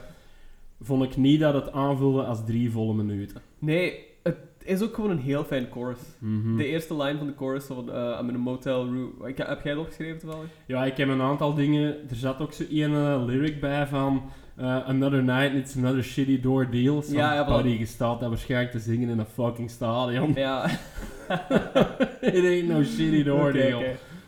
Vond 0.84 1.04
ik 1.04 1.18
niet 1.18 1.40
dat 1.40 1.54
het 1.54 1.72
aanvulde 1.72 2.24
als 2.24 2.46
drie 2.46 2.72
volle 2.72 2.94
minuten. 2.94 3.42
Nee, 3.60 4.06
het 4.24 4.38
is 4.64 4.82
ook 4.82 4.96
gewoon 4.96 5.10
een 5.10 5.20
heel 5.20 5.44
fijn 5.44 5.68
chorus. 5.72 6.00
Mhm. 6.20 6.58
De 6.58 6.66
eerste 6.66 6.98
line 6.98 7.18
van 7.18 7.28
de 7.28 7.34
chorus 7.38 7.66
van 7.66 7.90
uh, 7.90 8.18
I'm 8.22 8.30
in 8.30 8.36
a 8.36 8.38
motel 8.38 8.86
room. 8.86 9.26
Ik, 9.26 9.38
heb 9.38 9.62
jij 9.64 9.72
het 9.72 9.82
opgeschreven 9.82 10.20
toevallig? 10.20 10.48
Ja, 10.66 10.86
ik 10.86 10.98
heb 10.98 11.10
een 11.10 11.22
aantal 11.22 11.54
dingen. 11.54 12.10
Er 12.10 12.16
zat 12.16 12.42
ook 12.42 12.54
zo 12.54 12.64
een 12.70 12.96
eh, 12.96 13.24
lyric 13.26 13.60
bij 13.60 13.88
van 13.88 14.22
eh, 14.56 14.88
Another 14.88 15.24
night, 15.24 15.54
it's 15.54 15.78
another 15.78 16.04
shitty 16.04 16.42
door 16.42 16.70
deal. 16.72 17.02
Zo'n 17.02 17.16
Ja, 17.16 17.34
ja, 17.34 17.46
buddy, 17.46 17.86
daar 17.98 18.20
waarschijnlijk 18.20 18.72
te 18.72 18.80
zingen 18.80 19.10
in 19.10 19.20
een 19.20 19.26
fucking 19.26 19.70
stadion. 19.70 20.34
Ja. 20.36 20.70
It 22.22 22.46
ain't 22.46 22.68
no 22.68 22.84
shitty 22.84 23.24
door 23.24 23.52
deal. 23.62 23.82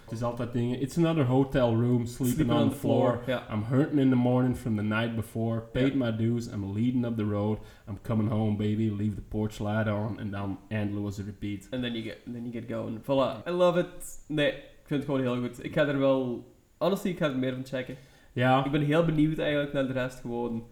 Het 0.05 0.13
is 0.13 0.23
altijd 0.23 0.53
dingen. 0.53 0.81
It's 0.81 0.97
another 0.97 1.25
hotel 1.25 1.75
room, 1.75 2.05
sleeping, 2.05 2.51
on, 2.51 2.69
the 2.69 2.75
floor. 2.75 3.19
I'm 3.51 3.63
hurting 3.63 3.99
in 3.99 4.09
the 4.09 4.15
morning 4.15 4.57
from 4.57 4.75
the 4.75 4.81
night 4.81 5.15
before. 5.15 5.61
Paid 5.71 5.95
my 5.95 6.15
dues. 6.15 6.47
I'm 6.47 6.73
leading 6.73 7.05
up 7.05 7.17
the 7.17 7.23
road. 7.23 7.57
I'm 7.87 7.97
coming 8.01 8.29
home, 8.29 8.55
baby. 8.55 8.91
Leave 8.97 9.15
the 9.15 9.21
porch 9.21 9.59
light 9.59 9.87
on. 9.87 10.19
En 10.19 10.31
dan 10.31 10.59
endless 10.67 11.17
repeat. 11.17 11.67
And 11.71 11.81
then 11.81 11.93
you 11.93 12.03
get, 12.03 12.17
then 12.25 12.41
you 12.41 12.51
get 12.51 12.63
going. 12.69 12.99
Voilà. 13.01 13.47
I 13.47 13.51
love 13.51 13.79
it. 13.79 14.19
Nee, 14.27 14.51
ik 14.51 14.83
vind 14.83 15.03
het 15.03 15.09
gewoon 15.11 15.21
heel 15.21 15.41
goed. 15.41 15.63
Ik 15.63 15.73
ga 15.73 15.87
er 15.87 15.99
wel... 15.99 16.53
Honestly, 16.77 17.11
ik 17.11 17.17
ga 17.17 17.25
er 17.25 17.37
meer 17.37 17.53
van 17.53 17.65
checken. 17.65 17.95
Ja, 18.33 18.65
Ik 18.65 18.71
ben 18.71 18.81
heel 18.81 19.05
benieuwd 19.05 19.37
eigenlijk 19.37 19.73
naar 19.73 19.87
de 19.87 19.93
rest 19.93 20.19
gewoon. 20.19 20.63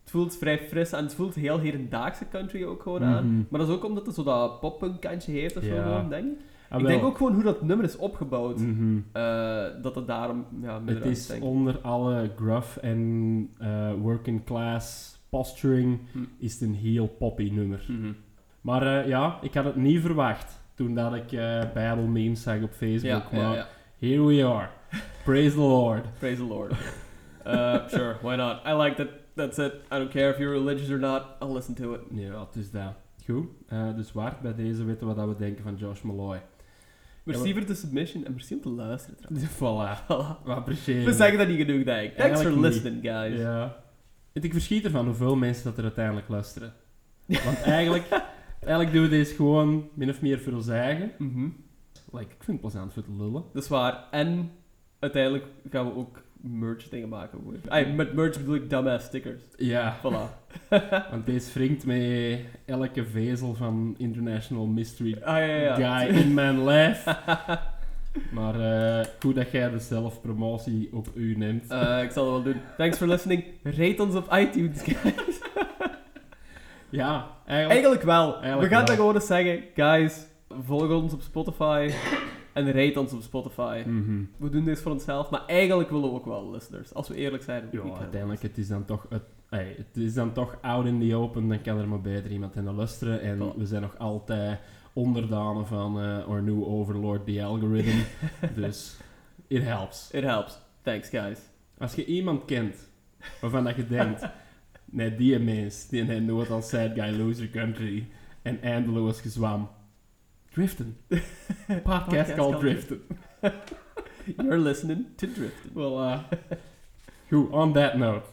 Het 0.00 0.10
voelt 0.10 0.36
vrij 0.36 0.58
fris 0.58 0.92
en 0.92 1.04
het 1.04 1.14
voelt 1.14 1.34
heel 1.34 1.58
hedendaagse 1.58 2.28
country 2.28 2.64
ook 2.64 2.82
gewoon 2.82 3.04
aan. 3.04 3.26
Mhm. 3.26 3.42
Maar 3.48 3.60
dat 3.60 3.68
is 3.68 3.74
ook 3.74 3.84
omdat 3.84 4.06
het 4.06 4.14
zo 4.14 4.22
dat 4.22 4.60
poppunk 4.60 5.00
kantje 5.00 5.32
heeft 5.32 5.56
of 5.56 5.62
zo 5.62 5.82
gewoon, 5.82 6.08
denk 6.08 6.24
ik. 6.24 6.38
Ah, 6.70 6.80
ik 6.80 6.86
denk 6.86 7.04
ook 7.04 7.16
gewoon 7.16 7.34
hoe 7.34 7.42
dat 7.42 7.62
nummer 7.62 7.86
is 7.86 7.96
opgebouwd. 7.96 8.58
Mhm. 8.60 8.98
eh, 9.12 9.64
dat 9.82 9.94
het 9.94 10.06
daarom 10.06 10.46
ja, 10.62 10.82
Het 10.84 11.04
is 11.04 11.26
denk. 11.26 11.42
onder 11.44 11.78
alle 11.80 12.30
gruff 12.36 12.76
en 12.76 13.50
eh, 13.58 13.92
working 14.00 14.44
class 14.44 15.16
posturing 15.28 15.98
Hm. 16.12 16.18
is 16.38 16.52
het 16.52 16.62
een 16.62 16.74
heel 16.74 17.06
poppy 17.06 17.50
nummer. 17.52 17.84
Mhm. 17.88 18.12
Maar 18.60 19.00
eh, 19.00 19.08
ja, 19.08 19.38
ik 19.42 19.54
had 19.54 19.64
het 19.64 19.76
niet 19.76 20.00
verwacht 20.00 20.60
toen 20.74 20.94
dat 20.94 21.14
ik 21.14 21.30
Bijbel 21.74 22.06
memes 22.06 22.42
zag 22.42 22.62
op 22.62 22.72
Facebook. 22.72 23.02
Ja, 23.30 23.38
maar 23.38 23.56
ja. 23.56 23.66
here 23.98 24.24
we 24.24 24.44
are. 24.44 24.68
Praise 25.24 25.54
the 25.54 25.60
Lord. 25.60 26.04
Praise 26.18 26.36
the 26.36 26.48
Lord. 26.48 26.72
Uh, 27.46 27.88
sure, 27.88 28.16
why 28.22 28.34
not? 28.36 28.66
I 28.66 28.72
like 28.82 28.94
that. 28.96 29.08
That's 29.34 29.58
it. 29.58 29.72
I 29.92 29.96
don't 29.98 30.10
care 30.10 30.30
if 30.32 30.38
you're 30.38 30.52
religious 30.52 30.90
or 30.90 30.98
not. 30.98 31.22
I'll 31.42 31.52
listen 31.52 31.74
to 31.74 31.92
it. 31.94 32.00
Ja, 32.10 32.40
het 32.40 32.56
is 32.56 32.70
dat. 32.70 32.92
Goed, 33.24 33.46
dus 33.96 34.12
waard 34.12 34.40
bij 34.40 34.54
deze 34.54 34.84
weten 34.84 35.06
wat 35.06 35.16
we 35.28 35.34
denken 35.38 35.62
van 35.64 35.74
Josh 35.76 36.02
Malloy. 36.02 36.40
Merci 37.36 37.52
voor 37.52 37.66
de 37.66 37.74
submission 37.74 38.24
en 38.24 38.32
merci 38.32 38.54
om 38.54 38.60
te 38.60 38.68
luisteren 38.68 39.16
trouwens. 39.18 39.50
voilà, 39.50 40.02
Voilà. 40.06 40.44
we 40.44 40.52
appreciëren 40.52 41.04
We 41.04 41.12
zeggen 41.12 41.38
dat 41.38 41.48
niet 41.48 41.56
genoeg, 41.66 41.84
denk 41.84 42.10
ik. 42.10 42.16
Thanks 42.16 42.22
Eigenlijk 42.40 42.54
for 42.56 42.62
niet. 42.64 42.72
listening, 42.72 43.02
guys. 43.02 43.38
Ja. 43.40 43.76
Ik 44.32 44.52
verschiet 44.52 44.84
ervan 44.84 45.06
hoeveel 45.06 45.36
mensen 45.36 45.64
dat 45.64 45.76
er 45.76 45.82
uiteindelijk 45.82 46.28
luisteren. 46.28 46.72
Want 47.26 47.62
eigenlijk, 47.78 48.08
eigenlijk 48.60 48.92
doen 48.92 49.02
we 49.02 49.08
deze 49.08 49.34
gewoon 49.34 49.88
min 49.94 50.10
of 50.10 50.20
meer 50.20 50.40
voor 50.40 50.52
ons 50.52 50.68
eigen. 50.68 51.10
Mhm. 51.18 51.48
Like, 52.12 52.24
ik 52.32 52.42
vind 52.44 52.46
het 52.46 52.60
plezant 52.60 52.92
voor 52.92 53.02
te 53.02 53.12
lullen. 53.18 53.44
Dat 53.52 53.62
is 53.62 53.68
waar. 53.68 54.04
En 54.10 54.50
uiteindelijk 54.98 55.44
gaan 55.70 55.86
we 55.86 55.94
ook 55.94 56.22
merch 56.50 56.88
dingen 56.88 57.08
maken. 57.08 57.40
Ay, 57.68 57.92
met 57.92 58.12
merch 58.12 58.38
bedoel 58.38 58.54
ik 58.54 58.70
dumbass 58.70 59.06
stickers. 59.06 59.42
Ja, 59.56 59.96
Voilà. 59.98 60.46
want 61.10 61.26
deze 61.26 61.52
wringt 61.52 61.86
met 61.86 62.38
elke 62.64 63.04
vezel 63.06 63.54
van 63.54 63.94
International 63.98 64.66
Mystery 64.66 65.16
Ah, 65.24 65.36
ja, 65.36 65.44
ja, 65.44 65.78
ja. 65.78 65.98
Guy 65.98 66.16
in 66.16 66.34
mijn 66.34 66.64
lijf. 66.70 67.04
Maar 68.32 68.60
eh, 68.60 69.06
goed 69.20 69.34
dat 69.34 69.50
jij 69.50 69.70
de 69.70 69.78
zelfpromotie 69.78 70.88
op 70.92 71.08
u 71.14 71.34
neemt. 71.36 71.70
Eh, 71.70 72.02
ik 72.02 72.10
zal 72.10 72.24
het 72.24 72.32
wel 72.32 72.52
doen. 72.52 72.62
Thanks 72.76 72.96
for 72.96 73.06
listening. 73.08 73.44
Rate 73.62 74.02
ons 74.02 74.14
op 74.14 74.32
iTunes, 74.34 74.82
guys. 74.82 75.40
ja, 76.88 77.26
eigenlijk... 77.46 77.70
Eigenlijk 77.70 78.02
wel. 78.02 78.32
Eigenlijk 78.40 78.68
we 78.70 78.76
gaan 78.76 78.84
dat 78.84 78.94
gewoon 78.96 79.14
eens 79.14 79.26
zeggen. 79.26 79.62
Guys, 79.74 80.26
volg 80.64 80.90
ons 80.90 81.12
op 81.12 81.20
Spotify. 81.22 81.90
En 82.58 82.72
rate 82.72 83.00
ons 83.00 83.12
op 83.12 83.22
Spotify. 83.22 83.82
Mhm. 83.86 84.22
We 84.36 84.48
doen 84.48 84.64
dit 84.64 84.80
voor 84.80 84.92
onszelf, 84.92 85.30
maar 85.30 85.46
eigenlijk 85.46 85.90
willen 85.90 86.08
we 86.08 86.14
ook 86.14 86.24
wel 86.24 86.50
listeners. 86.50 86.94
Als 86.94 87.08
we 87.08 87.14
eerlijk 87.14 87.42
zijn. 87.42 87.68
Ja, 87.70 87.80
uiteindelijk, 87.98 88.42
het 88.42 88.58
is 88.58 88.68
dan 88.68 88.84
toch... 88.84 89.06
Het, 89.08 89.22
ey, 89.48 89.74
het 89.76 89.96
is 89.96 90.14
dan 90.14 90.32
toch 90.32 90.58
out 90.60 90.86
in 90.86 91.00
the 91.00 91.14
open, 91.14 91.48
dan 91.48 91.60
kan 91.60 91.78
er 91.78 91.88
maar 91.88 92.00
beter 92.00 92.30
iemand 92.30 92.56
in 92.56 92.74
luisteren. 92.74 93.20
En 93.20 93.58
we 93.58 93.66
zijn 93.66 93.82
nog 93.82 93.98
altijd 93.98 94.58
onderdanen 94.92 95.66
van 95.66 96.00
eh 96.00 96.28
our 96.28 96.42
new 96.42 96.64
overlord, 96.64 97.26
the 97.26 97.44
algorithm. 97.44 97.98
dus, 98.60 98.96
it 99.46 99.62
helps. 99.62 100.10
It 100.12 100.24
helps. 100.24 100.58
Thanks, 100.82 101.08
guys. 101.08 101.40
Als 101.78 101.94
je 101.94 102.04
iemand 102.04 102.44
kent, 102.44 102.90
waarvan 103.40 103.64
dat 103.64 103.76
je 103.76 103.86
denkt... 103.86 104.28
nee, 104.84 105.16
die 105.16 105.38
mens, 105.38 105.88
die 105.88 106.04
heeft 106.04 106.22
nooit 106.22 106.50
als 106.50 106.68
sad 106.68 106.90
guy 106.94 107.16
loser 107.16 107.50
country 107.50 108.08
en 108.42 108.62
eindeloos 108.62 109.20
gezwam. 109.20 109.68
Driften. 110.58 110.96
Podcast, 111.10 111.84
Podcast 111.84 112.36
called 112.36 112.54
called 112.54 112.64
Driften. 112.64 113.00
You're 114.42 114.58
listening 114.58 115.06
to 115.16 115.26
Drifting. 115.28 115.70
Well, 115.72 115.98
uh, 115.98 116.24
goed, 117.30 117.52
on 117.52 117.74
that 117.74 117.96
note. 117.96 118.24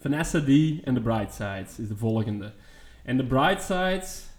Vanessa 0.00 0.40
D 0.40 0.80
en 0.86 0.94
The 0.94 1.00
Brightsides 1.00 1.78
is 1.78 1.88
de 1.88 1.96
volgende. 1.96 2.52
En 3.04 3.18
The 3.18 3.22
Brightsides, 3.22 4.30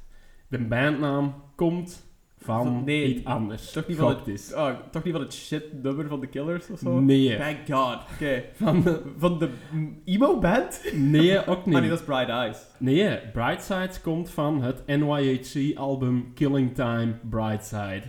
de 0.47 0.58
bandnaam, 0.58 1.43
komt 1.56 2.04
van 2.45 2.84
Nee, 2.86 3.05
iets 3.15 3.25
anders. 3.25 3.71
toch 3.71 3.88
niet 3.88 3.97
van 3.97 4.17
is. 4.25 4.53
Oh, 4.53 4.69
toch 4.91 5.03
niet 5.03 5.13
van 5.13 5.21
het 5.23 5.34
shit 5.34 5.84
nummer 5.84 6.08
van 6.08 6.19
de 6.19 6.27
Killers 6.27 6.69
of 6.69 6.79
zo? 6.79 6.99
Nee. 6.99 7.38
Thank 7.38 7.58
God. 7.69 7.97
Oké. 8.13 8.43
Van 8.53 8.81
de, 8.81 9.01
Van 9.17 9.39
de 9.39 9.49
mm, 9.71 10.01
emo-band? 10.05 10.81
nee, 10.93 11.39
ook 11.47 11.58
Ah, 11.60 11.65
nee, 11.65 11.81
niet. 11.81 11.89
dat 11.89 11.99
is 11.99 12.05
Bright 12.05 12.29
Eyes. 12.29 12.58
Nee, 12.77 13.17
Brightsides 13.34 14.01
komt 14.01 14.29
van 14.29 14.62
het 14.62 14.86
NYHC-album 14.86 16.34
Killing 16.34 16.73
Time 16.75 17.13
Brightside. 17.29 18.03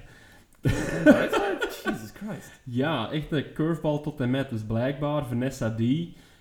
Jesus 1.84 2.10
Christ. 2.14 2.60
Ja, 2.64 3.10
echt 3.10 3.32
een 3.32 3.52
curveball 3.54 4.00
tot 4.00 4.20
en 4.20 4.30
met. 4.30 4.50
Dus 4.50 4.62
blijkbaar, 4.64 5.26
Vanessa 5.26 5.74
D 5.74 5.80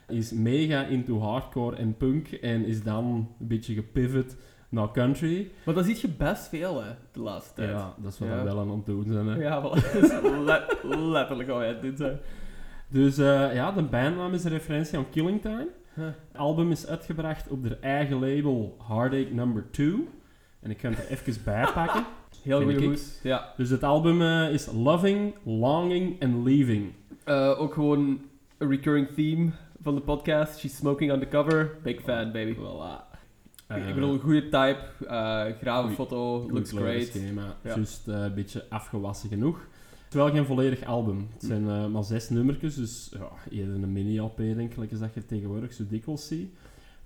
is 0.07 0.31
mega 0.31 0.83
into 0.85 1.19
hardcore 1.19 1.75
en 1.75 1.97
punk 1.97 2.27
en 2.31 2.65
is 2.65 2.83
dan 2.83 3.05
een 3.39 3.47
beetje 3.47 3.73
gepivot 3.73 4.35
naar 4.75 4.91
country. 4.91 5.51
Maar 5.65 5.73
dat 5.75 5.85
ziet 5.85 6.01
je 6.01 6.07
best 6.07 6.47
veel, 6.47 6.83
hè, 6.83 6.89
de 7.11 7.19
laatste 7.19 7.53
tijd. 7.53 7.69
Ja, 7.69 7.93
dat 7.97 8.11
is 8.13 8.19
wat 8.19 8.27
Ja. 8.27 8.37
we 8.37 8.43
wel 8.43 8.59
aan 8.59 8.69
het 8.69 8.85
doen 8.85 9.05
zijn. 9.11 9.27
Hè. 9.27 9.35
Ja. 9.41 9.61
Dat 9.61 9.75
is 9.93 10.11
let- 10.45 10.77
letterlijk 10.83 11.49
al 11.49 11.59
het 11.59 11.81
dit 11.81 11.97
zijn. 11.97 12.17
Dus 12.87 13.17
eh, 13.17 13.53
ja, 13.55 13.71
de 13.71 13.81
bandnaam 13.83 14.33
is 14.33 14.43
een 14.43 14.51
referentie 14.51 14.97
aan 14.97 15.09
Killing 15.09 15.41
Time. 15.41 15.67
Huh. 15.93 16.05
Het 16.05 16.37
album 16.37 16.71
is 16.71 16.87
uitgebracht 16.87 17.49
op 17.49 17.63
de 17.63 17.77
eigen 17.77 18.19
label 18.19 18.77
Heartache 18.87 19.33
Number 19.33 19.65
2. 19.71 20.07
En 20.61 20.69
ik 20.71 20.79
ga 20.79 20.89
het 20.89 20.97
er 20.97 21.07
even 21.09 21.43
bij 21.45 21.67
pakken. 21.73 22.03
Heel 22.43 22.71
hoes. 22.73 23.19
Ja. 23.23 23.53
Dus 23.57 23.69
het 23.69 23.83
album 23.83 24.21
eh, 24.21 24.53
is 24.53 24.67
Loving, 24.73 25.33
Longing 25.43 26.23
and 26.23 26.45
Leaving. 26.45 26.93
Eh, 27.23 27.59
ook 27.61 27.73
gewoon 27.73 28.19
een 28.57 28.69
recurring 28.69 29.07
theme 29.15 29.49
van 29.81 29.95
de 29.95 30.01
podcast. 30.01 30.59
She's 30.59 30.75
smoking 30.75 31.11
on 31.11 31.19
the 31.19 31.27
cover. 31.27 31.71
Big 31.83 32.01
fan, 32.01 32.31
baby. 32.31 32.55
Voilà. 32.55 33.14
Ik 33.67 33.93
bedoel, 33.93 34.13
een 34.13 34.19
goede 34.19 34.43
type. 34.43 34.79
eh 35.07 35.45
grave 35.61 35.89
foto. 35.89 36.49
Looks 36.51 36.71
great. 36.71 37.05
schema. 37.07 37.55
Ja. 37.63 37.75
Juist 37.75 38.07
eh, 38.07 38.21
een 38.21 38.33
beetje 38.33 38.65
afgewassen 38.69 39.29
genoeg. 39.29 39.57
Het 40.03 40.13
is 40.13 40.19
wel 40.19 40.29
geen 40.29 40.45
volledig 40.45 40.83
album. 40.83 41.27
Het 41.33 41.43
zijn 41.43 41.69
eh, 41.69 41.87
maar 41.87 42.03
zes 42.03 42.29
nummertjes, 42.29 42.75
dus 42.75 43.11
ja, 43.13 43.29
eerder 43.49 43.75
een 43.75 43.91
mini-LP 43.91 44.37
denk 44.37 44.73
ik, 44.73 44.91
als 44.91 44.99
dat 44.99 45.13
je 45.13 45.25
tegenwoordig 45.25 45.73
zo 45.73 45.83
dikwijls 45.87 46.27
ziet. 46.27 46.55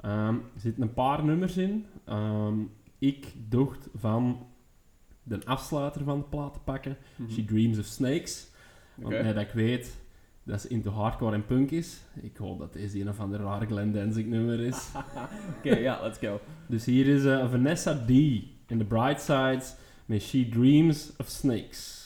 Ehm, 0.01 0.33
er 0.33 0.61
zitten 0.61 0.83
een 0.83 0.93
paar 0.93 1.23
nummers 1.25 1.57
in. 1.57 1.85
Ehm, 2.05 2.57
ik 2.97 3.33
dacht 3.49 3.87
van 3.95 4.47
de 5.23 5.39
afsluiter 5.45 6.03
van 6.03 6.17
de 6.17 6.23
plaat 6.25 6.53
te 6.53 6.59
pakken. 6.59 6.97
Mhm. 7.15 7.31
She 7.31 7.45
Dreams 7.45 7.79
of 7.79 7.85
Snakes. 7.85 8.49
Want 8.95 9.09
net 9.21 9.35
dat 9.35 9.43
ik 9.43 9.51
weet 9.51 9.97
dat 10.49 10.61
ze 10.61 10.67
into 10.67 10.91
hardcore 10.91 11.33
en 11.33 11.45
punk 11.45 11.71
is. 11.71 11.99
Ik 12.21 12.37
hoop 12.37 12.59
dat 12.59 12.73
deze 12.73 12.99
een 12.99 13.09
of 13.09 13.19
ander 13.19 13.39
rare 13.39 13.65
Glenn 13.65 13.91
Danzig 13.91 14.25
nummer 14.25 14.59
is. 14.59 14.87
Oké, 15.57 15.75
ja, 15.75 15.99
let's 16.03 16.17
go. 16.17 16.39
Dus 16.67 16.85
hier 16.85 17.07
is 17.07 17.25
eh, 17.25 17.49
Vanessa 17.49 18.05
D. 18.05 18.09
in 18.09 18.77
The 18.77 18.83
Bright 18.83 19.21
Sides 19.21 19.75
met 20.05 20.21
She 20.21 20.49
Dreams 20.49 21.11
of 21.17 21.27
Snakes. 21.27 21.98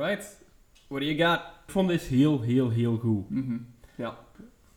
Alright. 0.00 0.44
What 0.88 1.00
do 1.00 1.06
you 1.06 1.16
got? 1.18 1.40
Ik 1.66 1.72
vond 1.72 1.88
deze 1.88 2.14
heel, 2.14 2.40
heel, 2.40 2.70
heel 2.70 2.96
goed. 2.96 3.30
Mhm. 3.30 3.56
Ja. 3.96 4.18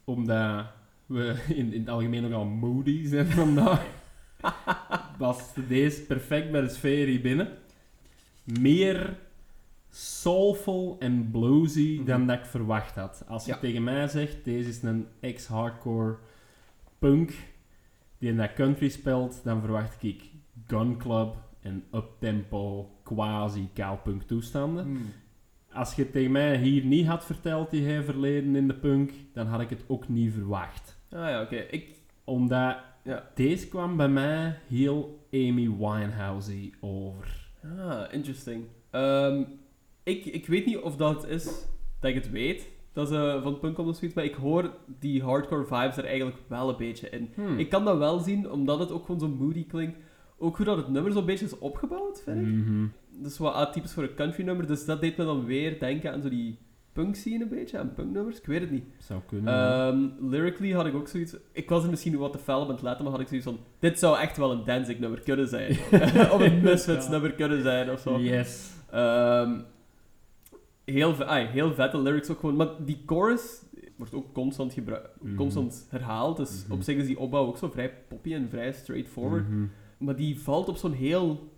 Omdat 0.04 0.66
we 1.06 1.44
in, 1.48 1.74
in 1.74 1.80
het 1.80 1.90
algemeen 1.90 2.22
nogal 2.22 2.46
moody 2.46 3.06
zijn 3.08 3.26
vandaag. 3.42 3.86
was 5.18 5.54
deze 5.68 6.02
perfect 6.02 6.52
bij 6.52 6.62
de 6.62 6.70
sfeer 6.70 7.08
hier 7.08 7.22
binnen. 7.22 7.58
Meer 8.44 9.18
soulful 9.90 10.96
en 11.00 11.30
bluesy 11.32 11.96
Mhm. 11.98 12.06
dan 12.06 12.28
dat 12.28 12.40
ik 12.40 12.46
verwacht 12.46 12.96
had. 12.96 13.24
Als 13.28 13.46
je 13.46 13.52
Ja. 13.52 13.58
tegen 13.58 13.84
mij 13.84 14.08
zegt, 14.08 14.44
deze 14.44 14.70
is 14.70 14.82
een 14.82 15.08
ex-hardcore 15.20 16.18
punk 17.00 17.32
die 18.18 18.30
in 18.30 18.38
dat 18.38 18.54
country 18.54 18.90
speelt, 18.90 19.44
dan 19.44 19.62
verwacht 19.62 20.04
ik 20.04 20.24
gun 20.68 20.98
club 20.98 21.36
en 21.62 21.84
uptempo, 21.94 22.90
quasi 23.04 23.70
kaalpunk 23.74 24.22
toestanden. 24.24 24.84
Hmm. 24.86 25.06
Als 25.74 25.96
je 25.96 26.10
tegen 26.10 26.32
mij 26.32 26.58
hier 26.58 26.84
niet 26.86 27.08
had 27.08 27.26
verteld, 27.26 27.70
die 27.72 27.84
hij 27.86 28.04
verleden 28.04 28.56
in 28.56 28.68
de 28.68 28.74
punk, 28.74 29.12
dan 29.34 29.48
had 29.48 29.62
ik 29.62 29.70
het 29.70 29.84
ook 29.88 30.08
niet 30.08 30.34
verwacht. 30.34 30.98
Ah 31.12 31.20
ja, 31.30 31.42
oké. 31.42 31.56
Ik... 31.56 31.98
Omdat 32.24 32.78
Ja. 33.04 33.30
deze 33.36 33.68
kwam 33.68 33.98
bij 33.98 34.10
mij 34.10 34.60
heel 34.68 35.28
Amy 35.34 35.70
Winehouse 35.78 36.70
over. 36.80 37.50
Ah, 37.78 38.02
interesting. 38.14 38.64
Ehm, 38.90 39.44
ik, 40.04 40.26
ik 40.26 40.48
weet 40.48 40.66
niet 40.66 40.78
of 40.78 40.96
dat 40.96 41.28
is 41.28 41.44
dat 42.00 42.10
ik 42.10 42.16
het 42.16 42.30
weet, 42.32 42.70
dat 42.94 43.08
ze 43.08 43.40
van 43.44 43.60
punk 43.60 43.76
komt 43.76 43.88
of 43.88 43.96
zoiets, 43.96 44.16
maar 44.16 44.26
ik 44.26 44.34
hoor 44.36 44.74
die 45.00 45.24
hardcore 45.24 45.66
vibes 45.66 45.98
er 45.98 46.06
eigenlijk 46.06 46.38
wel 46.48 46.70
een 46.70 46.78
beetje 46.78 47.10
in. 47.10 47.30
Hmm. 47.36 47.60
Ik 47.60 47.70
kan 47.70 47.86
dat 47.86 47.98
wel 47.98 48.20
zien, 48.20 48.52
omdat 48.52 48.80
het 48.80 48.92
ook 48.92 49.06
gewoon 49.06 49.20
zo 49.20 49.28
moody 49.28 49.66
klinkt. 49.68 49.98
Ook 50.40 50.58
hoe 50.58 50.66
dat 50.66 50.78
het 50.78 50.88
nummer 50.90 51.12
zo'n 51.12 51.26
beetje 51.26 51.46
is 51.46 51.58
opgebouwd, 51.60 52.22
vind 52.22 52.48
ik. 52.48 52.66
Dat 53.24 53.32
is 53.32 53.38
wat 53.38 53.54
atypisch 53.54 53.94
voor 53.94 54.04
een 54.04 54.16
country 54.16 54.44
nummer, 54.44 54.68
dus 54.68 54.86
dat 54.86 55.02
deed 55.02 55.18
me 55.18 55.26
dan 55.26 55.46
weer 55.46 55.80
denken 55.80 56.12
aan 56.14 56.22
zo 56.22 56.30
die 56.30 56.58
punk 56.94 57.16
scene 57.16 57.44
een 57.44 57.50
beetje, 57.50 57.78
aan 57.78 57.94
punknummers. 57.94 58.38
Ik 58.40 58.46
weet 58.46 58.62
het 58.62 58.72
niet. 58.72 58.84
Zou 58.98 59.22
kunnen. 59.28 59.54
Ehm, 59.54 60.30
lyrically 60.30 60.72
had 60.72 60.86
ik 60.86 60.96
ook 60.96 61.08
zoiets... 61.08 61.36
Ik 61.52 61.70
was 61.70 61.84
er 61.84 61.90
misschien 61.90 62.18
wat 62.18 62.32
te 62.32 62.38
fel 62.38 62.62
op 62.62 62.68
aan 62.68 62.74
het 62.74 62.82
letten, 62.84 63.04
maar 63.04 63.12
had 63.14 63.22
ik 63.22 63.28
zoiets 63.28 63.46
van... 63.48 63.58
Dit 63.80 64.00
zou 64.00 64.18
echt 64.20 64.38
wel 64.38 64.52
een 64.52 64.64
Danzig 64.66 65.00
nummer 65.00 65.20
kunnen 65.20 65.48
zijn. 65.48 65.72
of 66.34 66.40
een 66.40 66.62
Misfits 66.62 67.06
Ja. 67.06 67.12
nummer 67.12 67.32
kunnen 67.34 67.62
zijn, 67.62 67.92
of 67.92 68.00
zo. 68.00 68.20
yes. 68.20 68.72
Ehm, 68.92 69.60
heel, 70.86 71.16
ve- 71.16 71.26
ai, 71.26 71.46
heel 71.46 71.74
vette 71.74 72.02
lyrics 72.02 72.30
ook 72.30 72.40
gewoon. 72.40 72.56
Maar 72.56 72.68
die 72.86 73.02
chorus 73.06 73.62
wordt 73.96 74.14
ook 74.14 74.34
constant, 74.34 74.74
gebruikt, 74.74 75.10
Mhm. 75.22 75.36
constant 75.36 75.88
herhaald. 75.90 76.38
Dus 76.38 76.64
Mhm. 76.64 76.74
op 76.74 76.82
zich 76.82 76.98
is 76.98 77.06
die 77.08 77.20
opbouw 77.20 77.46
ook 77.46 77.58
zo 77.58 77.70
vrij 77.70 77.94
poppy 78.08 78.34
en 78.34 78.50
vrij 78.50 78.72
straightforward. 78.72 79.50
Mhm. 79.50 79.64
Maar 80.00 80.16
die 80.16 80.40
valt 80.40 80.68
op 80.70 80.78
zo'n 80.78 80.94
heel 80.94 81.50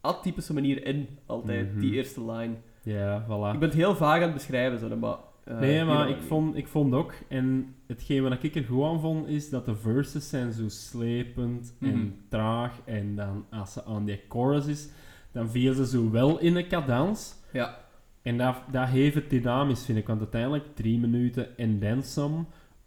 atypische 0.00 0.52
manier 0.54 0.86
in, 0.86 1.08
altijd, 1.26 1.70
Mhm. 1.70 1.80
die 1.80 1.92
eerste 1.94 2.24
line. 2.32 2.54
Ja, 2.82 3.24
voilà. 3.24 3.52
Ik 3.54 3.58
ben 3.60 3.68
het 3.68 3.74
heel 3.78 3.96
vaag 3.96 4.16
aan 4.16 4.22
het 4.22 4.32
beschrijven, 4.34 4.78
zo, 4.78 4.96
maar... 4.96 5.16
eh, 5.44 5.58
Nee, 5.58 5.84
maar 5.84 6.08
ik 6.08 6.20
vond, 6.20 6.56
ik 6.56 6.66
vond 6.68 6.94
ook, 6.94 7.14
en 7.28 7.74
hetgeen 7.86 8.22
wat 8.22 8.42
ik 8.44 8.54
er 8.54 8.64
goed 8.64 8.84
aan 8.84 9.00
vond, 9.00 9.28
is 9.28 9.50
dat 9.50 9.64
de 9.66 9.74
verses 9.76 10.28
zijn 10.28 10.52
zo 10.52 10.68
slepend 10.68 11.74
Mhm. 11.78 11.90
en 11.92 12.14
traag. 12.28 12.72
En 12.84 13.16
dan 13.16 13.44
als 13.50 13.72
ze 13.72 13.84
aan 13.84 14.04
die 14.04 14.20
chorus 14.28 14.66
is, 14.66 14.88
dan 15.32 15.48
viel 15.50 15.74
ze 15.74 15.86
zo 15.86 16.10
wel 16.10 16.38
in 16.38 16.56
een 16.56 16.68
cadans. 16.68 17.34
Ja. 17.52 17.78
En 18.22 18.38
dat, 18.38 18.56
dat 18.70 18.88
heeft 18.88 19.14
het 19.14 19.30
dynamisch, 19.30 19.84
vind 19.84 19.98
ik. 19.98 20.06
Want 20.06 20.20
uiteindelijk 20.20 20.64
drie 20.74 20.98
minuten 20.98 21.56
en 21.58 21.78
dan 21.78 22.02
some. 22.02 22.44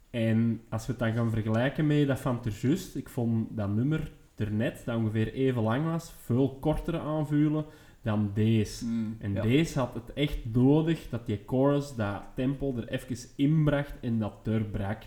En 0.09 0.61
als 0.69 0.85
we 0.85 0.91
het 0.91 1.01
dan 1.01 1.13
gaan 1.13 1.29
vergelijken 1.31 1.87
met 1.87 2.07
dat 2.07 2.19
van 2.19 2.41
Terjust, 2.41 2.95
ik 2.95 3.09
vond 3.09 3.47
dat 3.57 3.69
nummer 3.69 4.11
ernet, 4.35 4.81
dat 4.85 4.95
ongeveer 4.95 5.33
even 5.33 5.61
lang 5.63 5.85
was, 5.85 6.13
veel 6.17 6.57
kortere 6.59 6.99
aanvulen 6.99 7.65
dan 8.01 8.31
deze. 8.33 8.85
Mm, 8.85 9.15
En 9.19 9.33
ja. 9.33 9.41
deze 9.41 9.79
had 9.79 9.93
het 9.93 10.13
echt 10.13 10.37
nodig 10.53 11.09
dat 11.09 11.25
die 11.25 11.43
chorus, 11.45 11.95
dat 11.95 12.21
tempo 12.35 12.75
er 12.77 12.87
even 12.87 13.17
inbracht 13.35 13.93
en 14.01 14.19
dat 14.19 14.33
doorbrak. 14.45 15.01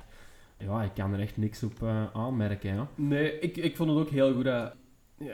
Ja, 0.58 0.82
ik 0.82 0.94
kan 0.94 1.12
er 1.12 1.20
echt 1.20 1.36
niks 1.36 1.62
op 1.62 1.82
eh, 1.82 2.04
aanmerken. 2.12 2.88
Nee, 2.94 3.38
ik, 3.38 3.56
ik 3.56 3.76
vond 3.76 3.90
het 3.90 3.98
ook 3.98 4.10
heel 4.10 4.32
goed. 4.34 4.44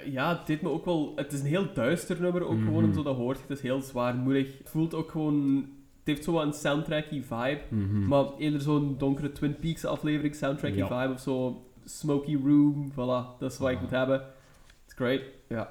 Ja, 0.05 0.37
het 0.39 0.47
deed 0.47 0.63
me 0.63 0.69
ook 0.69 0.85
wel... 0.85 1.13
Het 1.17 1.33
is 1.33 1.41
een 1.41 1.47
heel 1.47 1.73
duister 1.75 2.21
nummer, 2.21 2.45
ook 2.47 2.57
Mhm. 2.57 2.65
gewoon 2.67 2.85
en 2.85 2.95
zo 2.95 3.03
dat 3.03 3.17
hoort. 3.17 3.41
Het 3.41 3.51
is 3.51 3.61
heel 3.61 3.81
zwaarmoedig. 3.81 4.59
Het 4.59 4.69
voelt 4.71 4.95
ook 4.95 5.11
gewoon... 5.11 5.57
Het 5.99 6.07
heeft 6.07 6.25
zo 6.25 6.41
een 6.41 6.53
soundtracky 6.53 7.23
vibe. 7.23 7.61
Mhm. 7.69 8.07
Maar 8.07 8.25
eerder 8.39 8.61
zo'n 8.61 8.95
donkere 8.99 9.33
Twin 9.33 9.57
Peaks 9.57 9.85
aflevering, 9.85 10.35
soundtracky 10.35 10.77
Ja. 10.77 10.87
vibe 11.03 11.13
of 11.13 11.21
zo. 11.21 11.63
Smoky 11.85 12.37
Room, 12.37 12.91
voilà. 12.93 13.39
Dat 13.39 13.53
is 13.53 13.59
wat 13.59 13.71
ik 13.71 13.77
Ah. 13.77 13.83
moet 13.83 13.91
hebben. 13.91 14.23
It's 14.85 14.95
great. 14.95 15.21
Ja. 15.49 15.71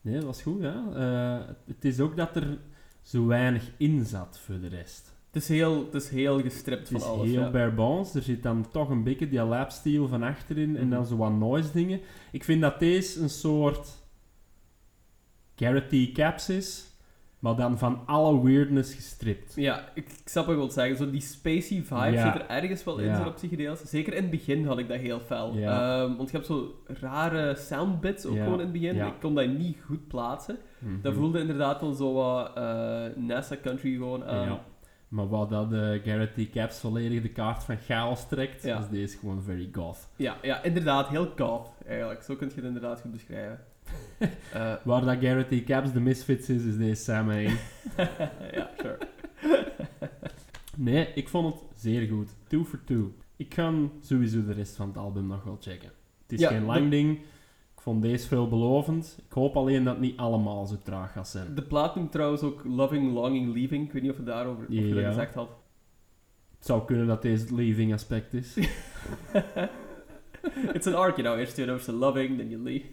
Nee, 0.00 0.14
dat 0.14 0.24
was 0.24 0.42
goed. 0.42 0.60
Ja. 0.62 0.84
Eh, 0.94 1.48
het 1.66 1.84
is 1.84 2.00
ook 2.00 2.16
dat 2.16 2.36
er 2.36 2.58
zo 3.02 3.26
weinig 3.26 3.70
in 3.76 4.04
zat 4.04 4.38
voor 4.44 4.60
de 4.60 4.68
rest. 4.68 5.12
Het 5.30 5.42
is 5.42 5.48
heel, 5.48 5.84
het 5.84 5.94
is 5.94 6.08
heel 6.08 6.40
gestript 6.40 6.88
Het 6.88 6.88
van 6.88 6.96
is 7.00 7.04
alles. 7.06 7.28
heel 7.30 7.40
ja. 7.40 7.50
bare 7.50 7.70
bones. 7.72 8.14
Er 8.14 8.22
zit 8.22 8.42
dan 8.42 8.70
toch 8.70 8.88
een 8.88 9.02
beetje 9.02 9.28
die 9.28 9.42
lapsteel 9.42 10.08
van 10.08 10.22
achterin 10.22 10.76
en 10.76 10.86
Mhm. 10.86 10.90
dan 10.94 11.06
zo 11.06 11.16
wat 11.16 11.32
noise 11.32 11.72
dingen. 11.72 12.00
Ik 12.32 12.44
vind 12.44 12.60
dat 12.60 12.78
deze 12.78 13.20
een 13.20 13.30
soort 13.30 13.88
Garrett 15.56 16.12
Caps 16.12 16.48
is, 16.48 16.89
maar 17.40 17.56
dan 17.56 17.78
van 17.78 18.02
alle 18.06 18.42
weirdness 18.44 18.94
gestript. 18.94 19.52
Ja, 19.56 19.84
ik, 19.94 20.08
ik 20.08 20.28
snap 20.28 20.44
wat 20.44 20.54
je 20.54 20.60
wilt 20.60 20.72
zeggen. 20.72 20.96
Zo 20.96 21.10
die 21.10 21.20
spacey 21.20 21.82
vibe 21.84 22.10
Ja. 22.10 22.32
zit 22.32 22.42
er 22.42 22.48
ergens 22.48 22.84
wel 22.84 22.98
in, 22.98 23.06
Ja. 23.06 23.22
zo 23.22 23.28
op. 23.28 23.78
Zeker 23.84 24.14
in 24.14 24.22
het 24.22 24.30
begin 24.30 24.66
had 24.66 24.78
ik 24.78 24.88
dat 24.88 24.98
heel 24.98 25.20
fel. 25.20 25.54
Ja. 25.54 26.02
Ehm, 26.02 26.16
want 26.16 26.30
je 26.30 26.36
hebt 26.36 26.48
zo 26.48 26.74
rare 26.86 27.54
soundbits 27.54 28.26
ook 28.26 28.36
gewoon 28.36 28.52
in 28.52 28.58
het 28.60 28.72
begin. 28.72 28.96
Ik 29.06 29.12
kon 29.20 29.34
dat 29.34 29.48
niet 29.48 29.78
goed 29.86 30.08
plaatsen. 30.08 30.58
Mhm. 30.78 31.00
Dat 31.02 31.14
voelde 31.14 31.40
inderdaad 31.40 31.80
wel 31.80 31.92
zo 31.92 32.12
wat 32.12 32.56
eh, 32.56 33.04
NASA 33.16 33.56
Country 33.62 33.92
gewoon 33.92 34.24
aan. 34.24 34.46
Ja. 34.46 34.60
Maar 35.08 35.28
wat 35.28 35.50
dat 35.50 35.70
de 35.70 36.00
Garrett 36.04 36.34
T. 36.34 36.50
Caps 36.50 36.78
volledig 36.78 37.22
de 37.22 37.28
kaart 37.28 37.64
van 37.64 37.76
chaos 37.76 38.28
trekt, 38.28 38.62
Ja. 38.62 38.78
is 38.78 38.88
deze 38.88 39.18
gewoon 39.18 39.42
very 39.42 39.68
goth. 39.72 40.08
Ja, 40.16 40.36
ja, 40.42 40.62
inderdaad. 40.62 41.08
Heel 41.08 41.32
goth, 41.36 41.68
eigenlijk. 41.86 42.22
Zo 42.22 42.34
kun 42.36 42.48
je 42.48 42.54
het 42.54 42.64
inderdaad 42.64 43.00
goed 43.00 43.12
beschrijven. 43.12 43.60
Eh, 44.52 44.74
Waar 44.84 45.04
dat 45.04 45.16
Garrett 45.20 45.48
T. 45.48 45.64
Caps 45.64 45.92
de 45.92 46.00
misfits 46.00 46.48
is, 46.48 46.64
is 46.64 46.76
deze 46.76 47.02
Sam 47.02 47.28
Hain. 47.28 47.50
ja, 48.52 48.70
sure. 48.80 48.98
Nee, 50.76 51.08
ik 51.14 51.28
vond 51.28 51.54
het 51.54 51.62
zeer 51.80 52.08
goed. 52.08 52.28
Two 52.46 52.64
for 52.64 52.84
two. 52.84 53.12
Ik 53.36 53.54
ga 53.54 53.72
sowieso 54.00 54.44
de 54.44 54.52
rest 54.52 54.76
van 54.76 54.88
het 54.88 54.96
album 54.96 55.26
nog 55.26 55.44
wel 55.44 55.56
checken. 55.60 55.90
Het 56.22 56.32
is 56.32 56.40
Ja, 56.40 56.48
geen 56.48 56.60
de- 56.60 56.66
lang 56.66 56.90
ding. 56.90 57.18
Ik 57.74 57.80
vond 57.86 58.02
deze 58.02 58.26
veelbelovend. 58.26 59.18
Ik 59.26 59.32
hoop 59.32 59.56
alleen 59.56 59.84
dat 59.84 59.92
het 59.92 60.02
niet 60.02 60.16
allemaal 60.16 60.66
zo 60.66 60.76
traag 60.82 61.12
gaat 61.12 61.28
zijn. 61.28 61.54
De 61.54 61.62
plaat 61.62 61.94
noemt 61.94 62.12
trouwens 62.12 62.42
ook 62.42 62.62
Loving, 62.64 63.12
Longing, 63.12 63.54
Leaving. 63.54 63.86
Ik 63.86 63.92
weet 63.92 64.02
niet 64.02 64.10
of 64.10 64.16
je 64.16 64.22
daarover 64.22 64.66
of 64.66 64.72
je 64.74 64.94
dat 64.94 65.04
gezegd 65.04 65.34
had. 65.34 65.48
Het 66.58 66.66
zou 66.66 66.84
kunnen 66.84 67.06
dat 67.06 67.22
deze 67.22 67.42
het 67.42 67.50
leaving 67.50 67.92
aspect 67.92 68.34
is. 68.34 68.56
It's 70.74 70.86
an 70.86 70.94
arc, 70.94 71.16
you 71.16 71.22
know. 71.28 71.38
Eerst 71.38 71.56
nummers 71.56 71.84
zijn 71.84 71.96
loving, 71.96 72.38
then 72.38 72.48
you 72.48 72.62
leave. 72.62 72.86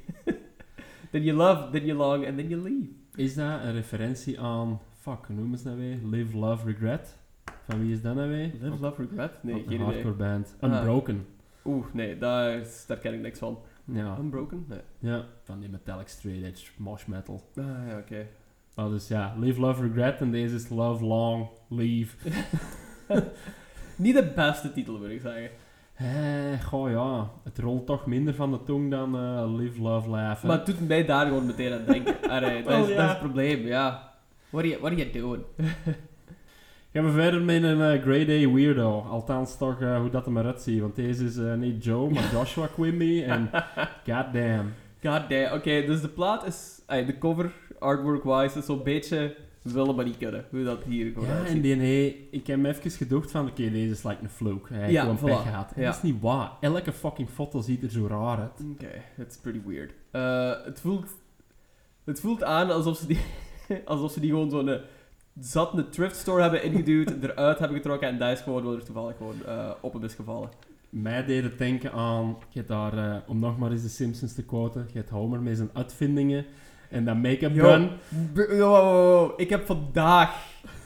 Then 1.11 1.23
you 1.23 1.37
love, 1.37 1.71
then 1.71 1.85
you 1.85 1.97
long, 1.97 2.25
and 2.25 2.37
then 2.37 2.49
you 2.49 2.61
leave. 2.61 2.87
Is 3.15 3.35
dat 3.35 3.63
een 3.63 3.73
referentie 3.73 4.39
aan... 4.39 4.79
Fuck, 4.93 5.25
hoe 5.25 5.35
noemen 5.35 5.57
ze 5.57 5.63
dat 5.63 5.75
weer? 5.75 5.99
Live, 6.03 6.37
Love, 6.37 6.65
Regret? 6.65 7.17
Van 7.67 7.79
wie 7.79 7.91
is 7.91 8.01
dat 8.01 8.15
nou 8.15 8.29
weer? 8.29 8.51
Live, 8.61 8.81
love, 8.81 9.01
regret? 9.01 9.43
Nee, 9.43 9.53
geen 9.53 9.65
een 9.65 9.73
idee. 9.73 9.85
hardcore 9.85 10.13
band. 10.13 10.55
Ah. 10.59 10.73
Unbroken. 10.73 11.25
Oeh, 11.65 11.85
nee, 11.93 12.17
daar, 12.17 12.63
daar 12.87 12.97
ken 12.97 13.13
ik 13.13 13.21
niks 13.21 13.39
van. 13.39 13.59
Ja. 13.85 14.17
Unbroken? 14.19 14.65
Nee. 14.67 14.79
ja, 14.99 15.25
van 15.43 15.59
die 15.59 15.69
metallic 15.69 16.07
straight 16.07 16.43
edge 16.43 16.71
mosh 16.77 17.05
metal. 17.05 17.41
Ah, 17.55 17.65
ja, 17.87 17.97
oké. 17.97 18.27
Oh, 18.75 18.89
dus 18.89 19.07
ja, 19.07 19.35
Live, 19.37 19.59
Love, 19.59 19.87
Regret. 19.87 20.21
En 20.21 20.31
deze 20.31 20.55
is 20.55 20.69
Love, 20.69 21.05
Long, 21.05 21.47
Leave. 21.69 22.17
Niet 23.95 24.15
de 24.15 24.31
beste 24.35 24.73
titel, 24.73 24.99
wil 24.99 25.09
ik 25.09 25.21
zeggen. 25.21 25.49
Eh, 25.97 26.65
goh 26.65 26.89
ja, 26.89 27.29
het 27.43 27.59
rolt 27.59 27.85
toch 27.85 28.05
minder 28.05 28.33
van 28.33 28.51
de 28.51 28.63
tong 28.63 28.91
dan 28.91 29.15
eh, 29.15 29.55
Live, 29.55 29.81
Love, 29.81 30.09
Laugh. 30.09 30.41
hè. 30.41 30.47
Maar 30.47 30.57
het 30.57 30.65
doet 30.65 30.87
mij 30.87 31.05
daar 31.05 31.25
gewoon 31.25 31.45
meteen 31.45 31.73
aan 31.73 31.85
denken. 31.85 32.15
Alright, 32.31 32.65
dat, 32.65 32.83
is, 32.83 32.89
ja. 32.89 32.95
dat 32.95 33.05
is 33.05 33.11
het 33.11 33.19
probleem, 33.19 33.65
ja. 33.65 34.13
What 34.49 34.63
are 34.63 34.67
you, 34.67 34.81
what 34.81 34.91
are 34.91 35.01
you 35.01 35.11
doing? 35.11 35.43
Gaan 36.93 37.05
we 37.05 37.11
verder 37.11 37.41
met 37.41 37.63
een 37.63 37.81
eh, 37.81 38.01
Grey 38.01 38.25
Day 38.25 38.53
Weirdo. 38.53 39.05
Althans 39.09 39.57
toch 39.57 39.81
eh, 39.81 39.99
hoe 39.99 40.09
dat 40.09 40.25
er 40.25 40.31
maar 40.31 40.45
uitziet. 40.45 40.79
Want 40.81 40.95
deze 40.95 41.25
is 41.25 41.37
eh, 41.37 41.53
niet 41.53 41.83
Joe, 41.83 42.09
maar 42.09 42.31
Joshua 42.33 42.67
Quimby. 42.67 43.23
En 43.23 43.49
goddamn. 44.05 44.73
God 45.03 45.29
damn. 45.29 45.53
Oké, 45.53 45.85
dus 45.85 46.01
de 46.01 46.07
plaat 46.07 46.45
is... 46.45 46.81
ay, 46.85 47.05
de 47.05 47.17
cover, 47.17 47.51
artwork-wise, 47.79 48.57
is 48.57 48.65
zo'n 48.65 48.83
beetje... 48.83 49.35
Willen 49.73 49.95
maar 49.95 50.05
niet 50.05 50.17
kunnen, 50.17 50.45
hoe 50.49 50.63
dat 50.63 50.83
hier 50.83 51.11
gewoon 51.11 51.27
Ja, 51.27 51.45
en 51.45 51.61
die 51.61 51.75
hey, 51.75 52.27
ik 52.31 52.47
heb 52.47 52.59
me 52.59 52.69
even 52.69 52.91
gedacht 52.91 53.31
van, 53.31 53.47
oké, 53.47 53.71
deze 53.71 53.91
is 53.91 54.03
like 54.03 54.23
een 54.23 54.29
fluke. 54.29 54.73
Hij 54.73 54.81
heeft 54.81 54.93
Ja, 54.93 55.01
gewoon 55.01 55.17
voilà. 55.17 55.21
pech 55.21 55.41
gehad. 55.41 55.71
Ja. 55.75 55.85
Dat 55.85 55.95
is 55.95 56.01
niet 56.01 56.21
waar. 56.21 56.51
Elke 56.61 56.91
fucking 56.91 57.29
foto 57.29 57.61
ziet 57.61 57.83
er 57.83 57.91
zo 57.91 58.07
raar 58.07 58.37
uit. 58.39 58.63
Oké, 58.71 58.89
it's 59.17 59.37
pretty 59.37 59.61
weird. 59.65 59.91
Eh, 60.11 60.65
het, 60.65 60.79
voelt, 60.79 61.05
het 62.03 62.19
voelt 62.19 62.43
aan 62.43 62.71
alsof 62.71 62.97
ze 62.97 63.05
die, 63.07 63.19
alsof 63.85 64.11
ze 64.11 64.19
die 64.19 64.29
gewoon 64.29 64.49
zo'n 64.49 64.69
eh, 64.69 64.79
zat 65.39 65.77
een 65.77 65.89
thrift 65.89 66.15
store 66.15 66.41
hebben 66.41 66.63
ingeduwd, 66.63 67.09
eruit 67.23 67.59
hebben 67.59 67.77
getrokken 67.77 68.07
en 68.07 68.17
dat 68.17 68.31
is 68.31 68.41
gewoon 68.41 68.75
er 68.75 68.83
toevallig 68.83 69.17
gewoon 69.17 69.45
eh, 69.45 69.71
op 69.81 69.93
hem 69.93 70.03
is 70.03 70.13
gevallen. 70.13 70.49
Mij 70.89 71.25
deed 71.25 71.43
het 71.43 71.57
denken 71.57 71.91
aan, 71.91 72.37
je 72.49 72.63
daar, 72.65 73.23
om 73.27 73.39
nog 73.39 73.57
maar 73.57 73.71
eens 73.71 73.81
de 73.81 73.87
Simpsons 73.89 74.33
te 74.33 74.43
quoten, 74.45 74.85
je 74.91 74.97
hebt 74.97 75.09
Homer 75.09 75.41
met 75.41 75.57
zijn 75.57 75.69
uitvindingen. 75.73 76.45
En 76.89 77.05
dat 77.05 77.15
make-up 77.15 77.53
gun. 77.59 77.89
Ik 79.37 79.49
heb 79.49 79.65
vandaag, 79.65 80.35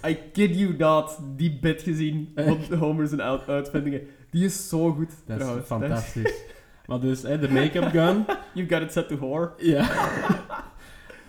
I 0.07 0.17
kid 0.33 0.55
you 0.59 0.75
not, 0.77 1.17
die 1.35 1.57
bit 1.61 1.81
gezien 1.81 2.31
van 2.35 2.59
Homer's 2.79 3.11
en 3.11 3.21
uit- 3.21 3.47
uitvindingen. 3.49 4.01
Die 4.29 4.45
is 4.45 4.69
zo 4.69 4.91
goed, 4.91 5.11
Dat 5.25 5.39
is 5.39 5.45
fantastisch. 5.65 6.33
maar 6.87 6.99
dus, 6.99 7.21
hè, 7.21 7.39
de 7.39 7.49
make-up 7.49 7.89
gun. 7.91 8.25
You've 8.53 8.73
got 8.73 8.81
it 8.81 8.91
set 8.91 9.07
to 9.07 9.15
horror. 9.17 9.53
Ja. 9.57 9.89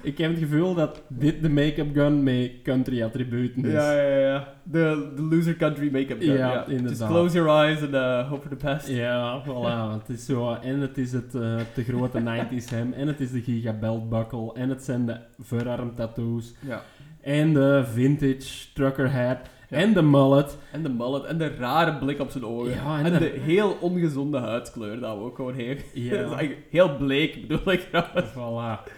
Ik 0.02 0.18
heb 0.18 0.30
het 0.30 0.38
gevoel 0.38 0.74
dat 0.74 1.02
dit 1.08 1.42
de 1.42 1.48
make-up 1.50 1.94
gun 1.94 2.22
met 2.22 2.50
country 2.62 3.02
attributen 3.02 3.64
is. 3.64 3.72
Ja, 3.72 3.92
ja, 3.92 4.18
ja. 4.18 4.48
De, 4.62 5.12
de 5.16 5.22
loser 5.22 5.56
country 5.56 5.88
make-up 5.92 6.20
gun. 6.22 6.32
Ja, 6.32 6.52
Ja, 6.52 6.66
inderdaad. 6.66 6.98
Just 6.98 7.06
close 7.10 7.36
your 7.36 7.48
eyes 7.64 7.82
and 7.82 7.94
uh, 7.94 8.28
hope 8.28 8.48
for 8.48 8.56
the 8.56 8.64
best. 8.64 8.88
Ja, 8.88 9.42
voilà. 9.46 10.00
Het 10.00 10.08
is 10.18 10.24
zo, 10.24 10.54
en 10.62 10.80
het 10.80 10.98
is 10.98 11.12
het 11.12 11.34
eh, 11.34 11.56
te 11.74 11.82
grote 11.84 12.20
90s 12.60 12.68
hem, 12.70 12.92
en 12.92 13.06
het 13.06 13.20
is 13.20 13.30
de 13.30 13.40
gigabelt 13.42 14.08
buckle, 14.08 14.52
en 14.54 14.68
het 14.68 14.82
zijn 14.82 15.06
de 15.06 15.16
verarm 15.40 15.94
tattoos, 15.94 16.54
Ja. 16.66 16.82
en 17.20 17.52
de 17.54 17.82
vintage 17.92 18.72
trucker 18.74 19.10
hat, 19.10 19.38
Ja. 19.68 19.76
en 19.78 19.92
de 19.92 20.02
mullet. 20.02 20.58
En 20.72 20.82
de 20.82 20.88
mullet 20.88 21.24
en 21.24 21.38
de 21.38 21.48
rare 21.58 21.98
blik 21.98 22.20
op 22.20 22.30
zijn 22.30 22.44
ogen. 22.44 22.70
Ja, 22.70 22.98
en 22.98 23.04
en 23.04 23.12
de- 23.12 23.18
de 23.18 23.40
heel 23.40 23.76
ongezonde 23.80 24.38
huidskleur 24.38 25.00
dat 25.00 25.16
we 25.16 25.22
ook 25.22 25.36
gewoon 25.36 25.54
heeft. 25.54 25.84
Ja. 25.94 26.10
Dat 26.16 26.30
is 26.30 26.36
eigenlijk 26.36 26.66
heel 26.70 26.96
bleek, 26.96 27.46
bedoel 27.48 27.72
ik 27.72 27.80
trouwens. 27.80 28.30
Voilà. 28.32 28.90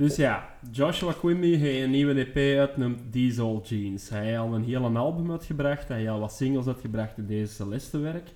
Dus 0.00 0.16
ja, 0.16 0.48
Joshua 0.70 1.12
Quimby 1.12 1.56
heeft 1.56 1.82
een 1.84 1.90
nieuwe 1.90 2.14
EP 2.14 2.58
uitgenoemd 2.58 3.00
Diesel 3.10 3.62
Jeans. 3.64 4.08
Hij 4.08 4.24
heeft 4.24 4.38
al 4.38 4.54
een 4.54 4.64
hele 4.64 4.98
album 4.98 5.30
uitgebracht, 5.30 5.88
hij 5.88 5.96
heeft 5.96 6.10
al 6.10 6.20
wat 6.20 6.32
singles 6.32 6.66
uitgebracht 6.66 7.18
in 7.18 7.26
deze 7.26 7.54
Celeste-werk. 7.54 8.28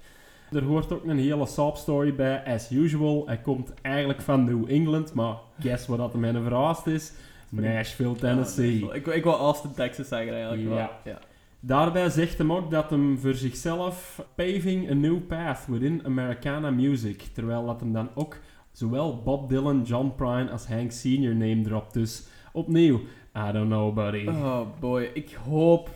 Er 0.52 0.62
hoort 0.62 0.92
ook 0.92 1.04
een 1.04 1.18
hele 1.18 1.46
soap 1.46 1.76
story 1.76 2.14
bij, 2.14 2.44
as 2.44 2.70
usual. 2.70 3.26
Hij 3.26 3.38
komt 3.38 3.72
eigenlijk 3.82 4.20
van 4.20 4.44
New 4.44 4.70
England, 4.70 5.14
maar 5.14 5.36
guess 5.58 5.86
wat 5.86 5.98
dat 5.98 6.12
hem 6.12 6.24
in 6.24 6.42
verhaast 6.42 6.86
is? 6.86 7.12
Nashville, 7.48 8.14
Tennessee. 8.14 8.86
Ja, 8.86 8.92
ik, 8.92 9.06
ik 9.06 9.22
wil 9.22 9.38
Austin, 9.38 9.74
Texas 9.74 10.08
zeggen 10.08 10.34
eigenlijk. 10.34 10.62
Ja. 10.62 10.90
ja. 11.04 11.18
Daarbij 11.60 12.10
zegt 12.10 12.38
hem 12.38 12.52
ook 12.52 12.70
dat 12.70 12.90
hem 12.90 13.18
voor 13.18 13.34
zichzelf 13.34 14.26
paving 14.34 14.90
a 14.90 14.94
new 14.94 15.26
path 15.26 15.66
within 15.66 16.02
Americana 16.04 16.70
music. 16.70 17.22
Terwijl 17.32 17.66
dat 17.66 17.80
hem 17.80 17.92
dan 17.92 18.08
ook 18.14 18.36
zowel 18.74 19.22
Bob 19.22 19.48
Dylan, 19.48 19.82
John 19.82 20.12
Prine 20.16 20.50
als 20.50 20.66
Hank 20.66 20.92
Senior 20.92 21.34
name 21.34 21.62
dropt. 21.62 21.92
Dus 21.92 22.26
opnieuw, 22.52 23.00
I 23.36 23.52
don't 23.52 23.68
know 23.68 23.94
buddy. 23.94 24.26
Oh 24.28 24.66
boy, 24.80 25.10
ik 25.14 25.32
hoop... 25.32 25.90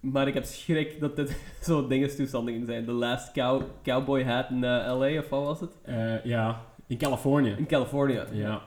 Maar 0.00 0.28
ik 0.28 0.34
heb 0.34 0.44
schrik 0.44 1.00
dat 1.00 1.16
dit 1.16 1.40
zo'n 1.60 1.88
dingestoestanden 1.88 2.66
zijn. 2.66 2.84
The 2.84 2.92
Last 2.92 3.32
cow, 3.32 3.62
Cowboy 3.82 4.24
Hat 4.24 4.50
in 4.50 4.64
eh, 4.64 4.98
LA, 4.98 5.18
of 5.18 5.28
wat 5.28 5.44
was 5.44 5.60
het? 5.60 5.78
Eh, 5.82 6.24
ja, 6.24 6.60
in 6.86 6.98
Californië. 6.98 7.54
In 7.58 7.66
Californië. 7.66 8.22
Ja. 8.32 8.62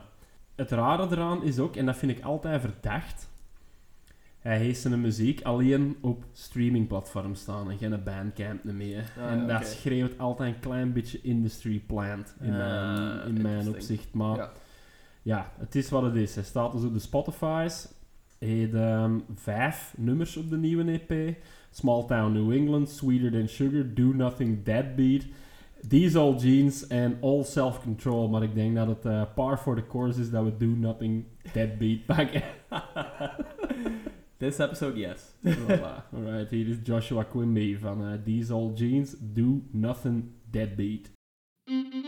Het 0.56 0.70
rare 0.70 1.06
eraan 1.10 1.42
is 1.42 1.58
ook, 1.58 1.76
en 1.76 1.86
dat 1.86 1.96
vind 1.96 2.18
ik 2.18 2.24
altijd 2.24 2.60
verdacht, 2.60 3.28
hij 4.42 4.58
heeft 4.58 4.80
zijn 4.80 5.00
muziek 5.00 5.42
alleen 5.42 5.96
op 6.00 6.24
streamingplatforms 6.32 7.40
staan 7.40 7.70
en 7.70 7.78
geen 7.78 8.02
bandcamp 8.04 8.64
meer. 8.64 9.12
Ah, 9.18 9.30
en 9.30 9.46
dat 9.46 9.66
schreeuwt 9.66 10.18
altijd 10.18 10.54
een 10.54 10.60
klein 10.60 10.92
beetje 10.92 11.20
industry 11.22 11.82
plant 11.86 12.34
in 12.40 12.52
Ah, 12.52 12.56
mijn, 12.56 13.36
in 13.36 13.42
mijn 13.42 13.68
opzicht. 13.68 14.14
Maar 14.14 14.36
ja. 14.36 14.50
Ja. 15.22 15.52
het 15.58 15.74
is 15.74 15.90
wat 15.90 16.02
het 16.02 16.14
is. 16.14 16.34
Hij 16.34 16.44
staat 16.44 16.72
dus 16.72 16.84
op 16.84 16.92
de 16.92 16.98
Spotify's. 16.98 17.88
Hij 18.38 18.48
heeft 18.48 18.74
ehm, 18.74 19.18
vijf 19.34 19.94
nummers 19.96 20.36
op 20.36 20.50
de 20.50 20.56
nieuwe 20.56 21.00
EP. 21.08 21.36
Small 21.70 22.04
Town 22.06 22.32
New 22.32 22.52
England, 22.52 22.88
Sweeter 22.90 23.30
Than 23.30 23.48
Sugar, 23.48 23.94
Do 23.94 24.12
Nothing, 24.12 24.64
Deadbeat. 24.64 25.22
These 25.88 26.18
All 26.18 26.34
Jeans 26.34 26.86
en 26.86 27.16
All 27.20 27.42
Self 27.42 27.82
Control. 27.82 28.28
Maar 28.28 28.42
ik 28.42 28.54
denk 28.54 28.76
dat 28.76 28.86
het 28.86 29.04
eh, 29.04 29.22
par 29.34 29.58
for 29.58 29.76
the 29.76 29.86
course 29.86 30.20
is 30.20 30.30
dat 30.30 30.44
we 30.44 30.56
Do 30.56 30.66
Nothing, 30.66 31.24
Deadbeat 31.52 32.06
pakken. 32.06 32.42
This 34.42 34.58
episode, 34.58 34.96
yes. 34.96 35.36
voilà. 35.44 36.04
Alright, 36.12 36.50
hier 36.50 36.68
is 36.68 36.78
Joshua 36.82 37.24
Quimby 37.24 37.76
van 37.76 38.02
eh, 38.02 38.18
These 38.24 38.50
Old 38.50 38.76
Jeans, 38.76 39.16
Do 39.20 39.62
Nothing, 39.72 40.32
Deadbeat. 40.50 41.12
I 41.68 42.01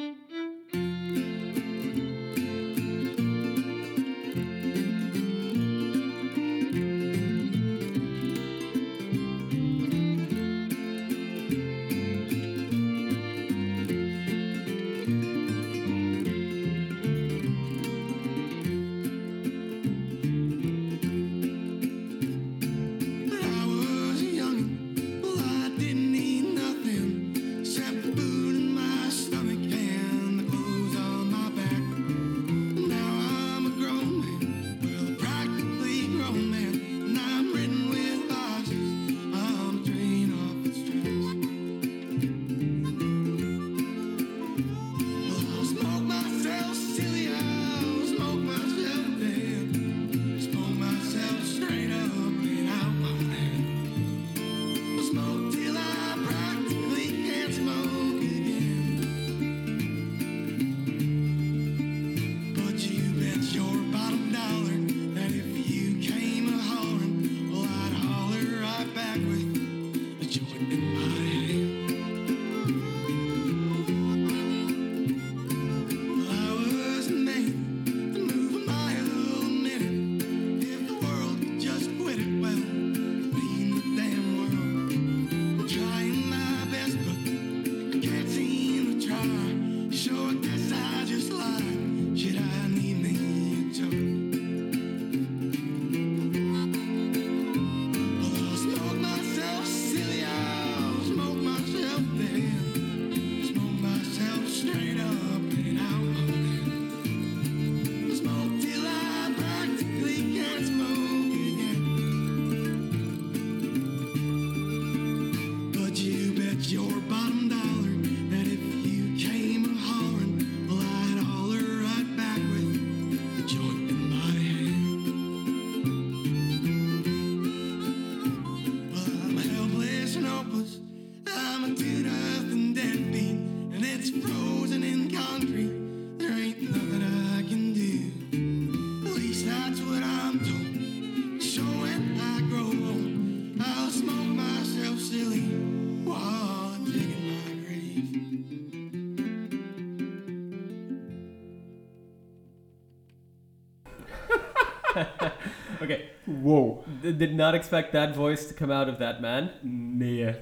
did 157.16 157.34
not 157.34 157.54
expect 157.54 157.92
that 157.92 158.14
voice 158.14 158.46
to 158.46 158.54
come 158.54 158.74
out 158.74 158.88
of 158.88 158.96
that 158.96 159.20
man. 159.20 159.50
Nee. 159.98 160.34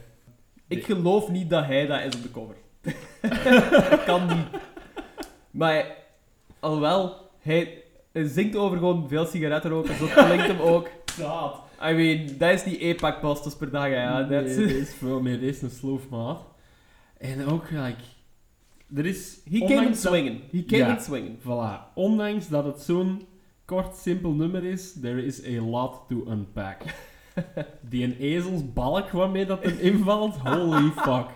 Ik 0.68 0.84
geloof 0.84 1.28
niet 1.28 1.50
dat 1.50 1.64
hij 1.64 1.86
dat 1.86 2.00
is 2.00 2.14
op 2.16 2.22
de 2.22 2.30
cover. 2.30 2.54
dat 3.90 4.04
kan 4.04 4.26
niet. 4.26 4.60
Maar, 5.50 5.96
alhoewel, 6.60 7.30
hij... 7.40 7.82
Zingt 8.12 8.56
over 8.56 8.78
gewoon 8.78 9.08
veel 9.08 9.24
sigaretten 9.24 9.70
roken, 9.70 9.96
zo 9.96 10.06
klinkt 10.06 10.46
hem 10.46 10.60
ook. 10.60 10.88
I 11.90 11.94
mean, 11.94 12.26
dat 12.38 12.50
is 12.50 12.62
die 12.62 12.78
EPAC 12.78 13.20
bastos 13.20 13.56
per 13.56 13.70
dag, 13.70 13.88
ja. 13.88 14.20
Nee, 14.20 14.44
dit 14.44 14.70
is 14.70 14.94
veel 14.94 15.20
meer. 15.20 15.40
Dit 15.40 15.54
is 15.54 15.62
een 15.62 15.70
sloofmaat. 15.70 16.40
En 17.18 17.46
ook, 17.46 17.70
like... 17.70 18.02
Er 18.96 19.06
is... 19.06 19.40
He 19.50 19.58
came 19.58 19.74
in 19.74 19.84
dat- 19.84 19.96
swinging. 19.96 20.40
He 20.50 20.64
came 20.64 20.98
Ja. 21.16 21.28
Voilà. 21.38 21.94
Ondanks 21.94 22.48
dat 22.48 22.64
het 22.64 22.80
zo'n 22.80 23.26
kort, 23.72 23.96
simpel 23.96 24.32
nummer 24.32 24.64
is, 24.64 24.92
there 25.00 25.24
is 25.24 25.40
a 25.46 25.60
lot 25.60 26.08
to 26.08 26.24
unpack. 26.28 26.82
Die 27.90 28.04
een 28.04 28.16
ezelsbalk 28.18 29.10
waarmee 29.10 29.46
dat 29.46 29.62
hem 29.62 29.78
invalt, 29.78 30.36
holy 30.36 30.90
fuck. 30.90 31.26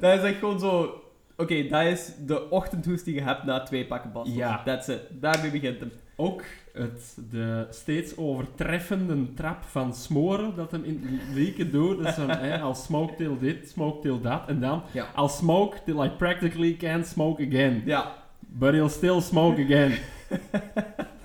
Dat 0.00 0.18
is 0.18 0.22
echt 0.22 0.38
gewoon 0.38 0.58
zo... 0.58 1.00
Oké, 1.36 1.66
dat 1.68 1.84
is 1.84 2.12
de 2.26 2.50
ochtendhoes 2.50 3.02
die 3.04 3.14
je 3.14 3.20
hebt 3.20 3.44
na 3.44 3.62
twee 3.62 3.86
pakken 3.86 4.12
bastos. 4.12 4.34
Ja. 4.36 4.62
That's 4.64 4.88
it. 4.88 5.00
Daarmee 5.10 5.50
begint 5.50 5.80
hem. 5.80 5.92
Ook 6.16 6.44
het, 6.72 7.16
de 7.30 7.66
steeds 7.70 8.16
overtreffende 8.16 9.34
trap 9.34 9.62
van 9.64 9.94
smoren 9.94 10.54
dat 10.54 10.70
hem 10.70 10.84
in 10.84 11.20
liedje 11.32 11.70
doet. 11.70 11.98
Dat 11.98 12.06
is 12.06 12.14
van, 12.14 12.30
hè, 12.30 12.58
I'll 12.66 12.74
smoke 12.74 13.14
till 13.14 13.38
dit, 13.38 13.68
smoke 13.68 14.00
till 14.00 14.20
dat. 14.20 14.42
En 14.46 14.60
dan, 14.60 14.82
Ja. 14.92 15.06
I'll 15.16 15.28
smoke 15.28 15.76
till 15.84 16.04
I 16.04 16.08
practically 16.08 16.72
can't 16.76 17.06
smoke 17.06 17.46
again. 17.46 17.82
Ja. 17.84 18.12
But 18.40 18.72
he'll 18.72 18.88
still 18.88 19.20
smoke 19.20 19.62
again. 19.64 19.92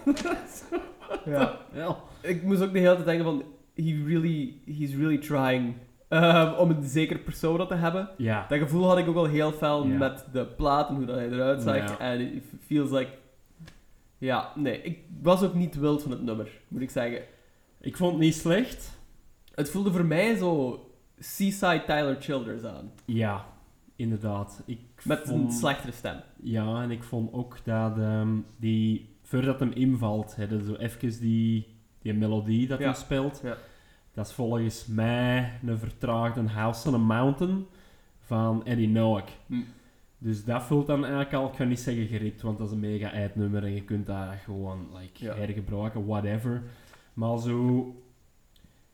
ja. 1.25 1.57
Wel. 1.71 1.97
Ik 2.21 2.43
moest 2.43 2.61
ook 2.61 2.73
de 2.73 2.79
hele 2.79 2.93
tijd 2.93 3.05
denken 3.05 3.25
van... 3.25 3.43
He 3.75 4.03
really, 4.07 4.53
he's 4.65 4.95
really 4.95 5.17
trying 5.17 5.73
ehm, 6.07 6.53
om 6.53 6.69
een 6.69 6.83
zeker 6.83 7.19
persona 7.19 7.65
te 7.65 7.73
hebben. 7.75 8.09
Ja. 8.17 8.45
Dat 8.49 8.59
gevoel 8.59 8.87
had 8.87 8.97
ik 8.97 9.07
ook 9.07 9.15
al 9.15 9.25
heel 9.25 9.51
fel 9.51 9.87
Ja. 9.87 9.97
met 9.97 10.25
de 10.31 10.45
plaat 10.45 10.89
en 10.89 10.95
hoe 10.95 11.05
dat 11.05 11.15
hij 11.15 11.29
eruit 11.29 11.61
zag. 11.61 11.75
Ja. 11.75 11.97
En 11.99 12.19
it 12.35 12.43
feels 12.65 12.89
like... 12.89 13.09
Ja, 14.17 14.51
nee. 14.55 14.81
Ik 14.81 14.99
was 15.21 15.43
ook 15.43 15.53
niet 15.53 15.75
wild 15.75 16.01
van 16.01 16.11
het 16.11 16.21
nummer, 16.21 16.49
moet 16.67 16.81
ik 16.81 16.89
zeggen. 16.89 17.21
Ik 17.81 17.97
vond 17.97 18.11
het 18.11 18.21
niet 18.21 18.35
slecht. 18.35 18.99
Het 19.55 19.69
voelde 19.69 19.91
voor 19.91 20.05
mij 20.05 20.35
zo 20.35 20.79
Seaside 21.19 21.83
Tyler 21.85 22.17
Childers 22.19 22.63
aan. 22.63 22.91
Ja, 23.05 23.45
inderdaad. 23.95 24.61
Ik 24.65 24.79
Met 25.03 25.19
vond- 25.25 25.43
een 25.43 25.51
slechtere 25.51 25.91
stem. 25.91 26.19
Ja, 26.41 26.81
en 26.81 26.91
ik 26.91 27.03
vond 27.03 27.33
ook 27.33 27.57
dat 27.63 27.97
ehm, 27.97 28.37
die, 28.57 29.10
voordat 29.31 29.59
hem 29.59 29.71
invalt, 29.71 30.35
hè, 30.35 30.47
dat 30.47 30.61
zo 30.65 30.73
even 30.75 31.19
die, 31.21 31.67
die 32.01 32.13
melodie 32.13 32.67
dat 32.67 32.79
Ja. 32.79 32.85
hij 32.85 32.93
speelt, 32.93 33.39
Ja. 33.43 33.57
dat 34.13 34.27
is 34.27 34.33
volgens 34.33 34.85
mij 34.85 35.51
een 35.65 35.77
vertraagde 35.77 36.47
House 36.47 36.87
on 36.87 36.93
a 36.93 36.97
Mountain 36.97 37.65
van 38.19 38.65
Eddie 38.65 38.89
Noack. 38.89 39.29
Hm. 39.47 39.55
Dus 40.17 40.43
dat 40.45 40.63
voelt 40.63 40.87
dan 40.87 40.99
eigenlijk 41.03 41.33
al, 41.33 41.47
ik 41.47 41.55
ga 41.55 41.63
niet 41.63 41.79
zeggen 41.79 42.07
geript, 42.07 42.41
want 42.41 42.57
dat 42.57 42.67
is 42.67 42.73
een 42.73 42.79
mega 42.79 43.11
eindnummer 43.11 43.63
en 43.63 43.73
je 43.73 43.83
kunt 43.83 44.05
dat 44.05 44.27
gewoon 44.43 44.87
like, 44.99 45.23
Ja. 45.23 45.35
hergebruiken, 45.35 46.05
whatever. 46.05 46.61
Maar 47.13 47.39
zo... 47.39 47.85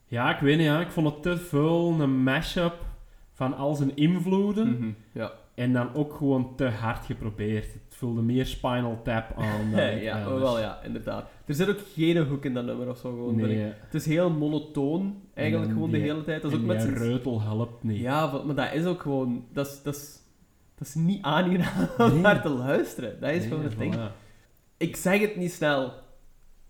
Ja, 0.08 0.34
ik 0.36 0.40
weet 0.40 0.58
niet, 0.58 0.66
ja, 0.66 0.80
ik 0.82 0.92
vond 0.92 1.08
het 1.14 1.22
te 1.22 1.38
veel 1.38 2.02
een 2.02 2.24
mashup 2.24 2.86
van 3.32 3.56
al 3.58 3.76
zijn 3.76 3.96
invloeden. 3.96 4.70
Mhm, 4.72 4.90
Ja. 5.12 5.32
En 5.56 5.74
dan 5.74 5.94
ook 5.94 6.14
gewoon 6.14 6.56
te 6.56 6.66
hard 6.70 7.06
geprobeerd. 7.06 7.68
Voelde 7.98 8.22
meer 8.22 8.46
Spinal 8.46 9.00
Tap 9.04 9.26
aan. 9.38 9.72
dan 9.76 10.00
ja, 10.02 10.40
wel 10.40 10.60
ja, 10.60 10.80
inderdaad. 10.84 11.30
Er 11.46 11.54
zit 11.54 11.70
ook 11.70 11.80
geen 11.94 12.18
hoek 12.18 12.46
in 12.46 12.54
dat 12.54 12.66
nummer 12.66 12.90
of 12.90 12.98
zo. 12.98 13.10
Gewoon. 13.10 13.36
Nee, 13.36 13.58
Het 13.58 13.94
is 13.94 14.06
heel 14.06 14.30
monotoon, 14.30 15.22
eigenlijk 15.34 15.70
En 15.70 15.74
gewoon 15.76 15.92
de 15.92 15.98
hele 15.98 16.24
tijd. 16.24 16.42
Dat 16.42 16.52
is 16.52 16.58
ook 16.58 16.64
met 16.64 16.82
zijn... 16.82 16.98
reutel 16.98 17.42
helpt 17.42 17.84
niet. 17.84 18.00
Ja, 18.00 18.42
maar 18.46 18.56
dat 18.56 18.74
is 18.74 18.86
ook 18.86 19.02
gewoon... 19.02 19.46
Dat 19.54 19.68
is, 19.68 19.82
dat 19.84 19.96
is, 19.96 20.20
dat 20.76 20.88
is 20.88 20.94
niet 20.96 21.22
aangenaam 21.24 21.88
Nee. 21.98 22.12
om 22.12 22.22
naar 22.22 22.42
te 22.42 22.50
luisteren. 22.50 23.20
Dat 23.20 23.30
is 23.30 23.40
Nee, 23.40 23.48
gewoon 23.48 23.64
het 23.64 23.78
ding. 23.78 23.96
voilà. 23.96 24.12
Ik 24.78 24.96
zeg 24.96 25.20
het 25.22 25.36
niet 25.36 25.52
snel, 25.52 25.94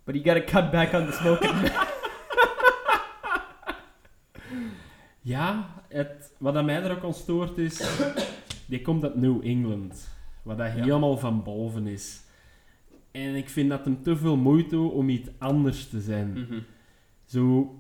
but 0.03 0.15
you 0.15 0.25
gotta 0.37 0.61
cut 0.61 0.71
back 0.71 0.93
on 0.93 1.05
the 1.05 1.11
smoking. 1.11 1.53
Ja, 5.21 5.69
het, 5.87 6.33
wat 6.39 6.55
aan 6.55 6.65
mij 6.65 6.83
er 6.83 6.91
ook 6.91 7.03
aan 7.03 7.13
stoort 7.13 7.57
is... 7.57 7.89
die 8.65 8.81
komt 8.81 9.03
uit 9.03 9.15
New 9.15 9.45
England. 9.45 10.09
Wat 10.47 10.57
dat 10.57 10.67
Ja. 10.67 10.73
helemaal 10.83 11.17
van 11.17 11.43
boven 11.43 11.87
is. 11.87 12.21
En 13.11 13.35
ik 13.35 13.49
vind 13.49 13.69
dat 13.69 13.85
hem 13.85 14.01
te 14.01 14.15
veel 14.15 14.37
moeite 14.37 14.69
doet 14.69 14.91
om 14.91 15.09
iets 15.09 15.29
anders 15.37 15.89
te 15.89 15.99
zijn. 16.01 16.31
Mhm. 16.31 16.59
Zo... 17.25 17.75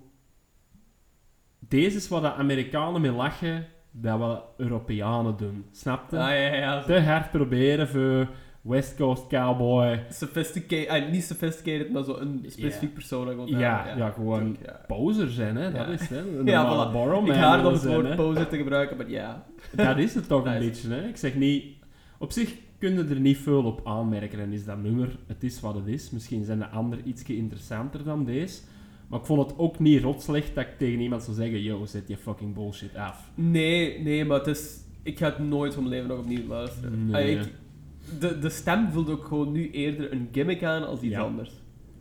Deze 1.59 1.97
is 1.97 2.07
wat 2.07 2.21
de 2.21 2.33
Amerikanen 2.33 3.01
mee 3.01 3.11
lachen, 3.11 3.65
dat 3.91 4.19
wat 4.19 4.43
Europeanen 4.57 5.37
doen. 5.37 5.65
Snap 5.71 6.11
je? 6.11 6.17
Ah, 6.17 6.29
ja, 6.29 6.33
ja, 6.35 6.53
ja. 6.55 6.81
Te 6.83 6.99
hard 7.01 7.31
proberen 7.31 7.87
voor 7.87 8.27
West 8.61 8.95
Coast 8.95 9.27
Cowboy. 9.27 10.03
Sophisticated, 10.09 10.87
ah, 10.89 11.11
niet 11.11 11.23
sophisticated, 11.23 11.91
maar 11.91 12.03
zo 12.03 12.17
een 12.17 12.43
specifiek 12.47 12.89
Ja. 12.89 12.93
persoon. 12.93 13.27
Gewoon, 13.27 13.47
Ja, 13.47 13.93
ja, 13.97 14.09
gewoon 14.09 14.57
ja. 14.65 14.79
poser 14.87 15.29
zijn, 15.29 15.55
hè. 15.55 15.71
Dat 15.71 15.87
is 15.87 16.07
hè. 16.07 16.19
Een 16.39 16.45
Ja, 16.45 16.65
voilà. 16.65 16.91
borrowman 16.91 17.35
Ik 17.35 17.41
haat 17.41 17.65
om 17.65 17.73
het 17.73 17.85
woord 17.85 18.15
poser 18.15 18.47
te 18.47 18.57
gebruiken, 18.57 18.97
maar 18.97 19.09
ja. 19.09 19.45
Dat 19.75 19.97
is 19.97 20.15
het 20.15 20.27
toch 20.27 20.45
een 20.45 20.59
beetje, 20.65 20.89
hè. 20.89 21.07
Ik 21.07 21.17
zeg 21.17 21.35
niet... 21.35 21.75
Op 22.19 22.31
zich 22.31 22.55
kun 22.77 22.93
je 22.93 23.03
er 23.03 23.19
niet 23.19 23.37
veel 23.37 23.63
op 23.63 23.81
aanmerken 23.83 24.39
en 24.39 24.51
is 24.53 24.65
dat 24.65 24.81
nummer, 24.81 25.17
het 25.27 25.43
is 25.43 25.59
wat 25.59 25.75
het 25.75 25.87
is. 25.87 26.09
Misschien 26.11 26.43
zijn 26.43 26.59
de 26.59 26.67
anderen 26.67 27.07
ietsje 27.07 27.35
interessanter 27.35 28.03
dan 28.03 28.25
deze. 28.25 28.61
Maar 29.07 29.19
ik 29.19 29.25
vond 29.25 29.49
het 29.49 29.59
ook 29.59 29.79
niet 29.79 30.01
rot 30.01 30.21
slecht 30.21 30.55
dat 30.55 30.65
ik 30.65 30.77
tegen 30.77 30.99
iemand 30.99 31.23
zou 31.23 31.35
zeggen, 31.35 31.61
yo, 31.61 31.85
zet 31.85 32.07
je 32.07 32.17
fucking 32.17 32.53
bullshit 32.53 32.95
af. 32.95 33.31
Nee, 33.35 33.99
nee, 34.03 34.25
maar 34.25 34.37
het 34.37 34.47
is... 34.47 34.79
Ik 35.03 35.17
ga 35.17 35.25
het 35.25 35.39
nooit 35.39 35.73
van 35.73 35.83
mijn 35.83 35.95
leven 35.95 36.09
nog 36.09 36.19
opnieuw 36.19 36.47
luisteren. 36.47 37.05
Nee. 37.05 37.37
Ah, 37.37 37.41
ik, 37.45 37.53
de, 38.19 38.39
de 38.39 38.49
stem 38.49 38.89
voelt 38.91 39.09
ook 39.09 39.25
gewoon 39.25 39.51
nu 39.51 39.71
eerder 39.71 40.11
een 40.11 40.29
gimmick 40.31 40.63
aan 40.63 40.87
als 40.87 41.01
iets 41.01 41.13
Ja. 41.15 41.21
anders. 41.21 41.51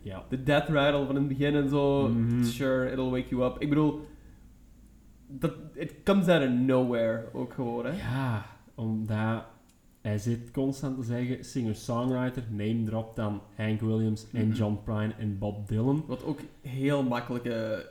Ja. 0.01 0.23
De 0.29 0.43
death 0.43 0.69
rattle 0.69 1.05
van 1.05 1.15
het 1.15 1.27
begin 1.27 1.55
en 1.55 1.69
zo. 1.69 2.09
Mhm. 2.09 2.43
Sure, 2.43 2.91
it'll 2.91 3.09
wake 3.09 3.27
you 3.29 3.43
up. 3.43 3.61
Ik 3.61 3.69
bedoel... 3.69 4.07
Dat, 5.27 5.53
it 5.73 5.93
comes 6.03 6.27
out 6.27 6.43
of 6.43 6.49
nowhere 6.53 7.23
ook 7.33 7.53
gewoon, 7.53 7.85
hè. 7.85 7.91
Ja, 7.91 8.45
omdat 8.75 9.43
hij 10.07 10.17
zit 10.17 10.51
constant 10.51 10.97
te 10.97 11.03
zeggen, 11.03 11.45
singer-songwriter, 11.45 12.43
name 12.49 12.83
drop 12.83 13.15
dan 13.15 13.41
Hank 13.55 13.81
Williams 13.81 14.27
en 14.33 14.47
Mhm. 14.47 14.55
John 14.57 14.79
Prine 14.83 15.13
en 15.19 15.37
Bob 15.37 15.67
Dylan. 15.67 16.03
Wat 16.07 16.23
ook 16.23 16.39
heel 16.61 17.03
makkelijke 17.03 17.85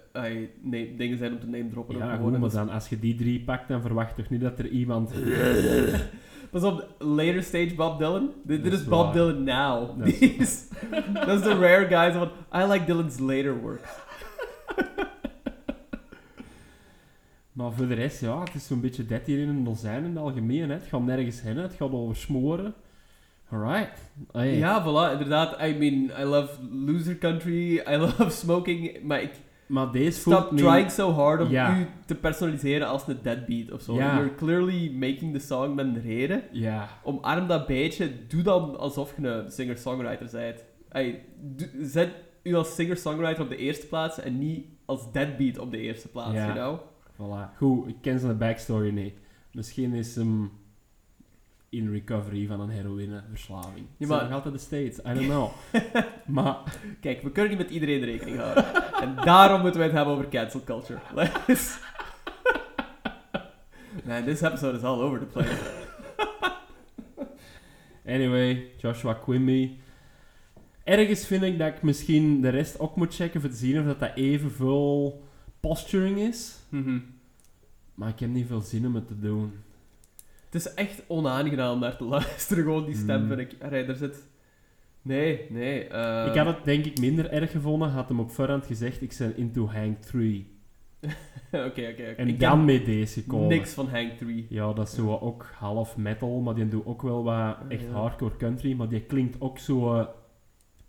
nee, 0.60 0.96
dingen 0.96 1.18
zijn 1.18 1.32
om 1.32 1.40
te 1.40 1.46
name 1.46 1.68
droppen. 1.68 1.96
Ja, 1.96 2.16
goed, 2.16 2.38
maar 2.38 2.50
dan 2.50 2.70
als 2.70 2.88
je 2.88 2.98
die 2.98 3.14
drie 3.14 3.40
pakt, 3.44 3.68
dan 3.68 3.80
verwacht 3.80 4.16
toch 4.16 4.30
niet 4.30 4.40
dat 4.40 4.58
er 4.58 4.68
iemand... 4.68 5.12
Pas 6.50 6.62
op, 6.62 6.86
later 6.98 7.42
stage 7.42 7.74
Bob 7.74 7.98
Dylan. 7.98 8.30
Dit, 8.44 8.72
is 8.72 8.84
Bob 8.84 9.04
waar. 9.04 9.12
Dylan 9.12 9.42
now. 9.44 9.98
Dat 11.26 11.38
is 11.38 11.42
de 11.42 11.56
rare 11.60 11.86
guy. 11.86 12.12
zo 12.12 12.18
van, 12.18 12.62
I 12.62 12.66
like 12.72 12.84
Dylan's 12.84 13.18
later 13.18 13.60
work. 13.60 13.80
Maar 17.56 17.72
voor 17.72 17.86
de 17.88 17.94
rest, 17.94 18.20
ja, 18.20 18.40
het 18.40 18.54
is 18.54 18.66
zo'n 18.66 18.80
beetje 18.80 19.06
dat 19.06 19.20
hier 19.24 19.38
in 19.38 19.48
een 19.48 19.64
dozijn 19.64 20.04
in 20.04 20.10
het 20.10 20.18
algemeen. 20.18 20.68
Hè. 20.68 20.74
Het 20.74 20.86
gaat 20.88 21.04
nergens 21.04 21.40
heen, 21.42 21.56
het 21.56 21.74
gaat 21.74 21.92
over 21.92 22.16
smoren. 22.16 22.74
Alright. 23.50 24.00
Hey. 24.32 24.56
Ja, 24.56 24.82
voilà, 24.82 25.12
inderdaad. 25.12 25.60
I 25.62 25.74
mean, 25.78 26.10
I 26.20 26.24
love 26.24 26.52
loser 26.70 27.18
country. 27.18 27.74
I 27.88 27.96
love 27.96 28.30
smoking. 28.44 29.02
Maar 29.02 29.22
ik 29.22 29.30
Maar 29.66 29.92
deze 29.92 30.20
stop 30.20 30.56
trying 30.56 30.90
so 30.90 31.10
hard 31.10 31.40
om 31.40 31.48
Ja. 31.50 31.78
u 31.78 31.86
te 32.06 32.14
personaliseren 32.14 32.88
als 32.88 33.06
een 33.08 33.18
deadbeat 33.22 33.70
of 33.72 33.80
zo. 33.82 33.94
Ja. 33.94 34.14
You're 34.16 34.34
clearly 34.34 34.90
making 34.92 35.32
the 35.32 35.46
song 35.46 35.74
met 35.74 35.86
een 35.86 36.00
reden. 36.02 36.42
Ja, 36.52 36.88
Omarm 37.02 37.46
dat 37.46 37.66
beetje. 37.66 38.10
Doe 38.28 38.42
dan 38.42 38.78
alsof 38.78 39.14
je 39.16 39.28
een 39.28 39.50
singer-songwriter 39.50 40.28
bent. 40.32 40.64
Ey, 40.88 41.22
doe- 41.40 41.70
zet 41.86 42.10
u 42.42 42.54
als 42.54 42.74
singer-songwriter 42.74 43.42
op 43.42 43.48
de 43.48 43.56
eerste 43.56 43.86
plaats 43.86 44.20
en 44.20 44.38
niet 44.38 44.66
als 44.84 45.12
deadbeat 45.12 45.58
op 45.58 45.70
de 45.70 45.78
eerste 45.78 46.08
plaats, 46.08 46.34
you 46.34 46.52
know? 46.52 46.78
Voilà. 47.16 47.56
Goed, 47.56 47.88
ik 47.88 47.96
ken 48.00 48.18
zijn 48.20 48.38
backstory 48.38 48.90
niet. 48.90 49.14
Misschien 49.52 49.92
is 49.92 50.14
hem 50.14 50.50
in 51.68 51.90
recovery 51.92 52.46
van 52.46 52.60
een 52.60 52.68
heroïneverslaving. 52.70 53.86
Ja, 53.96 54.06
maar- 54.06 54.22
nog 54.24 54.32
altijd 54.32 54.54
de 54.54 54.60
States, 54.60 54.98
I 54.98 55.14
don't 55.14 55.26
know. 55.28 55.50
maar 56.36 56.56
Kijk, 57.00 57.22
we 57.22 57.30
kunnen 57.30 57.50
niet 57.56 57.60
met 57.66 57.70
iedereen 57.70 58.04
rekening 58.04 58.38
houden. 58.38 58.64
en 59.00 59.14
daarom 59.24 59.60
moeten 59.60 59.78
wij 59.78 59.88
het 59.88 59.96
hebben 59.96 60.14
over 60.14 60.28
cancel 60.28 60.60
culture. 60.64 60.98
Let's- 61.14 61.78
Man, 64.06 64.24
this 64.24 64.40
episode 64.42 64.76
is 64.76 64.82
all 64.82 65.00
over 65.00 65.18
the 65.18 65.26
place. 65.26 65.84
Anyway, 68.06 68.70
Joshua 68.78 69.14
Quimby. 69.14 69.76
Ergens 70.84 71.26
vind 71.26 71.42
ik 71.42 71.58
dat 71.58 71.66
ik 71.68 71.82
misschien 71.82 72.40
de 72.40 72.48
rest 72.48 72.78
ook 72.80 72.96
moet 72.96 73.14
checken 73.14 73.40
voor 73.40 73.50
te 73.50 73.56
zien 73.56 73.78
of 73.80 73.84
dat, 73.86 74.00
dat 74.00 74.14
even 74.14 74.50
veel 74.52 75.22
posturing 75.60 76.18
is. 76.18 76.58
Mhm. 76.68 76.98
Maar 77.94 78.08
ik 78.08 78.18
heb 78.20 78.30
niet 78.30 78.46
veel 78.46 78.60
zin 78.60 78.86
om 78.86 78.94
het 78.94 79.06
te 79.06 79.18
doen. 79.18 79.52
Het 80.44 80.54
is 80.54 80.74
echt 80.74 81.02
onaangenaam 81.06 81.72
om 81.72 81.78
naar 81.80 81.96
te 81.96 82.04
luisteren, 82.04 82.64
gewoon 82.64 82.84
die 82.84 82.96
stem, 82.96 83.22
Mm. 83.22 83.28
vind 83.28 83.40
ik. 83.40 83.62
Allee, 83.62 83.84
er 83.84 83.96
zit... 83.96 84.26
Nee, 85.02 85.46
nee. 85.50 85.88
eh, 85.88 86.26
ik 86.26 86.36
had 86.38 86.46
het 86.46 86.64
denk 86.64 86.84
ik 86.84 86.98
minder 87.00 87.30
erg 87.30 87.50
gevonden, 87.50 87.90
had 87.90 88.08
hem 88.08 88.20
op 88.20 88.30
voorhand 88.30 88.66
gezegd, 88.66 89.02
ik 89.02 89.14
ben 89.18 89.36
into 89.36 89.66
Hank 89.68 90.02
3. 90.02 90.54
Oké, 91.52 91.64
oké, 91.66 91.86
oké. 91.90 92.02
En 92.02 92.28
Ik 92.28 92.40
dan 92.40 92.56
ken 92.56 92.64
met 92.64 92.84
deze 92.84 93.20
gekomen. 93.20 93.48
niks 93.48 93.72
van 93.72 93.88
Hank 93.88 94.12
3. 94.18 94.46
Ja, 94.48 94.72
dat 94.72 94.88
is 94.88 94.94
zo 94.94 95.16
ook 95.18 95.50
half 95.58 95.96
metal, 95.96 96.40
maar 96.40 96.54
die 96.54 96.68
doet 96.68 96.86
ook 96.86 97.02
wel 97.02 97.24
wat 97.24 97.56
echt 97.68 97.82
Ja. 97.82 97.90
hardcore 97.90 98.36
country, 98.36 98.72
maar 98.74 98.88
die 98.88 99.00
klinkt 99.00 99.40
ook 99.40 99.58
zo... 99.58 99.94
eh, 99.98 100.06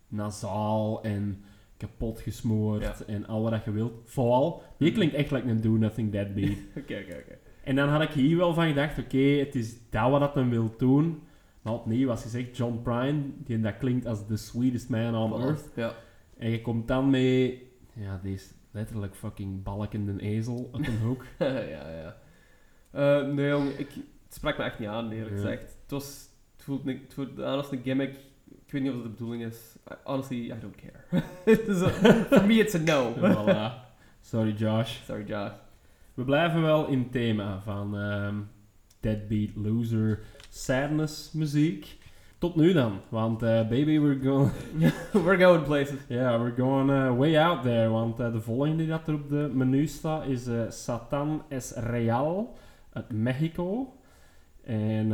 nasaal 0.07 1.03
en 1.03 1.43
kapot 1.77 2.19
gesmoord 2.19 2.81
Ja. 2.81 2.95
en 3.07 3.27
al 3.27 3.41
wat 3.49 3.63
je 3.63 3.71
wilt. 3.71 3.93
Vooral, 4.05 4.61
die 4.77 4.91
klinkt 4.91 5.15
echt 5.15 5.31
like 5.31 5.47
een 5.47 5.61
Do 5.61 5.69
Nothing 5.69 6.11
Dead 6.11 6.33
Beat. 6.33 6.57
Oké, 6.77 6.93
oké, 7.03 7.17
oké. 7.23 7.37
en 7.63 7.75
dan 7.75 7.89
had 7.89 8.01
ik 8.01 8.09
hier 8.09 8.37
wel 8.37 8.53
van 8.53 8.67
gedacht, 8.67 8.97
oké, 8.99 9.17
het 9.17 9.55
is 9.55 9.75
dat 9.89 10.09
wat 10.11 10.33
dat 10.33 10.45
wil 10.45 10.73
doen. 10.77 11.21
Maar 11.61 11.73
opnieuw, 11.73 12.09
als 12.09 12.23
je 12.23 12.29
zegt 12.29 12.57
John 12.57 12.79
Prine, 12.83 13.21
die 13.37 13.59
dat 13.59 13.77
klinkt 13.77 14.05
als 14.05 14.27
the 14.27 14.37
sweetest 14.37 14.89
man 14.89 15.15
on 15.15 15.41
earth. 15.41 15.69
Ja. 15.75 15.93
En 16.37 16.49
je 16.49 16.61
komt 16.61 16.87
dan 16.87 17.09
mee, 17.09 17.67
ja, 17.93 18.19
die 18.23 18.33
is 18.33 18.53
letterlijk 18.71 19.15
fucking 19.15 19.63
balkende 19.63 20.21
ezel 20.21 20.69
op 20.73 20.87
een 20.87 20.97
hoek. 20.97 21.25
ja, 21.39 21.89
ja. 21.89 22.17
Eh, 22.91 23.27
nee, 23.33 23.47
jong, 23.49 23.69
ik, 23.69 23.89
het 24.23 24.33
sprak 24.33 24.57
me 24.57 24.63
echt 24.63 24.79
niet 24.79 24.87
aan, 24.87 25.11
eerlijk 25.11 25.35
Ja. 25.35 25.41
gezegd. 25.41 25.61
Het, 25.81 25.91
was, 25.91 26.29
het, 26.55 26.63
voelt, 26.63 26.85
het 26.85 27.13
voelt 27.13 27.41
aan 27.41 27.57
als 27.57 27.71
een 27.71 27.81
gimmick. 27.83 28.15
Ik 28.65 28.71
weet 28.71 28.81
niet 28.81 28.91
of 28.91 28.95
dat 28.97 29.05
de 29.05 29.11
bedoeling 29.11 29.43
is. 29.43 29.75
Honestly, 30.05 30.51
I 30.51 30.55
don't 30.55 30.77
care. 30.77 31.05
uh, 31.47 32.23
for 32.23 32.41
me, 32.41 32.59
it's 32.59 32.75
a 32.75 32.79
no. 32.79 33.13
voilà. 33.17 33.71
Sorry 34.21 34.53
Josh. 34.53 34.99
Sorry, 35.05 35.23
Josh. 35.23 35.53
We 36.13 36.23
blijven 36.23 36.61
wel 36.61 36.87
in 36.87 36.99
het 36.99 37.11
thema 37.11 37.59
van 37.63 37.97
ehm, 37.97 38.35
Deadbeat 38.99 39.49
Loser 39.55 40.19
Sadness 40.49 41.31
muziek. 41.31 41.97
Tot 42.37 42.55
nu 42.55 42.73
dan, 42.73 42.99
want 43.09 43.43
eh, 43.43 43.67
baby, 43.67 43.99
we're 43.99 44.19
going, 44.23 44.51
We're 45.25 45.37
going 45.37 45.63
places. 45.63 45.99
yeah, 46.07 46.41
we're 46.41 46.55
going 46.55 46.89
eh, 46.89 47.17
way 47.17 47.35
out 47.37 47.63
there. 47.63 47.89
Want 47.89 48.19
eh, 48.19 48.31
de 48.31 48.41
volgende 48.41 48.75
die 48.77 48.87
dat 48.87 49.07
er 49.07 49.13
op 49.13 49.29
de 49.29 49.49
menu 49.53 49.87
staat 49.87 50.25
is 50.25 50.47
Satan 50.69 51.43
es 51.49 51.71
Real 51.71 52.57
uit 52.93 53.11
Mexico. 53.11 53.93
En 54.63 55.07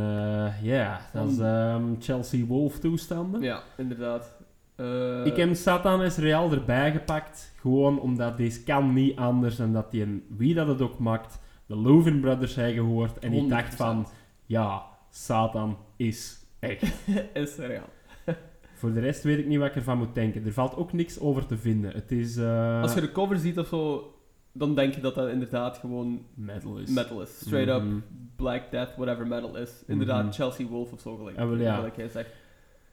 ja, 0.62 1.00
dat 1.12 1.30
is 1.30 1.38
ehm, 1.38 1.82
Chelsea 2.00 2.44
Wolf 2.44 2.78
toestanden. 2.78 3.40
Ja, 3.40 3.62
inderdaad. 3.76 4.33
Eh, 4.76 5.24
Ik 5.26 5.36
heb 5.36 5.54
Satan 5.54 6.02
is 6.02 6.16
Real 6.16 6.52
erbij 6.52 6.92
gepakt, 6.92 7.52
gewoon 7.60 8.00
omdat 8.00 8.36
deze 8.36 8.62
kan 8.62 8.92
niet 8.92 9.16
anders 9.16 9.56
dan 9.56 9.72
dat 9.72 9.90
die, 9.90 10.02
een- 10.02 10.24
wie 10.28 10.54
dat 10.54 10.66
het 10.68 10.82
ook 10.82 10.98
maakt, 10.98 11.38
de 11.66 11.76
Louvin 11.76 12.20
Brothers 12.20 12.54
hebben 12.54 12.74
gehoord 12.74 13.18
en 13.18 13.30
die 13.30 13.46
dacht 13.48 13.74
van, 13.74 14.06
ja, 14.46 14.82
Satan 15.10 15.76
is 15.96 16.46
echt. 16.58 16.82
is 17.34 17.56
real. 17.56 17.88
Voor 18.74 18.92
de 18.92 19.00
rest 19.00 19.22
weet 19.22 19.38
ik 19.38 19.46
niet 19.46 19.58
wat 19.58 19.68
ik 19.68 19.74
ervan 19.76 19.98
moet 19.98 20.14
denken. 20.14 20.44
Er 20.46 20.52
valt 20.52 20.76
ook 20.76 20.92
niks 20.92 21.20
over 21.20 21.46
te 21.46 21.56
vinden. 21.56 21.92
Het 21.92 22.12
is 22.12 22.36
eh, 22.36 22.82
Als 22.82 22.94
je 22.94 23.00
de 23.00 23.12
cover 23.12 23.36
ziet 23.38 23.58
of 23.58 23.66
zo, 23.66 24.12
dan 24.52 24.74
denk 24.74 24.94
je 24.94 25.00
dat 25.00 25.14
dat 25.14 25.28
inderdaad 25.28 25.78
gewoon 25.78 26.22
metal 26.34 26.76
is. 26.78 26.90
metal 26.90 27.22
is. 27.22 27.38
Straight 27.40 27.76
up 27.76 27.82
Mhm. 27.82 27.98
Black 28.36 28.70
Death, 28.70 28.96
whatever 28.96 29.26
metal 29.26 29.56
is. 29.56 29.70
Inderdaad, 29.86 30.22
Mhm. 30.24 30.32
Chelsea 30.32 30.66
Wolf 30.66 30.92
of 30.92 31.00
zo 31.00 31.16
gelijk. 31.16 31.38
Ah, 31.38 31.60
ja. 31.60 31.74
gelijk 31.74 31.96
jij 31.96 32.08
zegt. 32.08 32.28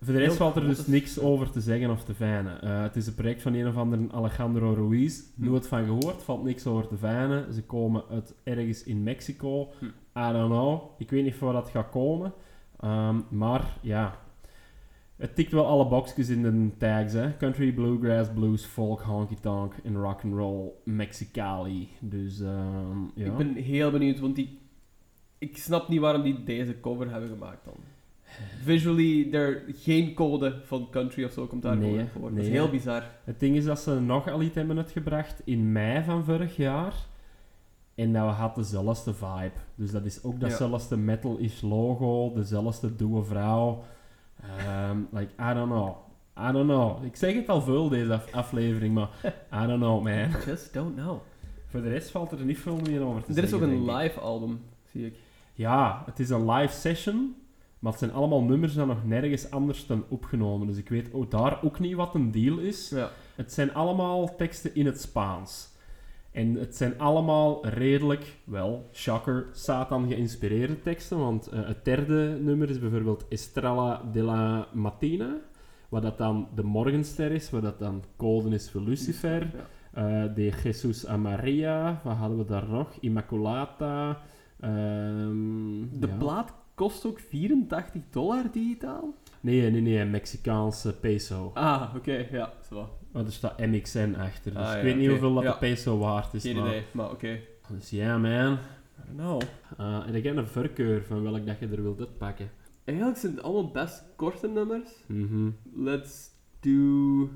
Voor 0.04 0.14
de 0.14 0.20
rest 0.20 0.38
valt 0.38 0.56
er 0.56 0.68
dus 0.68 0.88
niks 0.88 1.20
over 1.20 1.52
te 1.52 1.62
zeggen 1.62 1.90
of 1.90 2.04
te 2.04 2.14
fijnen. 2.14 2.62
Eh, 2.62 2.82
het 2.82 2.96
is 2.96 3.08
een 3.08 3.16
project 3.16 3.42
van 3.42 3.54
een 3.54 3.68
of 3.68 3.76
andere 3.76 4.08
Alejandro 4.12 4.74
Ruiz. 4.74 5.22
Hm. 5.36 5.46
Nooit 5.46 5.68
van 5.68 5.86
gehoord, 5.86 6.24
valt 6.24 6.44
niks 6.44 6.66
over 6.66 6.88
te 6.88 6.98
fijnen. 6.98 7.54
Ze 7.54 7.64
komen 7.64 8.04
uit 8.10 8.36
ergens 8.44 8.84
in 8.84 9.04
Mexico. 9.04 9.72
Hm. 9.80 9.86
I 10.20 10.32
don't 10.32 10.50
know. 10.50 10.82
Ik 10.98 11.10
weet 11.10 11.24
niet 11.24 11.40
waar 11.40 11.54
dat 11.54 11.70
gaat 11.70 11.90
komen. 11.90 12.34
Ehm, 12.80 13.20
maar 13.30 13.78
ja, 13.82 14.20
het 15.16 15.36
tikt 15.36 15.52
wel 15.52 15.66
alle 15.68 15.88
boxjes 15.88 16.30
in 16.30 16.42
de 16.42 16.78
tags. 16.78 17.14
Hè. 17.14 17.38
Country, 17.38 17.74
bluegrass, 17.74 18.30
blues, 18.34 18.66
folk, 18.66 19.02
honky 19.02 19.36
tonk 19.42 19.74
en 19.84 19.96
rock 19.96 20.24
and 20.24 20.34
roll, 20.34 20.70
Mexicali. 20.84 21.90
Dus 22.00 22.40
ehm, 22.40 23.00
ja. 23.16 23.26
Ik 23.26 23.38
ben 23.38 23.56
heel 23.56 23.92
benieuwd, 23.92 24.20
want 24.20 24.36
die... 24.36 24.60
Ik 25.38 25.58
snap 25.58 25.88
niet 25.88 26.00
waarom 26.00 26.22
die 26.22 26.44
deze 26.44 26.80
cover 26.80 27.12
hebben 27.12 27.30
gemaakt 27.30 27.66
dan. 27.66 27.76
Visually, 28.64 29.34
er 29.34 29.64
geen 29.76 30.14
code 30.14 30.60
van 30.66 30.88
country 30.92 31.24
of 31.24 31.32
zo 31.32 31.46
komt 31.46 31.62
daar 31.62 31.78
Nee, 31.78 32.06
voor. 32.14 32.30
dat 32.34 32.44
is 32.44 32.50
heel 32.50 32.70
bizar. 32.70 33.04
Het 33.24 33.40
ding 33.40 33.56
is 33.56 33.64
dat 33.66 33.80
ze 33.80 34.00
nog 34.00 34.30
al 34.30 34.42
iets 34.42 34.56
hebben 34.56 34.78
uitgebracht 34.78 35.42
in 35.46 35.72
mei 35.72 36.04
van 36.04 36.24
vorig 36.26 36.56
jaar. 36.56 36.94
En 37.96 38.14
dat 38.14 38.30
had 38.34 38.56
dezelfde 38.56 39.14
vibe. 39.14 39.52
Dus 39.76 39.92
dat 39.92 40.06
is 40.06 40.24
ook 40.24 40.40
datzelfde 40.40 40.98
metal-ish 40.98 41.62
logo, 41.62 42.34
dezelfde 42.34 42.96
doe 42.96 43.24
vrouw. 43.24 43.84
Ehm, 44.58 44.98
like, 45.12 45.32
I 45.52 45.54
don't 45.54 45.70
know. 45.72 45.96
I 46.50 46.52
don't 46.52 46.68
know. 46.70 47.06
Ik 47.06 47.16
zeg 47.16 47.34
het 47.34 47.50
al 47.50 47.62
veel 47.62 47.90
deze 47.90 48.14
af- 48.14 48.32
aflevering, 48.34 48.94
maar 48.94 49.10
I 49.64 49.68
don't 49.68 49.80
know, 49.82 50.04
man. 50.04 50.30
Just 50.46 50.74
don't 50.74 50.96
know. 50.96 51.20
Voor 51.68 51.82
de 51.82 51.90
rest 51.90 52.10
valt 52.12 52.32
er 52.32 52.46
niet 52.46 52.60
veel 52.60 52.80
meer 52.84 53.02
over 53.02 53.24
te 53.24 53.34
Dit 53.34 53.44
is 53.44 53.54
ook 53.54 53.60
zeggen. 53.60 53.78
een 53.78 53.96
live 53.96 54.20
album, 54.20 54.60
zie 54.92 55.06
ik. 55.06 55.16
Ja, 55.54 56.04
het 56.06 56.20
is 56.20 56.30
een 56.30 56.50
live 56.52 56.74
session, 56.74 57.36
maar 57.82 57.92
het 57.92 58.02
zijn 58.02 58.14
allemaal 58.14 58.44
nummers 58.44 58.74
die 58.74 58.86
nog 58.86 59.06
nergens 59.06 59.52
anders 59.52 59.86
dan 59.86 60.04
opgenomen. 60.10 60.68
Dus 60.68 60.78
ik 60.78 60.90
weet 60.90 61.14
ook 61.14 61.32
daar 61.32 61.64
ook 61.64 61.80
niet 61.80 61.96
wat 61.96 62.16
een 62.16 62.32
deal 62.32 62.58
is. 62.58 62.90
Ja. 62.90 63.10
Het 63.36 63.54
zijn 63.54 63.74
allemaal 63.74 64.36
teksten 64.36 64.76
in 64.76 64.86
het 64.86 65.02
Spaans. 65.02 65.70
En 66.32 66.56
het 66.56 66.76
zijn 66.76 67.00
allemaal 67.00 67.68
redelijk, 67.68 68.38
wel, 68.44 68.90
shocker, 68.94 69.48
Satan 69.52 70.08
geïnspireerde 70.08 70.82
teksten. 70.82 71.18
Want 71.20 71.48
eh, 71.48 71.68
het 71.68 71.86
derde 71.86 72.38
nummer 72.42 72.70
is 72.70 72.80
bijvoorbeeld 72.80 73.28
Estrella 73.28 74.02
de 74.12 74.22
la 74.24 74.68
Matina. 74.74 75.36
Wat 75.90 76.02
dat 76.02 76.18
dan 76.18 76.48
de 76.56 76.64
morgenster 76.64 77.32
is, 77.32 77.50
wat 77.50 77.62
dat 77.62 77.80
dan 77.80 78.04
code 78.18 78.50
is 78.50 78.72
voor 78.72 78.82
Lucifer. 78.82 79.52
Ja. 79.56 80.24
Eh, 80.24 80.36
de 80.36 80.52
Jesus 80.64 81.08
a 81.08 81.18
Maria, 81.18 82.02
wat 82.04 82.16
hadden 82.16 82.38
we 82.38 82.46
daar 82.46 82.70
nog? 82.70 82.88
Immaculata. 83.00 84.22
ehm, 84.60 86.00
De 86.00 86.08
ja. 86.08 86.16
plaat 86.18 86.54
kost 86.74 87.06
ook 87.06 87.20
84 87.20 88.02
dollar 88.10 88.52
digitaal? 88.52 89.14
Nee, 89.40 89.72
nee, 89.72 89.82
nee, 89.82 90.06
Mexicaanse 90.06 91.00
peso. 91.00 91.52
Ah, 91.54 91.94
oké, 91.96 92.28
ja, 92.32 92.54
zo. 92.70 92.90
Maar 93.12 93.26
er 93.26 93.32
staat 93.32 93.60
MXN 93.60 94.16
achter, 94.20 94.54
dus 94.54 94.62
Ah, 94.64 94.78
ik 94.78 94.84
weet 94.84 94.96
niet 94.98 95.10
hoeveel 95.10 95.34
dat 95.34 95.44
Ja. 95.44 95.52
de 95.52 95.58
peso 95.58 95.98
waard 95.98 96.34
is. 96.34 96.42
Geen 96.44 96.56
maar... 96.56 96.68
idee, 96.68 96.84
maar 96.92 97.12
oké. 97.12 97.40
Dus 97.70 97.90
ja, 97.90 98.18
man. 98.18 98.54
I 98.54 98.58
don't 99.16 99.18
know. 99.18 99.42
Uh, 99.80 100.08
en 100.08 100.16
ik 100.16 100.24
heb 100.24 100.36
een 100.36 100.48
voorkeur 100.48 101.04
van 101.04 101.24
welk 101.24 101.46
dat 101.46 101.60
je 101.60 101.68
er 101.68 101.82
wilt 101.82 102.00
uitpakken. 102.00 102.50
Eigenlijk 102.84 103.18
zijn 103.18 103.34
het 103.36 103.44
allemaal 103.44 103.72
best 103.72 104.04
korte 104.16 104.48
nummers. 104.48 104.90
Mhm. 105.06 105.50
Let's 105.76 106.30
do 106.60 107.30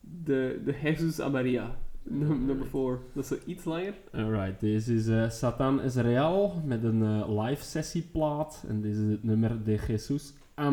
de, 0.00 0.62
de 0.64 0.74
Jesus 0.82 1.20
a 1.20 1.28
Maria. 1.28 1.78
Num- 2.10 2.46
Nummer 2.46 2.66
4. 2.66 2.98
Dat 3.14 3.30
is 3.30 3.44
iets 3.44 3.64
langer. 3.64 3.94
Alright, 4.12 4.60
deze 4.60 4.94
is 4.94 5.08
eh, 5.08 5.30
Satan 5.30 5.80
is 5.82 5.94
Real 5.94 6.62
met 6.64 6.84
een 6.84 7.02
eh, 7.02 7.44
live 7.44 7.64
sessieplaat. 7.64 8.64
En 8.68 8.80
dit 8.80 8.96
is 8.96 9.10
het 9.10 9.24
nummer 9.24 9.64
de 9.64 9.78
Jesus 9.86 10.34
a 10.58 10.70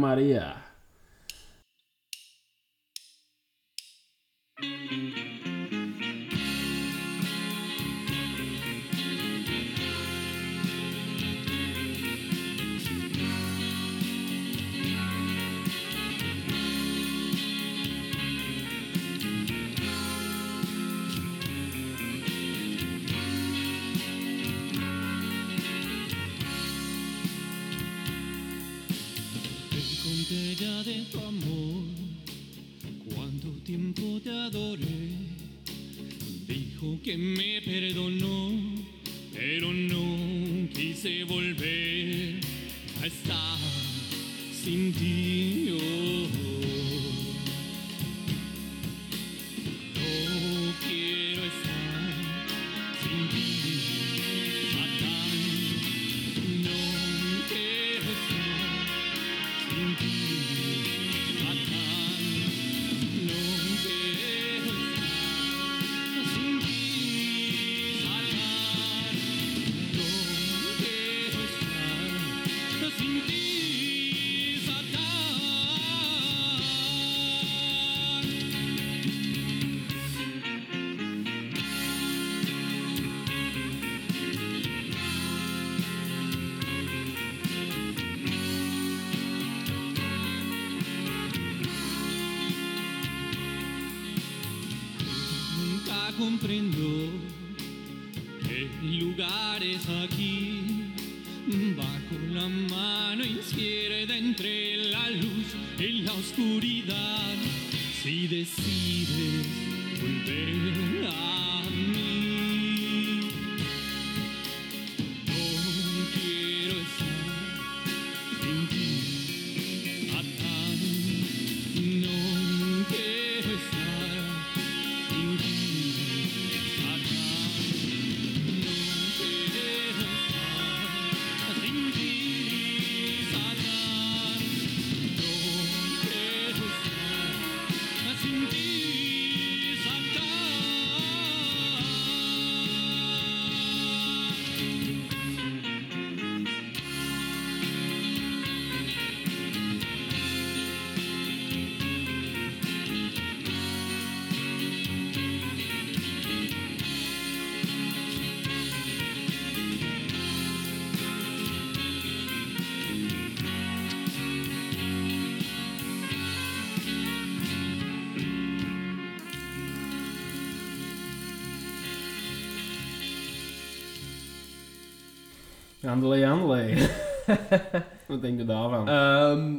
Andele, 175.88 176.28
andele. 176.28 176.76
Wat 178.08 178.22
denk 178.22 178.40
je 178.40 178.46
daarvan? 178.46 178.88
Ehm, 178.90 179.56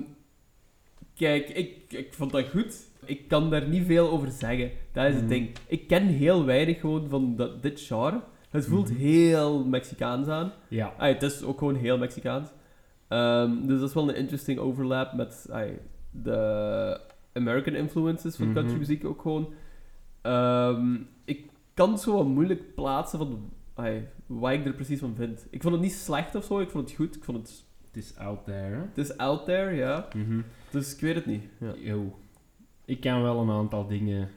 kijk, 1.14 1.48
ik, 1.48 1.76
ik 1.88 2.14
vond 2.14 2.32
dat 2.32 2.48
goed. 2.48 2.86
Ik 3.04 3.28
kan 3.28 3.50
daar 3.50 3.68
niet 3.68 3.86
veel 3.86 4.10
over 4.10 4.30
zeggen. 4.30 4.70
Dat 4.92 5.04
is 5.04 5.10
Mhm. 5.12 5.20
het 5.20 5.28
ding. 5.28 5.50
Ik 5.66 5.86
ken 5.88 6.06
heel 6.06 6.44
weinig 6.44 6.80
gewoon 6.80 7.08
van 7.08 7.36
dat, 7.36 7.62
dit 7.62 7.80
genre. 7.80 8.20
Het 8.50 8.66
voelt 8.66 8.90
Mhm. 8.90 8.98
heel 8.98 9.64
Mexicaans 9.64 10.28
aan. 10.28 10.52
ja. 10.68 10.92
Het 10.96 11.22
is 11.22 11.42
ook 11.42 11.58
gewoon 11.58 11.74
heel 11.76 11.98
Mexicaans. 11.98 12.48
Ehm, 13.08 13.66
dus 13.66 13.78
dat 13.80 13.88
is 13.88 13.94
wel 13.94 14.08
een 14.08 14.16
interesting 14.16 14.58
overlap 14.58 15.12
met 15.12 15.48
de 16.10 17.00
American 17.32 17.74
influences 17.74 18.36
van 18.36 18.44
Mhm. 18.46 18.54
country 18.54 18.78
muziek 18.78 19.04
ook 19.04 19.20
gewoon. 19.22 19.52
Ehm, 20.22 20.94
ik 21.24 21.50
kan 21.74 21.90
het 21.90 22.00
zo 22.00 22.12
wat 22.16 22.26
moeilijk 22.26 22.74
plaatsen 22.74 23.18
van 23.18 23.50
ah, 23.78 23.96
wat 24.26 24.52
ik 24.52 24.66
er 24.66 24.72
precies 24.72 24.98
van 25.00 25.14
vind. 25.14 25.46
Ik 25.50 25.62
vond 25.62 25.74
het 25.74 25.82
niet 25.82 25.92
slecht 25.92 26.34
of 26.34 26.44
zo, 26.44 26.60
ik 26.60 26.70
vond 26.70 26.88
het 26.88 26.96
goed. 26.98 27.16
Ik 27.16 27.24
vond 27.24 27.38
het, 27.38 27.64
Het 27.86 27.96
is 28.04 28.16
out 28.16 28.44
there. 28.44 28.74
hè? 28.74 28.80
het 28.80 28.98
is 28.98 29.16
out 29.16 29.44
there, 29.44 29.74
ja. 29.74 30.08
Mhm. 30.14 30.40
Dus 30.70 30.94
ik 30.94 31.00
weet 31.00 31.14
het 31.14 31.26
niet. 31.26 31.42
Ja. 31.60 31.72
Yo. 31.76 32.18
Ik 32.84 33.00
kan 33.00 33.22
wel 33.22 33.40
een 33.40 33.50
aantal 33.50 33.86
dingen 33.86 34.28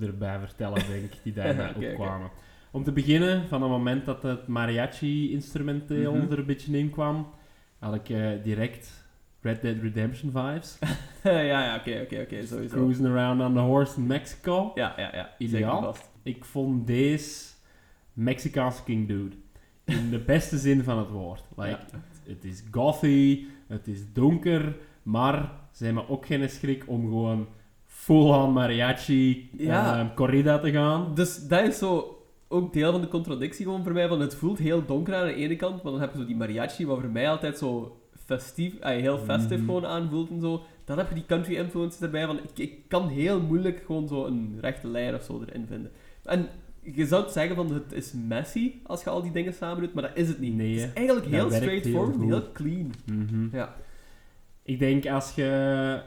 erbij 0.00 0.38
vertellen, 0.38 0.86
denk 0.88 1.02
ik, 1.12 1.18
die 1.22 1.32
Oké, 1.50 1.72
oké. 1.76 1.88
opkwamen. 1.90 2.30
Om 2.70 2.84
te 2.84 2.92
beginnen, 2.92 3.48
van 3.48 3.62
het 3.62 3.70
moment 3.70 4.04
dat 4.04 4.22
het 4.22 4.46
mariachi-instrumenteel 4.46 6.14
Mhm. 6.14 6.32
er 6.32 6.38
een 6.38 6.46
beetje 6.46 6.78
in 6.78 6.90
kwam, 6.90 7.26
had 7.78 7.94
ik 7.94 8.08
eh, 8.08 8.42
direct 8.42 9.02
Red 9.40 9.62
Dead 9.62 9.76
Redemption 9.82 10.30
vibes. 10.30 10.78
ja, 11.22 11.40
ja, 11.40 11.76
oké, 11.76 12.00
oké, 12.04 12.20
oké, 12.20 12.46
sowieso. 12.46 12.76
Cruising 12.76 13.06
around 13.08 13.40
on 13.40 13.54
the 13.54 13.60
horse 13.60 13.98
in 14.00 14.06
Mexico. 14.06 14.72
Ja, 14.74 14.94
ja, 14.96 15.10
ja. 15.14 15.30
Ideaal. 15.38 15.74
Zeker 15.74 15.86
vast. 15.94 16.10
Ik 16.22 16.44
vond 16.44 16.86
deze 16.86 17.52
Mexicaanse 18.14 18.82
King 18.84 19.08
Dude. 19.08 19.36
In 19.84 20.10
de 20.10 20.18
beste 20.18 20.58
zin 20.58 20.82
van 20.82 20.98
het 20.98 21.08
woord. 21.08 21.42
Like, 21.56 21.68
Ja. 21.70 21.78
het, 21.90 22.02
het 22.36 22.44
is 22.44 22.62
gothy, 22.70 23.44
het 23.66 23.86
is 23.86 24.12
donker, 24.12 24.76
maar 25.02 25.52
ze 25.72 25.84
hebben 25.84 26.08
ook 26.08 26.26
geen 26.26 26.48
schrik 26.50 26.84
om 26.86 27.00
gewoon 27.02 27.46
full-on 27.86 28.52
mariachi 28.52 29.50
Ja. 29.56 29.98
ehm, 29.98 30.14
corrida 30.14 30.58
te 30.58 30.70
gaan. 30.70 31.14
Dus 31.14 31.48
dat 31.48 31.66
is 31.68 31.78
zo 31.78 32.18
ook 32.48 32.72
deel 32.72 32.92
van 32.92 33.00
de 33.00 33.08
contradictie 33.08 33.64
gewoon 33.64 33.82
voor 33.82 33.92
mij. 33.92 34.08
Van 34.08 34.20
het 34.20 34.34
voelt 34.34 34.58
heel 34.58 34.84
donker 34.86 35.14
aan 35.14 35.26
de 35.26 35.34
ene 35.34 35.56
kant, 35.56 35.82
maar 35.82 35.92
dan 35.92 36.00
heb 36.00 36.12
je 36.12 36.18
zo 36.18 36.26
die 36.26 36.36
mariachi, 36.36 36.86
wat 36.86 37.00
voor 37.00 37.10
mij 37.10 37.30
altijd 37.30 37.58
zo 37.58 37.96
festief, 38.24 38.72
heel 38.80 39.18
festive 39.18 39.54
Mhm. 39.56 39.64
gewoon 39.64 39.86
aanvoelt 39.86 40.30
en 40.30 40.40
zo. 40.40 40.62
Dan 40.84 40.98
heb 40.98 41.08
je 41.08 41.14
die 41.14 41.26
country 41.26 41.54
influences 41.56 42.00
erbij. 42.00 42.26
Van, 42.26 42.38
ik, 42.38 42.58
ik 42.58 42.88
kan 42.88 43.08
heel 43.08 43.40
moeilijk 43.40 43.82
gewoon 43.86 44.08
zo 44.08 44.24
een 44.26 44.58
rechte 44.60 44.88
lijn 44.88 45.14
of 45.14 45.22
zo 45.22 45.42
erin 45.46 45.66
vinden. 45.66 45.90
En 46.24 46.48
je 46.94 47.06
zou 47.06 47.22
het 47.24 47.32
zeggen 47.32 47.56
van 47.56 47.72
het 47.72 47.92
is 47.92 48.12
messy 48.12 48.72
als 48.82 49.02
je 49.04 49.10
al 49.10 49.22
die 49.22 49.32
dingen 49.32 49.54
samen 49.54 49.82
doet, 49.82 49.94
maar 49.94 50.02
dat 50.02 50.16
is 50.16 50.28
het 50.28 50.38
niet. 50.38 50.54
Nee, 50.54 50.78
het 50.78 50.88
is 50.88 50.92
eigenlijk 50.92 51.26
heel 51.26 51.50
straightforward, 51.50 52.16
heel 52.16 52.26
heel, 52.28 52.52
clean. 52.52 52.92
Mhm. 53.06 53.56
Ja. 53.56 53.74
Ik 54.62 54.78
denk 54.78 55.06
als 55.06 55.34
je 55.34 56.02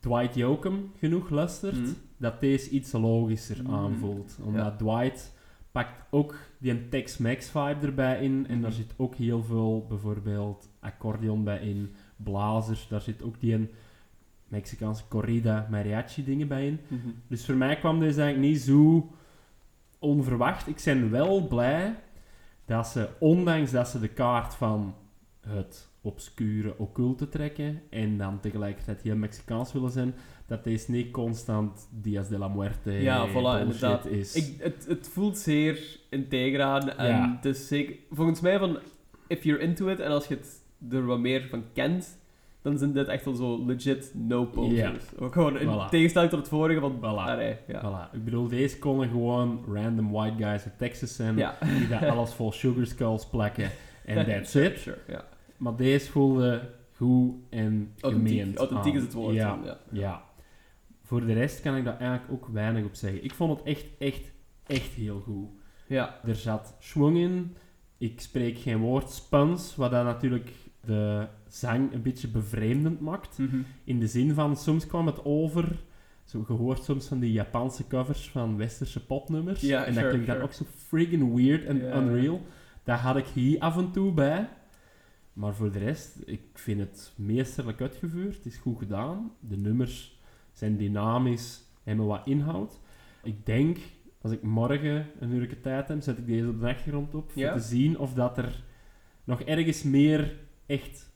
Dwight 0.00 0.34
Yoakam 0.34 0.90
genoeg 0.98 1.30
luistert, 1.30 1.80
Mhm. 1.80 1.90
dat 2.16 2.40
deze 2.40 2.70
iets 2.70 2.92
logischer 2.92 3.62
Mhm. 3.62 3.72
aanvoelt. 3.74 4.38
Omdat 4.42 4.64
Ja. 4.64 4.76
Dwight 4.76 5.32
pakt 5.72 6.02
ook 6.10 6.34
die 6.58 6.88
Tex-Mex 6.88 7.50
vibe 7.50 7.86
erbij 7.86 8.22
in. 8.22 8.46
En 8.48 8.60
daar 8.60 8.72
zit 8.72 8.94
ook 8.96 9.14
heel 9.14 9.42
veel, 9.42 9.86
bijvoorbeeld 9.88 10.68
accordeon 10.80 11.44
bij 11.44 11.58
in, 11.58 11.90
blazers. 12.16 12.88
Daar 12.88 13.00
zit 13.00 13.22
ook 13.22 13.40
die 13.40 13.68
Mexicaanse 14.48 15.04
corrida, 15.08 15.66
mariachi 15.70 16.24
dingen 16.24 16.48
bij 16.48 16.66
in. 16.66 16.78
Dus 17.28 17.44
voor 17.44 17.54
mij 17.54 17.76
kwam 17.76 18.00
deze 18.00 18.20
eigenlijk 18.22 18.52
niet 18.52 18.62
zo 18.62 19.10
onverwacht. 20.04 20.66
Ik 20.68 20.80
ben 20.84 21.10
wel 21.10 21.46
blij 21.46 21.94
dat 22.64 22.86
ze, 22.86 23.08
ondanks 23.18 23.70
dat 23.70 23.88
ze 23.88 24.00
de 24.00 24.08
kaart 24.08 24.54
van 24.54 24.94
het 25.40 25.88
obscure, 26.00 26.78
occulte 26.78 27.28
trekken 27.28 27.82
en 27.90 28.18
dan 28.18 28.40
tegelijkertijd 28.40 29.02
heel 29.02 29.16
Mexicaans 29.16 29.72
willen 29.72 29.90
zijn, 29.90 30.14
dat 30.46 30.64
deze 30.64 30.90
niet 30.90 31.10
constant 31.10 31.88
Dias 31.90 32.28
de 32.28 32.38
la 32.38 32.48
Muerte 32.48 32.90
Ja, 32.90 33.28
voilà, 33.28 33.60
inderdaad. 33.60 34.06
is. 34.06 34.34
Ik, 34.34 34.62
het, 34.62 34.86
het 34.88 35.08
voelt 35.08 35.38
zeer 35.38 35.98
integer 36.10 36.62
aan. 36.62 36.90
En 36.90 37.06
Ja. 37.06 37.38
is 37.42 37.68
zeker... 37.68 37.96
Volgens 38.10 38.40
mij 38.40 38.58
van... 38.58 38.78
If 39.26 39.44
you're 39.44 39.62
into 39.62 39.88
it, 39.88 40.00
en 40.00 40.10
als 40.10 40.26
je 40.26 40.34
het 40.34 40.62
er 40.90 41.06
wat 41.06 41.18
meer 41.18 41.46
van 41.50 41.64
kent, 41.72 42.18
dan 42.64 42.78
zijn 42.78 42.92
dit 42.92 43.08
echt 43.08 43.24
wel 43.24 43.34
zo 43.34 43.64
legit 43.66 44.12
no-posers. 44.14 45.04
Ook 45.18 45.32
gewoon 45.32 45.58
in 45.58 45.68
Voilà. 45.68 45.88
tegenstelling 45.90 46.30
tot 46.30 46.40
het 46.40 46.48
vorige 46.48 46.80
van... 46.80 46.96
Voilà. 46.98 47.02
Allee, 47.30 47.56
ja. 47.66 47.80
Voilà. 48.10 48.14
Ik 48.14 48.24
bedoel, 48.24 48.48
deze 48.48 48.78
konden 48.78 49.08
gewoon 49.08 49.64
random 49.72 50.10
white 50.10 50.44
guys 50.44 50.64
uit 50.64 50.78
Texas 50.78 51.16
zijn, 51.16 51.36
Ja. 51.36 51.58
die 51.78 51.88
daar 51.88 52.10
alles 52.10 52.32
vol 52.34 52.52
sugar 52.52 52.86
skulls 52.86 53.26
plakken. 53.28 53.70
En 54.04 54.24
that's 54.26 54.50
Sure, 54.50 54.70
it. 54.72 54.78
Sure. 54.80 54.98
Maar 55.56 55.76
deze 55.76 56.10
voelde 56.10 56.70
goed 56.96 57.34
en 57.50 57.92
Authentiek, 58.00 58.28
gemeend 58.38 58.56
authentiek 58.56 58.92
aan. 58.92 58.98
is 58.98 59.04
het 59.04 59.12
woord. 59.12 59.34
Ja, 59.34 59.56
dan, 59.64 59.76
ja. 59.92 60.22
Voor 61.02 61.26
de 61.26 61.32
rest 61.32 61.60
kan 61.60 61.76
ik 61.76 61.84
daar 61.84 61.98
eigenlijk 61.98 62.32
ook 62.32 62.48
weinig 62.52 62.84
op 62.84 62.94
zeggen. 62.94 63.24
Ik 63.24 63.34
vond 63.34 63.58
het 63.58 63.66
echt, 63.66 63.84
echt, 63.98 64.32
echt 64.66 64.92
heel 64.92 65.20
goed. 65.20 65.48
Ja. 65.86 66.20
Er 66.26 66.34
zat 66.36 66.76
schwung 66.78 67.16
in. 67.16 67.56
Ik 67.98 68.20
spreek 68.20 68.58
geen 68.58 68.78
woord 68.78 69.10
Spans, 69.10 69.76
wat 69.76 69.90
dat 69.90 70.04
natuurlijk 70.04 70.50
de 70.80 71.26
zang 71.54 71.92
een 71.92 72.02
beetje 72.02 72.28
bevreemdend 72.28 73.00
maakt. 73.00 73.38
Mhm. 73.38 73.56
In 73.84 74.00
de 74.00 74.06
zin 74.06 74.34
van, 74.34 74.56
soms 74.56 74.86
kwam 74.86 75.06
het 75.06 75.24
over... 75.24 75.82
Zo 76.24 76.42
gehoord 76.42 76.84
soms 76.84 77.06
van 77.06 77.18
die 77.18 77.32
Japanse 77.32 77.86
covers 77.86 78.30
van 78.30 78.56
westerse 78.56 79.06
popnummers. 79.06 79.60
Ja, 79.60 79.84
en 79.84 79.94
dat 79.94 80.02
sure, 80.02 80.08
klinkt 80.08 80.26
dan 80.26 80.40
ook 80.40 80.52
zo 80.52 80.64
friggin' 80.76 81.34
weird 81.34 81.64
en 81.64 81.96
unreal. 81.96 82.40
Daar 82.82 82.98
had 82.98 83.16
ik 83.16 83.26
hier 83.26 83.58
af 83.60 83.76
en 83.76 83.90
toe 83.90 84.12
bij. 84.12 84.48
Maar 85.32 85.54
voor 85.54 85.72
de 85.72 85.78
rest, 85.78 86.16
ik 86.24 86.40
vind 86.54 86.80
het 86.80 87.12
meesterlijk 87.16 87.80
uitgevoerd. 87.80 88.36
Het 88.36 88.46
is 88.46 88.56
goed 88.56 88.78
gedaan. 88.78 89.32
De 89.40 89.56
nummers 89.56 90.20
zijn 90.52 90.76
dynamisch, 90.76 91.62
hebben 91.82 92.06
wat 92.06 92.26
inhoud. 92.26 92.80
Ik 93.22 93.46
denk, 93.46 93.78
als 94.20 94.32
ik 94.32 94.42
morgen 94.42 95.06
een 95.18 95.32
uurtje 95.32 95.60
tijd 95.60 95.88
heb, 95.88 96.02
zet 96.02 96.18
ik 96.18 96.26
deze 96.26 96.48
op 96.48 96.60
de 96.60 96.68
achtergrond 96.68 97.14
op. 97.14 97.30
Ja? 97.34 97.52
Om 97.52 97.58
te 97.58 97.64
zien 97.64 97.98
of 97.98 98.14
dat 98.14 98.38
er 98.38 98.62
nog 99.24 99.40
ergens 99.40 99.82
meer 99.82 100.36
echt 100.66 101.12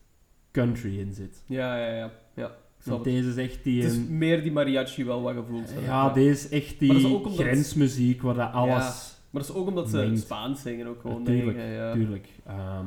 country 0.51 0.99
in 0.99 1.13
zit. 1.13 1.43
Ja, 1.45 1.77
ja, 1.77 1.93
ja. 1.95 2.11
ja. 2.35 2.51
Want 2.83 3.03
deze 3.03 3.29
is 3.29 3.35
echt 3.35 3.63
die... 3.63 3.81
Het 3.83 3.91
is 3.91 3.97
een- 3.97 4.17
meer 4.17 4.41
die 4.43 4.51
mariachi 4.51 5.05
wel 5.05 5.21
wat 5.21 5.33
gevoeld. 5.33 5.73
ja, 5.85 6.09
deze 6.13 6.29
is 6.45 6.49
echt 6.49 6.79
die 6.79 6.95
is 6.95 7.03
omdat- 7.03 7.33
grensmuziek 7.35 8.21
waar 8.21 8.33
dat 8.35 8.51
alles... 8.53 9.17
Maar 9.29 9.41
dat 9.41 9.49
is 9.51 9.55
ook 9.57 9.67
omdat 9.67 9.89
ze 9.89 9.97
mengt. 9.97 10.19
Spaans 10.19 10.61
zingen 10.61 10.87
ook 10.87 11.01
gewoon. 11.01 11.27
Ik, 11.27 11.55
ja. 11.55 11.93
Tuurlijk. 11.93 12.27
Ehm, 12.45 12.85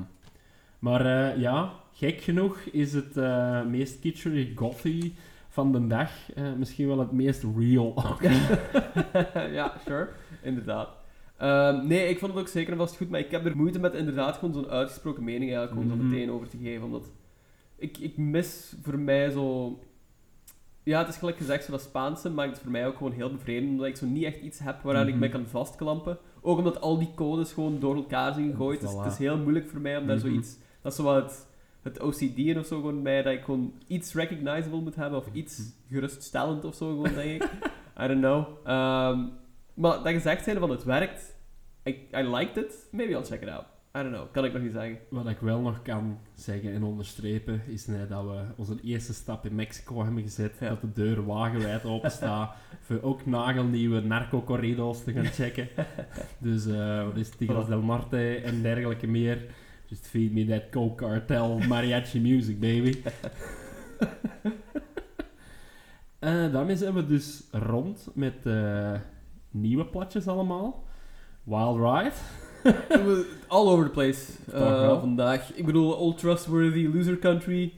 maar 0.79 1.07
eh, 1.33 1.41
ja, 1.41 1.73
gek 1.93 2.21
genoeg 2.21 2.59
is 2.59 2.93
het 2.93 3.17
eh, 3.17 3.65
meest 3.65 4.01
kitscherig 4.01 4.49
gothy 4.55 5.13
van 5.49 5.73
de 5.73 5.87
dag 5.87 6.11
eh, 6.35 6.53
misschien 6.59 6.87
wel 6.87 6.99
het 6.99 7.13
meest 7.13 7.45
real. 7.59 7.95
ja, 9.53 9.73
sure. 9.85 10.09
Inderdaad. 10.43 10.89
Ehm, 11.39 11.87
nee, 11.87 12.09
ik 12.09 12.19
vond 12.19 12.33
het 12.33 12.41
ook 12.41 12.49
zeker 12.49 12.73
en 12.73 12.79
vast 12.79 12.97
goed, 12.97 13.11
maar 13.11 13.21
ik 13.21 13.31
heb 13.31 13.47
er 13.47 13.57
moeite 13.57 13.79
met 13.79 13.95
inderdaad 13.95 14.37
gewoon 14.37 14.55
zo'n 14.55 14.69
uitgesproken 14.69 15.25
mening 15.25 15.55
eigenlijk 15.55 15.73
gewoon 15.73 15.89
zo 15.99 16.03
Mhm. 16.05 16.13
meteen 16.15 16.31
over 16.31 16.49
te 16.49 16.57
geven. 16.63 16.85
Omdat 16.85 17.11
ik, 17.83 17.99
ik 17.99 18.17
mis 18.17 18.75
voor 18.83 18.99
mij 18.99 19.31
zo... 19.31 19.79
Ja, 20.83 20.99
het 20.99 21.09
is 21.09 21.17
gelijk 21.17 21.37
gezegd, 21.37 21.65
zo 21.65 21.71
dat 21.71 21.81
Spaanse 21.83 22.31
maakt 22.31 22.51
het 22.51 22.59
voor 22.61 22.71
mij 22.71 22.87
ook 22.87 22.97
gewoon 22.97 23.13
heel 23.13 23.33
bevredigend, 23.33 23.71
omdat 23.73 23.87
ik 23.87 23.97
zo 23.97 24.07
niet 24.07 24.25
echt 24.25 24.41
iets 24.41 24.59
heb 24.59 24.83
waaraan 24.83 25.03
ik 25.07 25.11
Mhm. 25.11 25.19
mij 25.19 25.29
kan 25.29 25.47
vastklampen. 25.47 26.19
Ook 26.41 26.59
omdat 26.59 26.81
al 26.81 26.99
die 26.99 27.11
codes 27.15 27.53
gewoon 27.53 27.81
door 27.81 27.95
elkaar 27.97 28.35
zijn 28.35 28.51
gegooid. 28.51 28.81
Dus 28.81 28.93
het 28.93 29.13
is 29.13 29.19
heel 29.19 29.39
moeilijk 29.39 29.69
voor 29.69 29.81
mij 29.81 29.97
om 29.97 30.07
daar 30.07 30.17
Mhm. 30.17 30.27
zoiets... 30.27 30.57
Dat 30.83 30.93
is 30.93 30.99
zo 30.99 31.05
wat 31.05 31.23
het, 31.23 31.47
het 31.83 32.01
OCD 32.01 32.57
of 32.57 32.67
zo 32.67 32.77
gewoon 32.81 33.03
bij 33.03 33.23
dat 33.23 33.33
ik 33.33 33.45
gewoon 33.45 33.73
iets 33.87 34.15
recognizable 34.15 34.81
moet 34.81 34.95
hebben, 34.95 35.19
of 35.19 35.27
iets 35.33 35.59
Mhm. 35.59 35.95
geruststellend 35.95 36.65
of 36.65 36.75
zo 36.75 36.89
gewoon, 36.89 37.15
denk 37.15 37.43
ik. 37.43 37.51
I 38.03 38.07
don't 38.07 38.21
know. 38.21 38.47
Ehm, 38.65 39.27
maar 39.75 40.03
dat 40.03 40.13
gezegd 40.13 40.45
zijn 40.45 40.59
van 40.59 40.71
het 40.71 40.85
werkt, 40.85 41.35
I, 41.89 42.09
I 42.15 42.23
liked 42.23 42.57
it, 42.65 42.89
maybe 42.93 43.13
I'll 43.13 43.25
check 43.25 43.43
it 43.43 43.49
out. 43.49 43.65
I 43.95 44.03
don't 44.03 44.15
know, 44.15 44.31
kan 44.31 44.45
ik 44.45 44.53
nog 44.53 44.63
niet 44.63 44.73
zeggen. 44.73 44.99
Wat 45.09 45.29
ik 45.29 45.39
wel 45.39 45.61
nog 45.61 45.83
kan 45.83 46.19
zeggen 46.35 46.73
en 46.73 46.83
onderstrepen, 46.83 47.63
is 47.67 47.87
net 47.87 48.09
dat 48.09 48.25
we 48.25 48.45
onze 48.57 48.77
eerste 48.83 49.15
stap 49.15 49.47
in 49.47 49.55
Mexico 49.55 50.05
hebben 50.05 50.23
gezet. 50.23 50.57
Ja. 50.61 50.69
Dat 50.69 50.81
de 50.81 50.93
deur 50.93 51.25
wagenwijd 51.25 51.85
open 51.85 52.11
staat. 52.11 52.55
voor 52.87 53.03
ook 53.03 53.27
nagelnieuwe 53.27 54.01
narco-corridos 54.01 55.05
te 55.05 55.13
gaan 55.13 55.25
checken. 55.25 55.69
dus 56.39 56.67
eh 56.67 57.05
wat 57.05 57.17
is 57.17 57.27
het, 57.27 57.39
Tigres 57.39 57.67
del 57.67 57.83
Norte 57.83 58.35
en 58.37 58.63
dergelijke 58.63 59.07
meer. 59.07 59.45
Just 59.87 60.07
feed 60.07 60.33
me 60.33 60.47
that 60.47 60.71
coke 60.71 61.05
cartel 61.05 61.59
mariachi 61.69 62.21
music, 62.21 62.61
baby. 62.61 62.97
Eh, 66.19 66.53
daarmee 66.53 66.77
zijn 66.77 66.95
we 66.95 67.07
dus 67.07 67.43
rond 67.51 68.09
met 68.15 68.47
eh, 68.47 68.93
nieuwe 69.51 69.87
platjes 69.87 70.27
allemaal. 70.27 70.85
Wild 71.45 71.77
Ride. 71.77 72.15
All 73.49 73.67
over 73.69 73.85
the 73.85 73.91
place 73.91 74.33
wel? 74.53 75.01
vandaag. 75.01 75.53
Ik 75.55 75.67
bedoel, 75.67 75.93
Old 75.93 76.19
Trustworthy, 76.19 76.91
Loser 76.95 77.19
Country, 77.19 77.73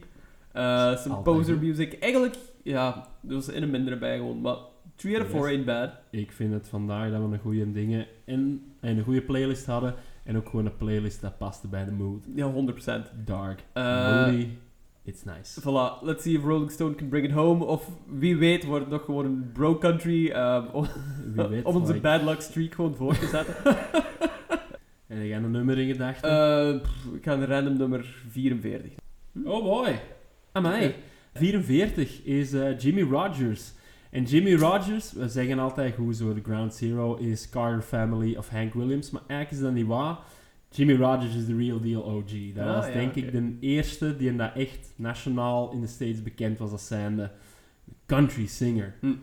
eh 0.51 0.63
some 0.97 1.15
Altijd 1.15 1.23
poser 1.37 1.57
music. 1.57 1.93
Eigenlijk, 1.99 2.35
ja, 2.63 3.07
er 3.27 3.33
was 3.33 3.47
in 3.49 3.63
een 3.63 3.69
mindere 3.71 3.97
bij 3.97 4.17
gewoon, 4.17 4.41
maar 4.41 4.55
3 4.95 5.15
out 5.17 5.25
of 5.25 5.31
4 5.31 5.39
Yes. 5.41 5.49
ain't 5.49 5.65
bad. 5.65 5.89
Ik 6.09 6.31
vind 6.31 6.53
het 6.53 6.67
vandaag 6.67 7.11
dat 7.11 7.19
we 7.19 7.25
een 7.33 7.39
goede 7.39 7.71
dingen 7.71 8.05
en, 8.25 8.61
en 8.79 8.97
een 8.97 9.03
goede 9.03 9.21
playlist 9.21 9.65
hadden. 9.65 9.93
En 10.23 10.37
ook 10.37 10.49
gewoon 10.49 10.65
een 10.65 10.77
playlist 10.77 11.21
dat 11.21 11.37
paste 11.37 11.67
bij 11.67 11.85
de 11.85 11.91
mood. 11.91 12.25
Ja, 12.35 12.51
100%. 12.51 13.11
Dark, 13.25 13.63
moody, 13.73 14.47
it's 15.03 15.23
nice. 15.23 15.61
Voilà, 15.61 16.03
let's 16.03 16.23
see 16.23 16.33
if 16.37 16.43
Rolling 16.43 16.71
Stone 16.71 16.95
can 16.95 17.07
bring 17.09 17.25
it 17.25 17.31
home. 17.31 17.63
Of 17.65 17.89
wie 18.05 18.37
weet 18.37 18.65
wordt 18.65 18.81
het 18.83 18.93
nog 18.93 19.05
gewoon 19.05 19.25
een 19.25 19.49
bro 19.53 19.77
country 19.77 20.29
ehm, 20.29 20.63
om, 20.71 20.85
Wie 21.35 21.47
weet. 21.47 21.63
om 21.65 21.75
onze 21.75 21.91
like- 21.93 22.01
bad 22.03 22.21
luck 22.23 22.41
streak 22.41 22.73
gewoon 22.73 22.95
voor 22.95 23.17
te 23.17 23.25
zetten. 23.27 23.55
En 25.15 25.21
ik 25.25 25.31
heb 25.31 25.43
een 25.43 25.51
nummer 25.51 25.77
in 25.77 25.87
gedachten. 25.91 26.29
Eh, 26.29 26.81
pff, 26.81 27.05
ik 27.15 27.23
ga 27.23 27.33
een 27.33 27.45
random 27.45 27.77
nummer 27.77 28.15
44. 28.29 28.91
oh 29.43 29.63
boy. 29.63 29.99
Amai. 30.51 30.93
44 31.33 32.23
is 32.23 32.53
eh, 32.53 32.79
Jimmy 32.79 33.01
Rogers. 33.01 33.73
En 34.09 34.23
Jimmy 34.23 34.53
Rogers, 34.55 35.11
we 35.13 35.27
zeggen 35.29 35.59
altijd 35.59 35.95
hoe 35.95 36.13
zo 36.13 36.33
de 36.33 36.41
ground 36.43 36.73
zero 36.73 37.15
is 37.15 37.49
Carter 37.49 37.81
Family 37.81 38.35
of 38.35 38.49
Hank 38.49 38.73
Williams, 38.73 39.09
maar 39.11 39.21
eigenlijk 39.27 39.51
is 39.61 39.67
dat 39.67 39.73
niet 39.75 39.85
waar. 39.87 40.17
Jimmy 40.69 40.95
Rogers 40.95 41.35
is 41.35 41.45
de 41.45 41.55
real 41.57 41.79
deal 41.79 42.03
OG. 42.03 42.53
Dat 42.53 42.65
Ah, 42.67 42.75
was 42.75 42.85
ja, 42.87 42.93
denk 42.93 43.09
oké. 43.09 43.19
ik 43.19 43.31
de 43.31 43.57
eerste 43.59 44.15
die 44.17 44.27
in 44.29 44.37
dat 44.37 44.51
echt 44.55 44.93
nationaal 44.95 45.71
in 45.71 45.81
de 45.81 45.87
States 45.87 46.23
bekend 46.23 46.57
was 46.57 46.71
als 46.71 46.87
zijnde 46.87 47.31
country 48.05 48.45
singer. 48.45 48.93
Hm. 48.99 49.13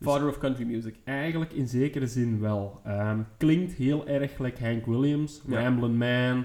Father 0.00 0.28
of 0.28 0.38
country 0.38 0.64
music. 0.64 0.94
Eigenlijk 1.04 1.52
in 1.52 1.68
zekere 1.68 2.06
zin 2.06 2.40
wel. 2.40 2.80
Ehm, 2.84 3.20
klinkt 3.36 3.72
heel 3.72 4.06
erg 4.06 4.38
like 4.38 4.64
Hank 4.64 4.86
Williams, 4.86 5.42
Ja. 5.46 5.62
Ramblin' 5.62 5.96
Man. 5.96 6.44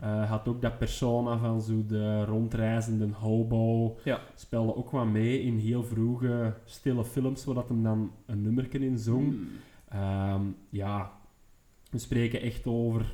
Eh, 0.00 0.30
had 0.30 0.48
ook 0.48 0.62
dat 0.62 0.78
persona 0.78 1.38
van 1.38 1.62
zo 1.62 1.84
de 1.86 2.24
rondreizende 2.24 3.08
hobo. 3.12 3.96
Ja. 4.04 4.20
Speelde 4.34 4.76
ook 4.76 4.90
wat 4.90 5.06
mee 5.06 5.42
in 5.42 5.58
heel 5.58 5.82
vroege 5.84 6.54
stille 6.64 7.04
films, 7.04 7.44
waar 7.44 7.54
dat 7.54 7.68
hem 7.68 7.82
dan 7.82 8.12
een 8.26 8.42
nummerken 8.42 8.82
in 8.82 8.98
zong. 8.98 9.26
Mm. 9.26 9.48
Ehm, 9.88 10.42
ja, 10.70 11.12
we 11.90 11.98
spreken 11.98 12.40
echt 12.40 12.66
over 12.66 13.12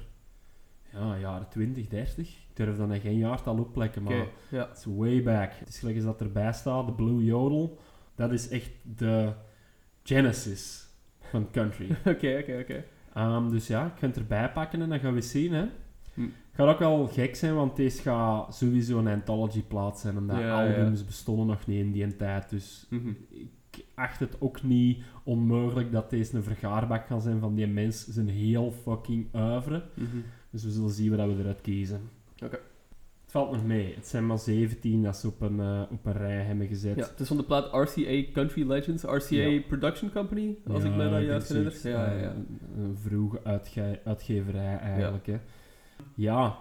ja, 0.93 1.19
jaren 1.19 1.49
20, 1.49 1.89
30. 1.89 2.29
Ik 2.29 2.57
durf 2.57 2.77
dan 2.77 3.01
geen 3.01 3.19
jaartal 3.19 3.59
oplekken, 3.59 4.03
maar 4.03 4.13
Oké, 4.21 4.29
ja. 4.51 4.71
is 4.75 4.85
way 4.85 5.23
back. 5.23 5.53
Het 5.59 5.69
is 5.69 5.79
gelijk 5.79 5.97
als 5.97 6.05
dat 6.05 6.21
erbij 6.21 6.53
staat, 6.53 6.87
de 6.87 6.93
Blue 6.93 7.25
Yodel. 7.25 7.79
Dat 8.15 8.33
is 8.33 8.49
echt 8.49 8.71
de 8.97 9.33
genesis 10.03 10.87
van 11.21 11.51
country. 11.51 11.87
Oké, 12.07 12.39
oké, 12.41 12.59
oké. 12.61 12.85
Ehm, 13.15 13.49
dus 13.51 13.67
ja, 13.67 13.87
ik 13.87 13.93
ga 13.99 14.07
het 14.07 14.17
erbij 14.17 14.51
pakken 14.53 14.81
en 14.83 14.89
dan 14.89 15.01
gaan 15.01 15.15
we 15.15 15.21
zien. 15.21 15.53
Hè. 15.53 15.65
Hm. 16.15 16.21
Het 16.23 16.55
gaat 16.55 16.69
ook 16.69 16.79
wel 16.79 17.07
gek 17.07 17.37
zijn, 17.37 17.55
want 17.55 17.77
deze 17.77 18.03
gaat 18.03 18.55
sowieso 18.55 18.99
een 18.99 19.07
anthology-plaat 19.09 19.99
zijn. 19.99 20.17
Omdat 20.19 20.39
Ja, 20.39 20.63
ja. 20.63 20.75
albums 20.75 21.05
bestonden 21.05 21.47
nog 21.47 21.67
niet 21.67 21.79
in 21.85 21.93
die 21.93 22.17
tijd. 22.17 22.51
Dus 22.51 22.87
Mhm. 22.91 23.09
ik 23.29 23.85
acht 23.95 24.21
het 24.21 24.37
ook 24.41 24.63
niet 24.63 25.03
onmogelijk 25.25 25.93
dat 25.93 26.11
deze 26.11 26.37
een 26.37 26.43
vergaarbak 26.43 27.07
kan 27.07 27.21
zijn 27.21 27.41
van 27.41 27.55
die 27.55 27.67
mens 27.67 28.07
zijn 28.07 28.29
heel 28.29 28.73
fucking 28.83 29.27
oeuvre. 29.35 29.83
Mhm. 29.95 30.17
Dus 30.51 30.65
we 30.65 30.71
zullen 30.71 30.91
zien 30.91 31.17
wat 31.17 31.27
we 31.35 31.39
eruit 31.41 31.61
kiezen. 31.61 32.01
Oké. 32.45 32.59
Valt 33.33 33.51
nog 33.53 33.65
mee. 33.67 33.95
Het 33.95 34.07
zijn 34.07 34.27
maar 34.27 34.39
17 34.39 35.03
dat 35.03 35.17
ze 35.17 35.27
op 35.27 35.41
een, 35.41 35.61
eh, 35.61 35.83
op 35.91 36.07
een 36.07 36.13
rij 36.13 36.43
hebben 36.43 36.67
gezet. 36.67 36.97
Ja, 36.97 37.03
het 37.07 37.21
is 37.21 37.27
van 37.29 37.37
de 37.37 37.43
plaat 37.43 37.69
RCA 37.73 38.23
Country 38.33 38.67
Legends, 38.69 39.03
RCA 39.03 39.35
Ja. 39.37 39.61
Production 39.69 40.13
Company, 40.13 40.57
als 40.73 40.85
ik 40.85 40.95
me 40.95 41.11
dat 41.11 41.23
juist 41.23 41.49
herinner. 41.49 41.75
Ja, 41.83 41.91
ja, 41.91 42.13
Eh, 42.15 42.21
ja. 42.23 42.31
Een, 42.31 42.61
een 42.79 42.97
vroege 43.03 43.41
uitge- 43.45 44.01
uitgeverij 44.05 44.77
eigenlijk. 44.79 45.27
Hè. 45.27 45.37
Ja, 46.15 46.57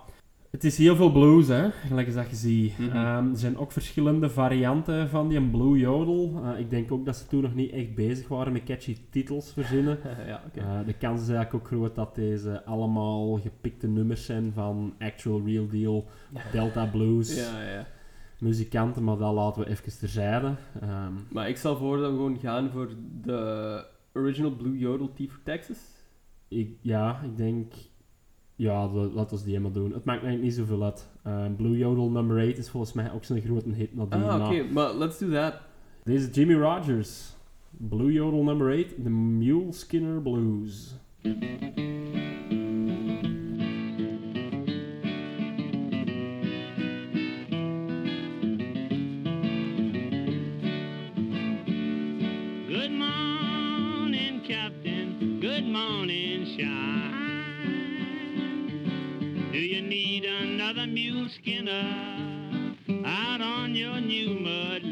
het 0.51 0.63
is 0.63 0.77
heel 0.77 0.95
veel 0.95 1.11
blues, 1.11 1.47
hè, 1.47 1.71
gelijk 1.71 2.07
als 2.07 2.15
dat 2.15 2.29
je 2.29 2.35
ziet. 2.35 2.77
Mhm. 2.77 2.89
Ehm, 2.89 3.29
er 3.29 3.37
zijn 3.37 3.57
ook 3.57 3.71
verschillende 3.71 4.29
varianten 4.29 5.09
van 5.09 5.27
die 5.27 5.41
Blue 5.49 5.77
Yodel. 5.79 6.41
Eh, 6.43 6.59
ik 6.59 6.69
denk 6.69 6.91
ook 6.91 7.05
dat 7.05 7.15
ze 7.15 7.27
toen 7.27 7.41
nog 7.41 7.55
niet 7.55 7.71
echt 7.71 7.95
bezig 7.95 8.27
waren 8.27 8.53
met 8.53 8.63
catchy 8.63 8.97
titels 9.09 9.51
verzinnen. 9.53 9.99
ja. 10.27 10.43
Eh, 10.53 10.79
de 10.85 10.93
kans 10.93 11.21
is 11.21 11.29
eigenlijk 11.29 11.53
ook 11.53 11.67
groot 11.67 11.95
dat 11.95 12.15
deze 12.15 12.63
allemaal 12.65 13.39
gepikte 13.39 13.87
nummers 13.87 14.25
zijn 14.25 14.51
van 14.53 14.93
Actual 14.99 15.41
Real 15.45 15.67
Deal, 15.67 16.05
Delta 16.51 16.85
Blues, 16.85 17.35
Ja, 17.35 17.61
ja. 17.61 17.87
muzikanten, 18.39 19.03
maar 19.03 19.17
dat 19.17 19.33
laten 19.33 19.61
we 19.63 19.69
even 19.69 19.97
terzijde. 19.99 20.55
Ehm, 20.81 21.13
Maar 21.31 21.49
ik 21.49 21.57
stel 21.57 21.77
voor 21.77 21.97
dat 21.97 22.09
we 22.09 22.15
gewoon 22.15 22.39
gaan 22.39 22.69
voor 22.69 22.89
de 23.21 23.83
original 24.13 24.51
Blue 24.55 24.77
Yodel 24.77 25.09
T 25.13 25.17
for 25.29 25.39
Texas. 25.43 25.77
ik, 26.47 26.69
ja, 26.81 27.21
ik 27.23 27.37
denk... 27.37 27.73
Ja, 28.61 28.87
la- 28.87 29.07
laten 29.13 29.37
we 29.37 29.43
die 29.43 29.59
maar 29.59 29.71
doen. 29.71 29.93
Het 29.93 30.05
maakt 30.05 30.23
eigenlijk 30.23 30.41
niet 30.43 30.53
zoveel 30.53 30.83
uit. 30.83 31.07
Eh, 31.23 31.45
Blue 31.57 31.77
Yodel 31.77 32.09
number 32.09 32.47
8 32.47 32.57
is 32.57 32.69
volgens 32.69 32.93
mij 32.93 33.11
ook 33.13 33.23
zo'n 33.23 33.41
grote 33.41 33.69
hit 33.73 33.95
nadien. 33.95 34.23
Ah, 34.23 34.45
oké, 34.45 34.63
na. 34.63 34.71
maar 34.71 34.93
let's 34.95 35.17
do 35.19 35.29
that. 35.29 35.53
Deze 36.03 36.29
is 36.29 36.35
Jimmy 36.35 36.53
Rogers. 36.53 37.35
Blue 37.69 38.11
Yodel 38.11 38.43
number 38.43 38.71
8, 38.79 39.03
The 39.03 39.09
Mule 39.09 39.71
Skinner 39.71 40.21
Blues. 40.21 40.93
Good 52.67 52.91
morning, 52.91 54.41
Captain. 54.47 55.39
Good 55.41 55.65
morning, 55.65 56.45
Shine. 56.55 56.90
Mule 61.01 61.27
skinner 61.29 62.75
out 63.07 63.41
on 63.41 63.73
your 63.73 63.99
new 63.99 64.39
mud 64.39 64.83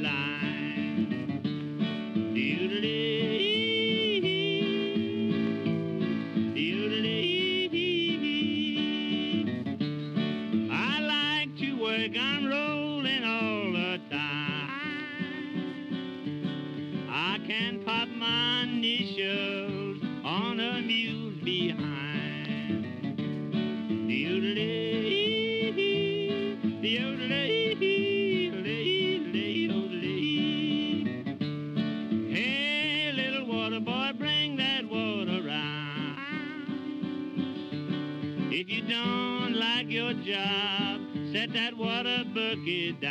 that 41.59 41.75
water 41.77 42.23
bucket 42.33 43.01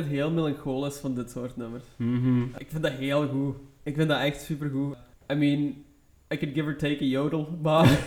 altijd 0.00 0.18
heel 0.20 0.30
melancholisch 0.30 0.96
van 0.98 1.14
dit 1.14 1.30
soort 1.30 1.56
nummers. 1.56 1.84
Mhm. 1.96 2.42
Ik 2.58 2.66
vind 2.70 2.82
dat 2.82 2.92
heel 2.92 3.28
goed. 3.28 3.54
Ik 3.82 3.94
vind 3.94 4.08
dat 4.08 4.20
echt 4.20 4.40
super 4.40 4.70
goed. 4.70 4.96
I 5.32 5.34
mean, 5.34 5.60
I 6.34 6.36
could 6.38 6.54
give 6.54 6.64
or 6.66 6.76
take 6.76 7.00
a 7.04 7.06
yodel, 7.06 7.58
maar 7.62 7.88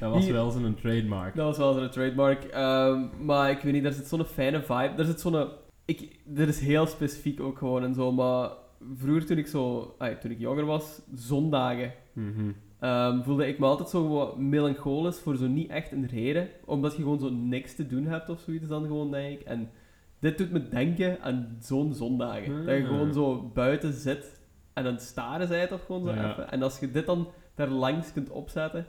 Dat 0.00 0.12
was 0.12 0.26
wel 0.26 0.50
zo'n 0.50 0.74
trademark. 0.80 1.34
dat 1.34 1.44
was 1.46 1.56
wel 1.56 1.72
zo'n 1.72 1.90
trademark. 1.90 2.44
Ehm, 2.44 3.00
maar 3.20 3.50
ik 3.50 3.60
weet 3.60 3.72
niet, 3.72 3.82
daar 3.82 3.92
zit 3.92 4.06
zo'n 4.06 4.24
fijne 4.24 4.62
vibe. 4.62 4.92
Daar 4.96 5.06
zit 5.06 5.20
zo'n... 5.20 5.48
Ik, 5.84 6.18
dit 6.24 6.48
is 6.48 6.60
heel 6.60 6.86
specifiek 6.86 7.40
ook 7.40 7.58
gewoon 7.58 7.84
en 7.84 7.94
zo, 7.94 8.12
maar 8.12 8.50
vroeger 8.96 9.26
toen 9.26 9.38
ik 9.38 9.46
zo... 9.46 9.94
ay, 9.98 10.14
toen 10.14 10.30
ik 10.30 10.38
jonger 10.38 10.64
was, 10.64 11.00
zondagen, 11.14 11.92
Mhm. 12.12 12.50
ehm, 12.80 13.22
voelde 13.22 13.46
ik 13.46 13.58
me 13.58 13.66
altijd 13.66 13.88
zo 13.88 14.08
wat 14.08 14.38
melancholisch 14.38 15.18
voor 15.18 15.36
zo 15.36 15.46
niet 15.46 15.70
echt 15.70 15.92
een 15.92 16.06
reden. 16.06 16.48
Omdat 16.64 16.96
je 16.96 17.02
gewoon 17.02 17.18
zo 17.20 17.30
niks 17.30 17.74
te 17.74 17.86
doen 17.86 18.06
hebt 18.06 18.28
of 18.28 18.40
zoiets 18.40 18.68
dan 18.68 18.82
gewoon, 18.86 19.10
denk 19.10 19.40
ik. 19.40 19.46
En 19.46 19.70
dit 20.24 20.38
doet 20.38 20.50
me 20.50 20.68
denken 20.68 21.20
aan 21.22 21.56
zo'n 21.60 21.94
zondagen. 21.94 22.66
Dat 22.66 22.74
je 22.76 22.82
Ah. 22.82 22.88
gewoon 22.88 23.12
zo 23.12 23.50
buiten 23.54 23.92
zit 23.92 24.40
en 24.72 24.86
aan 24.86 24.92
het 24.92 25.02
staren 25.02 25.46
zijt 25.46 25.72
of 25.72 25.84
gewoon 25.84 26.04
zo 26.06 26.12
Ja. 26.14 26.30
even. 26.30 26.50
En 26.50 26.62
als 26.62 26.78
je 26.78 26.90
dit 26.90 27.06
dan 27.06 27.28
daar 27.54 27.68
langs 27.68 28.12
kunt 28.12 28.30
opzetten... 28.30 28.86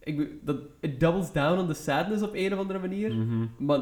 Ik, 0.00 0.28
dat, 0.46 0.56
it 0.80 1.00
doubles 1.00 1.32
down 1.32 1.58
on 1.60 1.66
the 1.66 1.74
sadness 1.74 2.22
op 2.22 2.30
een 2.34 2.52
of 2.52 2.58
andere 2.58 2.78
manier. 2.78 3.14
Mhm. 3.14 3.46
Maar 3.58 3.80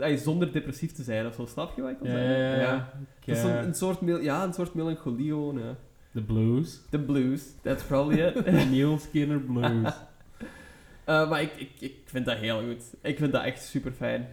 ay, 0.00 0.16
zonder 0.16 0.52
depressief 0.52 0.92
te 0.92 1.02
zijn 1.02 1.26
of 1.26 1.34
zo, 1.34 1.46
snap 1.46 1.76
je 1.76 1.82
wat 1.82 1.90
ik 1.90 1.98
wil 1.98 2.10
Ja, 2.10 2.16
zeggen? 2.16 2.86
eh, 3.26 3.44
een, 3.60 3.66
een 3.66 3.74
soort, 3.74 3.98
ja, 4.22 4.44
een 4.44 4.52
soort 4.52 4.74
melancholie 4.74 5.28
gewoon, 5.28 5.58
ja. 5.58 5.76
De 6.10 6.22
blues. 6.22 6.80
The 6.90 6.98
blues, 6.98 7.54
that's 7.62 7.82
probably 7.84 8.20
it. 8.20 8.44
Neil 8.70 8.98
Skinner 8.98 9.40
blues. 9.40 9.92
Eh, 11.04 11.30
maar 11.30 11.42
ik, 11.42 11.52
ik, 11.56 11.70
ik 11.80 11.96
vind 12.04 12.26
dat 12.26 12.36
heel 12.36 12.60
goed. 12.60 12.94
Ik 13.02 13.18
vind 13.18 13.32
dat 13.32 13.42
echt 13.44 13.62
super 13.62 13.92
fijn. 13.92 14.26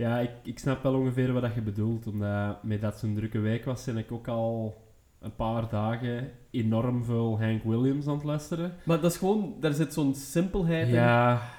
Ja, 0.00 0.18
ik, 0.18 0.30
ik 0.42 0.58
snap 0.58 0.82
wel 0.82 0.94
ongeveer 0.94 1.32
wat 1.32 1.42
dat 1.42 1.54
je 1.54 1.60
bedoelt. 1.62 2.06
Omdat 2.06 2.62
met 2.62 2.80
dat 2.80 2.98
zo'n 2.98 3.14
drukke 3.14 3.38
week 3.38 3.64
was, 3.64 3.84
ben 3.84 3.96
ik 3.96 4.12
ook 4.12 4.28
al 4.28 4.76
een 5.20 5.34
paar 5.36 5.68
dagen 5.68 6.30
enorm 6.50 7.04
veel 7.04 7.40
Hank 7.40 7.62
Williams 7.62 8.06
aan 8.06 8.14
het 8.14 8.24
luisteren. 8.24 8.72
Maar 8.84 9.00
dat 9.00 9.10
is 9.12 9.16
gewoon, 9.18 9.54
daar 9.60 9.72
zit 9.72 9.92
zo'n 9.92 10.14
simpelheid 10.14 10.86
in. 10.88 10.94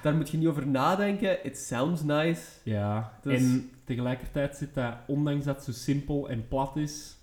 Daar 0.02 0.14
moet 0.16 0.30
je 0.30 0.36
niet 0.38 0.46
over 0.46 0.66
nadenken. 0.66 1.44
It 1.44 1.58
sounds 1.58 2.02
nice. 2.02 2.42
ja. 2.64 3.12
Dus- 3.22 3.40
En 3.42 3.70
tegelijkertijd 3.84 4.56
zit 4.56 4.74
dat, 4.74 4.94
ondanks 5.06 5.44
dat 5.44 5.54
het 5.54 5.64
zo 5.64 5.72
simpel 5.72 6.28
en 6.28 6.48
plat 6.48 6.76
is, 6.76 7.16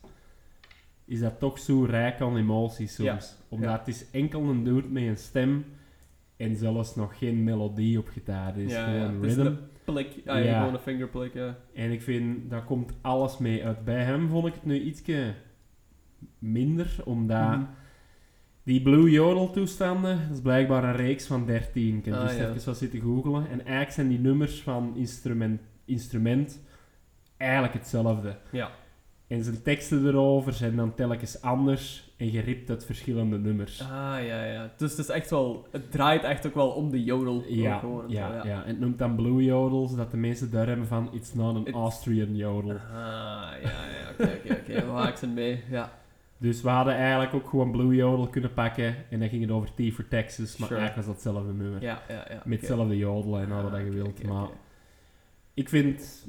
is 1.06 1.20
dat 1.20 1.40
toch 1.40 1.60
zo 1.60 1.84
rijk 1.84 2.22
aan 2.22 2.38
emoties 2.38 2.94
soms. 2.96 3.08
Ja. 3.08 3.20
Omdat 3.50 3.70
Ja. 3.70 3.78
het 3.78 3.88
is 3.88 4.06
enkel 4.12 4.42
een 4.42 4.64
dude 4.64 4.88
met 4.88 5.04
een 5.04 5.18
stem 5.18 5.66
en 6.38 6.56
zelfs 6.56 6.96
nog 6.96 7.18
geen 7.18 7.44
melodie 7.44 8.00
op 8.00 8.08
gitaar. 8.08 8.48
Het 8.48 8.58
is 8.58 8.72
Ja, 8.72 8.86
gewoon 8.86 9.26
is 9.26 9.36
rhythm. 9.36 9.54
Ah, 10.26 10.44
Ja. 10.44 10.58
gewoon 10.60 10.74
een 10.74 10.80
fingerplik, 10.80 11.34
ja. 11.34 11.58
En 11.74 11.92
ik 11.92 12.02
vind, 12.02 12.50
daar 12.50 12.64
komt 12.64 12.94
alles 13.02 13.38
mee 13.38 13.66
uit. 13.66 13.86
Bij 13.86 14.04
hem 14.04 14.30
vond 14.30 14.48
ik 14.48 14.54
het 14.54 14.66
nu 14.66 14.80
ietsje 14.80 15.34
minder, 16.40 16.96
omdat 17.06 17.50
Mhm. 17.50 17.64
die 18.64 18.82
Blue 18.82 19.10
Yodel 19.12 19.50
toestanden, 19.52 20.20
dat 20.28 20.36
is 20.36 20.42
blijkbaar 20.42 20.84
een 20.84 20.96
reeks 20.96 21.26
van 21.28 21.46
13. 21.46 21.98
Ik 21.98 22.06
heb 22.06 22.14
Ah, 22.14 22.22
dus 22.28 22.38
ja. 22.38 22.50
even 22.50 22.66
wat 22.66 22.78
zitten 22.78 23.00
googlen. 23.02 23.50
En 23.50 23.60
eigenlijk 23.60 23.92
zijn 23.92 24.08
die 24.08 24.20
nummers 24.20 24.62
van 24.62 24.92
instrument, 24.96 25.62
instrument 25.86 26.62
eigenlijk 27.38 27.74
hetzelfde. 27.74 28.38
Ja. 28.52 28.72
En 29.28 29.44
zijn 29.44 29.62
teksten 29.62 30.08
erover 30.08 30.54
zijn 30.54 30.76
dan 30.76 30.96
telkens 30.96 31.42
anders 31.42 32.09
en 32.20 32.30
geript 32.30 32.70
uit 32.70 32.86
verschillende 32.86 33.38
nummers. 33.40 33.82
Ah, 33.82 33.88
ja, 34.26 34.44
ja. 34.46 34.72
Dus 34.78 34.90
het 34.92 35.00
is 35.00 35.10
echt 35.10 35.30
wel... 35.30 35.68
Het 35.72 35.92
draait 35.92 36.24
echt 36.24 36.48
ook 36.48 36.54
wel 36.54 36.70
om 36.70 36.90
de 36.92 37.04
jodel. 37.04 37.44
Ja, 37.48 37.58
ja, 37.58 37.80
zo, 38.42 38.48
ja. 38.48 38.64
En 38.64 38.68
het 38.70 38.80
noemt 38.80 39.00
dan 39.00 39.16
Blue 39.16 39.44
Yodels, 39.44 39.96
dat 39.96 40.12
de 40.12 40.18
mensen 40.18 40.52
daar 40.52 40.68
hebben 40.68 40.88
van 40.88 41.10
It's 41.14 41.34
not 41.34 41.56
an 41.56 41.74
Austrian 41.74 42.36
Yodel. 42.36 42.72
Ah, 42.72 42.78
ja, 43.62 43.62
ja. 43.62 44.10
Oké, 44.12 44.32
oké, 44.52 44.84
oké. 44.84 45.08
Ik 45.10 45.16
ze 45.16 45.28
mee? 45.28 45.64
Ja. 45.70 45.92
Dus 46.38 46.62
we 46.62 46.70
hadden 46.70 46.94
eigenlijk 46.94 47.34
ook 47.34 47.50
gewoon 47.50 47.72
Blue 47.72 47.96
Yodel 47.96 48.28
kunnen 48.28 48.54
pakken 48.54 48.96
en 49.10 49.20
dan 49.20 49.30
ging 49.30 49.42
het 49.42 49.52
over 49.52 49.70
T 49.74 49.94
for 49.94 50.08
Texas, 50.08 50.58
maar 50.58 50.68
Sure. 50.68 50.80
eigenlijk 50.82 50.96
was 50.96 51.06
dat 51.06 51.16
hetzelfde 51.16 51.54
nummer. 51.64 51.82
Ja, 51.82 52.02
ja, 52.08 52.16
ja. 52.16 52.24
Met 52.30 52.40
oké. 52.46 52.50
hetzelfde 52.56 52.98
jodelen 52.98 53.42
en 53.42 53.52
al 53.52 53.64
wat 53.64 53.74
Ah, 53.74 53.84
je 53.84 53.90
wilt. 53.90 54.24
maar 54.24 54.48
ik 55.54 55.70
vind 55.70 56.28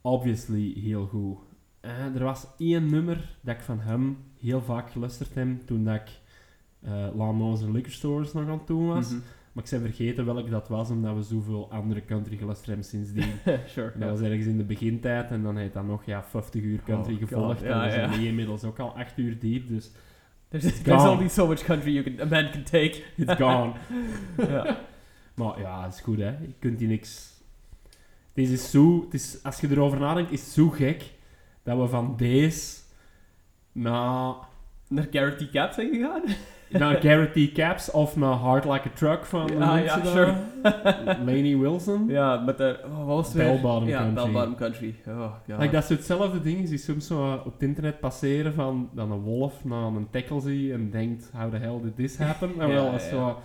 obviously 0.00 0.72
heel 0.80 1.06
goed. 1.06 1.38
Eh, 1.80 2.14
er 2.14 2.24
was 2.24 2.46
één 2.58 2.90
nummer 2.90 3.36
dat 3.40 3.54
ik 3.54 3.60
van 3.62 3.80
hem 3.80 4.18
heel 4.42 4.62
vaak 4.62 4.90
geluisterd 4.90 5.34
heb 5.34 5.66
toen 5.66 5.84
dat 5.84 5.94
ik 5.94 6.08
uh, 6.84 7.06
Lawnmowers 7.14 7.62
en 7.62 7.72
Liquor 7.72 7.92
Stores 7.92 8.32
nog 8.32 8.48
aan 8.48 8.58
het 8.58 8.66
doen 8.66 8.86
was. 8.86 9.08
Mhm. 9.08 9.20
Maar 9.52 9.64
ik 9.64 9.70
ben 9.70 9.80
vergeten 9.80 10.24
welk 10.24 10.50
dat 10.50 10.68
was, 10.68 10.90
omdat 10.90 11.14
we 11.14 11.22
zoveel 11.22 11.70
andere 11.70 12.04
country 12.04 12.36
geluisterd 12.36 12.68
hebben 12.68 12.86
sindsdien. 12.86 13.32
sure. 13.74 13.92
Dat 13.98 14.10
was 14.10 14.20
ergens 14.20 14.46
in 14.46 14.56
de 14.56 14.64
begintijd 14.64 15.30
en 15.30 15.42
dan 15.42 15.56
heeft 15.56 15.72
dat 15.72 15.86
nog 15.86 16.04
ja, 16.04 16.22
50 16.22 16.62
uur 16.62 16.82
country 16.84 17.14
Oh, 17.14 17.20
gevolgd. 17.20 17.60
ja, 17.60 17.82
en 17.82 17.86
we 17.86 17.90
zijn 17.90 18.20
nu 18.20 18.26
inmiddels 18.26 18.64
ook 18.64 18.78
al 18.78 18.96
8 18.96 19.18
uur 19.18 19.38
diep, 19.38 19.68
dus 19.68 19.90
There's, 20.52 20.64
It's 20.64 20.82
there's 20.82 21.02
only 21.04 21.28
so 21.28 21.46
much 21.46 21.64
country 21.64 21.92
you 21.92 22.02
can, 22.02 22.20
a 22.20 22.26
man 22.26 22.50
can 22.50 22.62
take. 22.62 23.02
it's 23.16 23.34
gone. 23.34 23.72
ja. 24.48 24.80
Maar 25.34 25.60
ja, 25.60 25.84
het 25.84 25.94
is 25.94 26.00
goed 26.00 26.18
hè. 26.18 26.28
Je 26.28 26.54
kunt 26.58 26.78
die 26.78 26.88
niks. 26.88 27.32
Deze 28.32 28.52
is 28.52 28.70
zo. 28.70 29.00
Het 29.04 29.14
is, 29.14 29.42
als 29.42 29.60
je 29.60 29.70
erover 29.70 29.98
nadenkt, 29.98 30.30
is 30.32 30.40
het 30.40 30.50
zo 30.50 30.68
gek 30.68 31.12
dat 31.62 31.78
we 31.78 31.86
van 31.88 32.14
deze 32.16 32.81
naar, 33.72 34.34
Naar 34.88 35.06
Garrett 35.10 35.38
T. 35.38 35.50
Cap 35.50 35.72
zijn 35.72 35.88
gegaan? 35.92 36.22
naar 36.68 36.96
Garrett 37.00 37.34
T. 37.34 37.52
Caps 37.52 37.90
of 37.90 38.16
naar 38.16 38.32
Hard 38.32 38.64
Like 38.64 38.88
a 38.88 38.90
Truck 38.94 39.24
van 39.24 39.50
Ja, 39.58 40.04
sure. 40.04 40.34
Laney 41.24 41.56
Wilson. 41.62 42.08
ja, 42.08 42.36
met 42.36 42.58
de... 42.58 42.80
Oh, 42.84 42.96
wat 42.96 43.06
was 43.06 43.26
het? 43.26 43.36
Bell 43.36 43.60
Bottom 43.60 43.88
ja, 43.88 43.98
Country. 43.98 44.24
Bell 44.24 44.32
Bottom 44.32 44.54
Country. 44.54 44.94
Oh, 45.06 45.32
god. 45.48 45.58
Like, 45.58 45.70
dat 45.72 45.82
is 45.82 45.88
hetzelfde 45.88 46.40
ding. 46.40 46.68
Die 46.68 46.78
soms 46.78 47.06
zo 47.06 47.32
op 47.32 47.52
het 47.52 47.62
internet 47.62 48.00
passeren 48.00 48.54
van 48.54 48.90
dat 48.92 49.10
een 49.10 49.20
wolf 49.20 49.64
naar 49.64 49.82
een 49.86 50.08
tackle 50.10 50.40
zie 50.40 50.72
en 50.72 50.90
denkt, 50.90 51.30
how 51.36 51.50
the 51.50 51.56
hell 51.56 51.80
did 51.82 51.96
this 51.96 52.16
happen? 52.18 52.50
Maar 52.56 52.68
Ja, 52.68 52.74
wel 52.74 52.92
ja. 52.92 52.98
zo... 52.98 53.38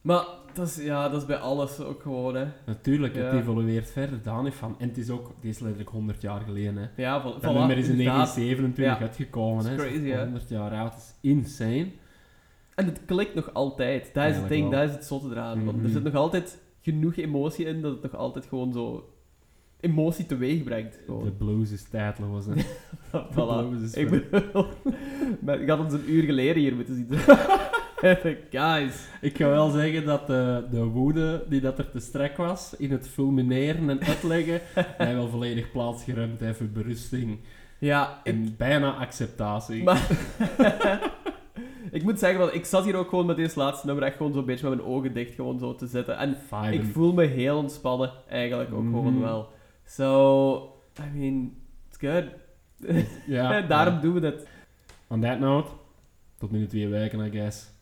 Maar 0.00 0.24
dat 0.56 0.66
is, 0.66 0.76
ja, 0.84 1.08
dat 1.08 1.20
is 1.20 1.26
bij 1.26 1.36
alles 1.36 1.80
ook 1.80 2.02
gewoon, 2.02 2.34
hè. 2.34 2.44
Natuurlijk, 2.66 3.14
het 3.14 3.24
Ja. 3.32 3.38
evolueert 3.38 3.90
verder, 3.90 4.18
daar 4.22 4.42
niet 4.42 4.54
van. 4.54 4.74
En 4.78 4.88
het 4.88 4.98
is 4.98 5.10
ook, 5.10 5.32
dit 5.40 5.50
is 5.54 5.58
letterlijk 5.58 5.90
100 5.90 6.22
jaar 6.22 6.40
geleden. 6.40 6.76
Hè. 6.76 7.02
Ja, 7.02 7.20
vol, 7.22 7.32
Dat 7.40 7.54
nummer 7.54 7.78
is 7.78 7.84
in 7.84 7.90
inderdaad. 7.90 8.14
1927 8.36 8.84
Ja. 8.84 8.98
uitgekomen. 9.00 9.66
Hè. 9.66 9.76
crazy, 9.76 10.08
hè. 10.08 10.20
100 10.22 10.48
jaar 10.48 10.70
oud, 10.72 10.92
dat 10.92 11.00
is 11.00 11.30
insane. 11.30 11.86
En 12.74 12.84
het 12.86 13.00
klikt 13.06 13.34
nog 13.34 13.50
altijd. 13.54 14.10
Dat 14.14 14.24
is 14.26 14.36
het 14.36 14.48
ding, 14.48 14.68
wel. 14.70 14.80
dat 14.80 14.88
is 14.88 14.94
het 14.94 15.04
zotte 15.04 15.28
eraan. 15.30 15.64
Want 15.64 15.76
Mhm. 15.76 15.84
er 15.86 15.90
zit 15.92 16.02
nog 16.04 16.14
altijd 16.14 16.58
genoeg 16.80 17.16
emotie 17.16 17.64
in 17.66 17.80
dat 17.82 17.92
het 17.92 18.02
nog 18.02 18.14
altijd 18.16 18.46
gewoon 18.46 18.72
zo 18.72 19.10
emotie 19.80 20.26
teweeg 20.26 20.62
brengt. 20.64 20.98
De 21.06 21.32
blues 21.38 21.70
is 21.70 21.88
tijdloos, 21.88 22.46
hè. 22.46 22.52
Voilà. 23.32 23.68
blues 23.68 23.80
is 23.82 23.94
Ik 23.94 24.10
bedoel, 24.10 24.66
maar 25.44 25.60
ik 25.60 25.68
had 25.68 25.78
ons 25.78 25.92
een 25.92 26.10
uur 26.10 26.22
geleden 26.22 26.62
hier 26.62 26.74
moeten 26.74 26.94
zitten. 26.94 27.18
Guys. 28.50 29.08
Ik 29.20 29.36
ga 29.36 29.48
wel 29.48 29.70
zeggen 29.70 30.04
dat 30.04 30.26
de, 30.26 30.64
de 30.70 30.84
woede 30.84 31.44
die 31.48 31.60
dat 31.60 31.78
er 31.78 31.90
te 31.90 32.00
strek 32.00 32.36
was 32.36 32.74
in 32.76 32.90
het 32.90 33.08
fulmineren 33.08 33.90
en 33.90 34.00
uitleggen, 34.02 34.60
mij 34.98 35.14
wel 35.14 35.28
volledig 35.28 35.70
plaatsgeruimd 35.72 36.40
heeft 36.40 36.58
voor 36.58 36.66
berusting 36.66 37.38
Ja, 37.78 38.20
ik, 38.24 38.32
en 38.34 38.54
bijna 38.56 38.94
acceptatie. 38.94 39.82
Maar- 39.82 40.08
ik 41.90 42.02
moet 42.02 42.18
zeggen, 42.18 42.38
want 42.40 42.54
ik 42.54 42.64
zat 42.64 42.84
hier 42.84 42.96
ook 42.96 43.08
gewoon 43.08 43.26
met 43.26 43.36
deze 43.36 43.58
laatste 43.58 43.86
nummer 43.86 44.04
echt 44.04 44.16
gewoon 44.16 44.32
zo'n 44.32 44.44
beetje 44.44 44.68
met 44.68 44.78
mijn 44.78 44.88
ogen 44.90 45.12
dicht 45.12 45.34
gewoon 45.34 45.58
zo 45.58 45.74
te 45.74 45.86
zitten. 45.86 46.16
En 46.18 46.36
ik 46.70 46.84
voel 46.92 47.12
me 47.12 47.24
heel 47.24 47.56
ontspannen, 47.58 48.10
eigenlijk 48.28 48.72
ook 48.74 48.84
gewoon 48.84 49.12
Mhm. 49.14 49.22
wel. 49.22 49.48
So, 49.84 50.54
I 51.00 51.18
mean, 51.18 51.52
it's 51.88 51.98
good. 51.98 52.24
ja, 53.26 53.60
Daarom 53.60 54.00
doen 54.00 54.14
we 54.14 54.20
dit. 54.20 54.46
On 55.08 55.20
that 55.20 55.38
note, 55.38 55.70
tot 56.38 56.50
binnen 56.50 56.68
twee 56.68 56.88
weken, 56.88 57.20
I 57.26 57.30
guess. 57.30 57.74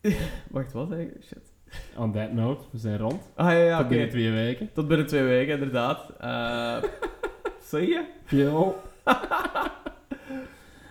Wacht, 0.50 0.72
wat 0.72 0.92
eigenlijk? 0.92 1.24
Shit. 1.24 1.52
On 1.96 2.12
that 2.12 2.32
note, 2.32 2.64
we 2.70 2.78
zijn 2.78 2.98
rond. 2.98 3.30
Ah 3.34 3.46
ja, 3.46 3.58
ja. 3.58 3.78
Tot 3.78 3.88
binnen 3.88 4.08
twee 4.08 4.30
weken. 4.30 4.70
Tot 4.72 4.88
binnen 4.88 5.06
twee 5.06 5.22
weken, 5.22 5.54
inderdaad. 5.54 6.12
Uh, 6.20 6.82
zie 7.70 7.88
je? 7.88 8.04
Ja. 8.28 8.72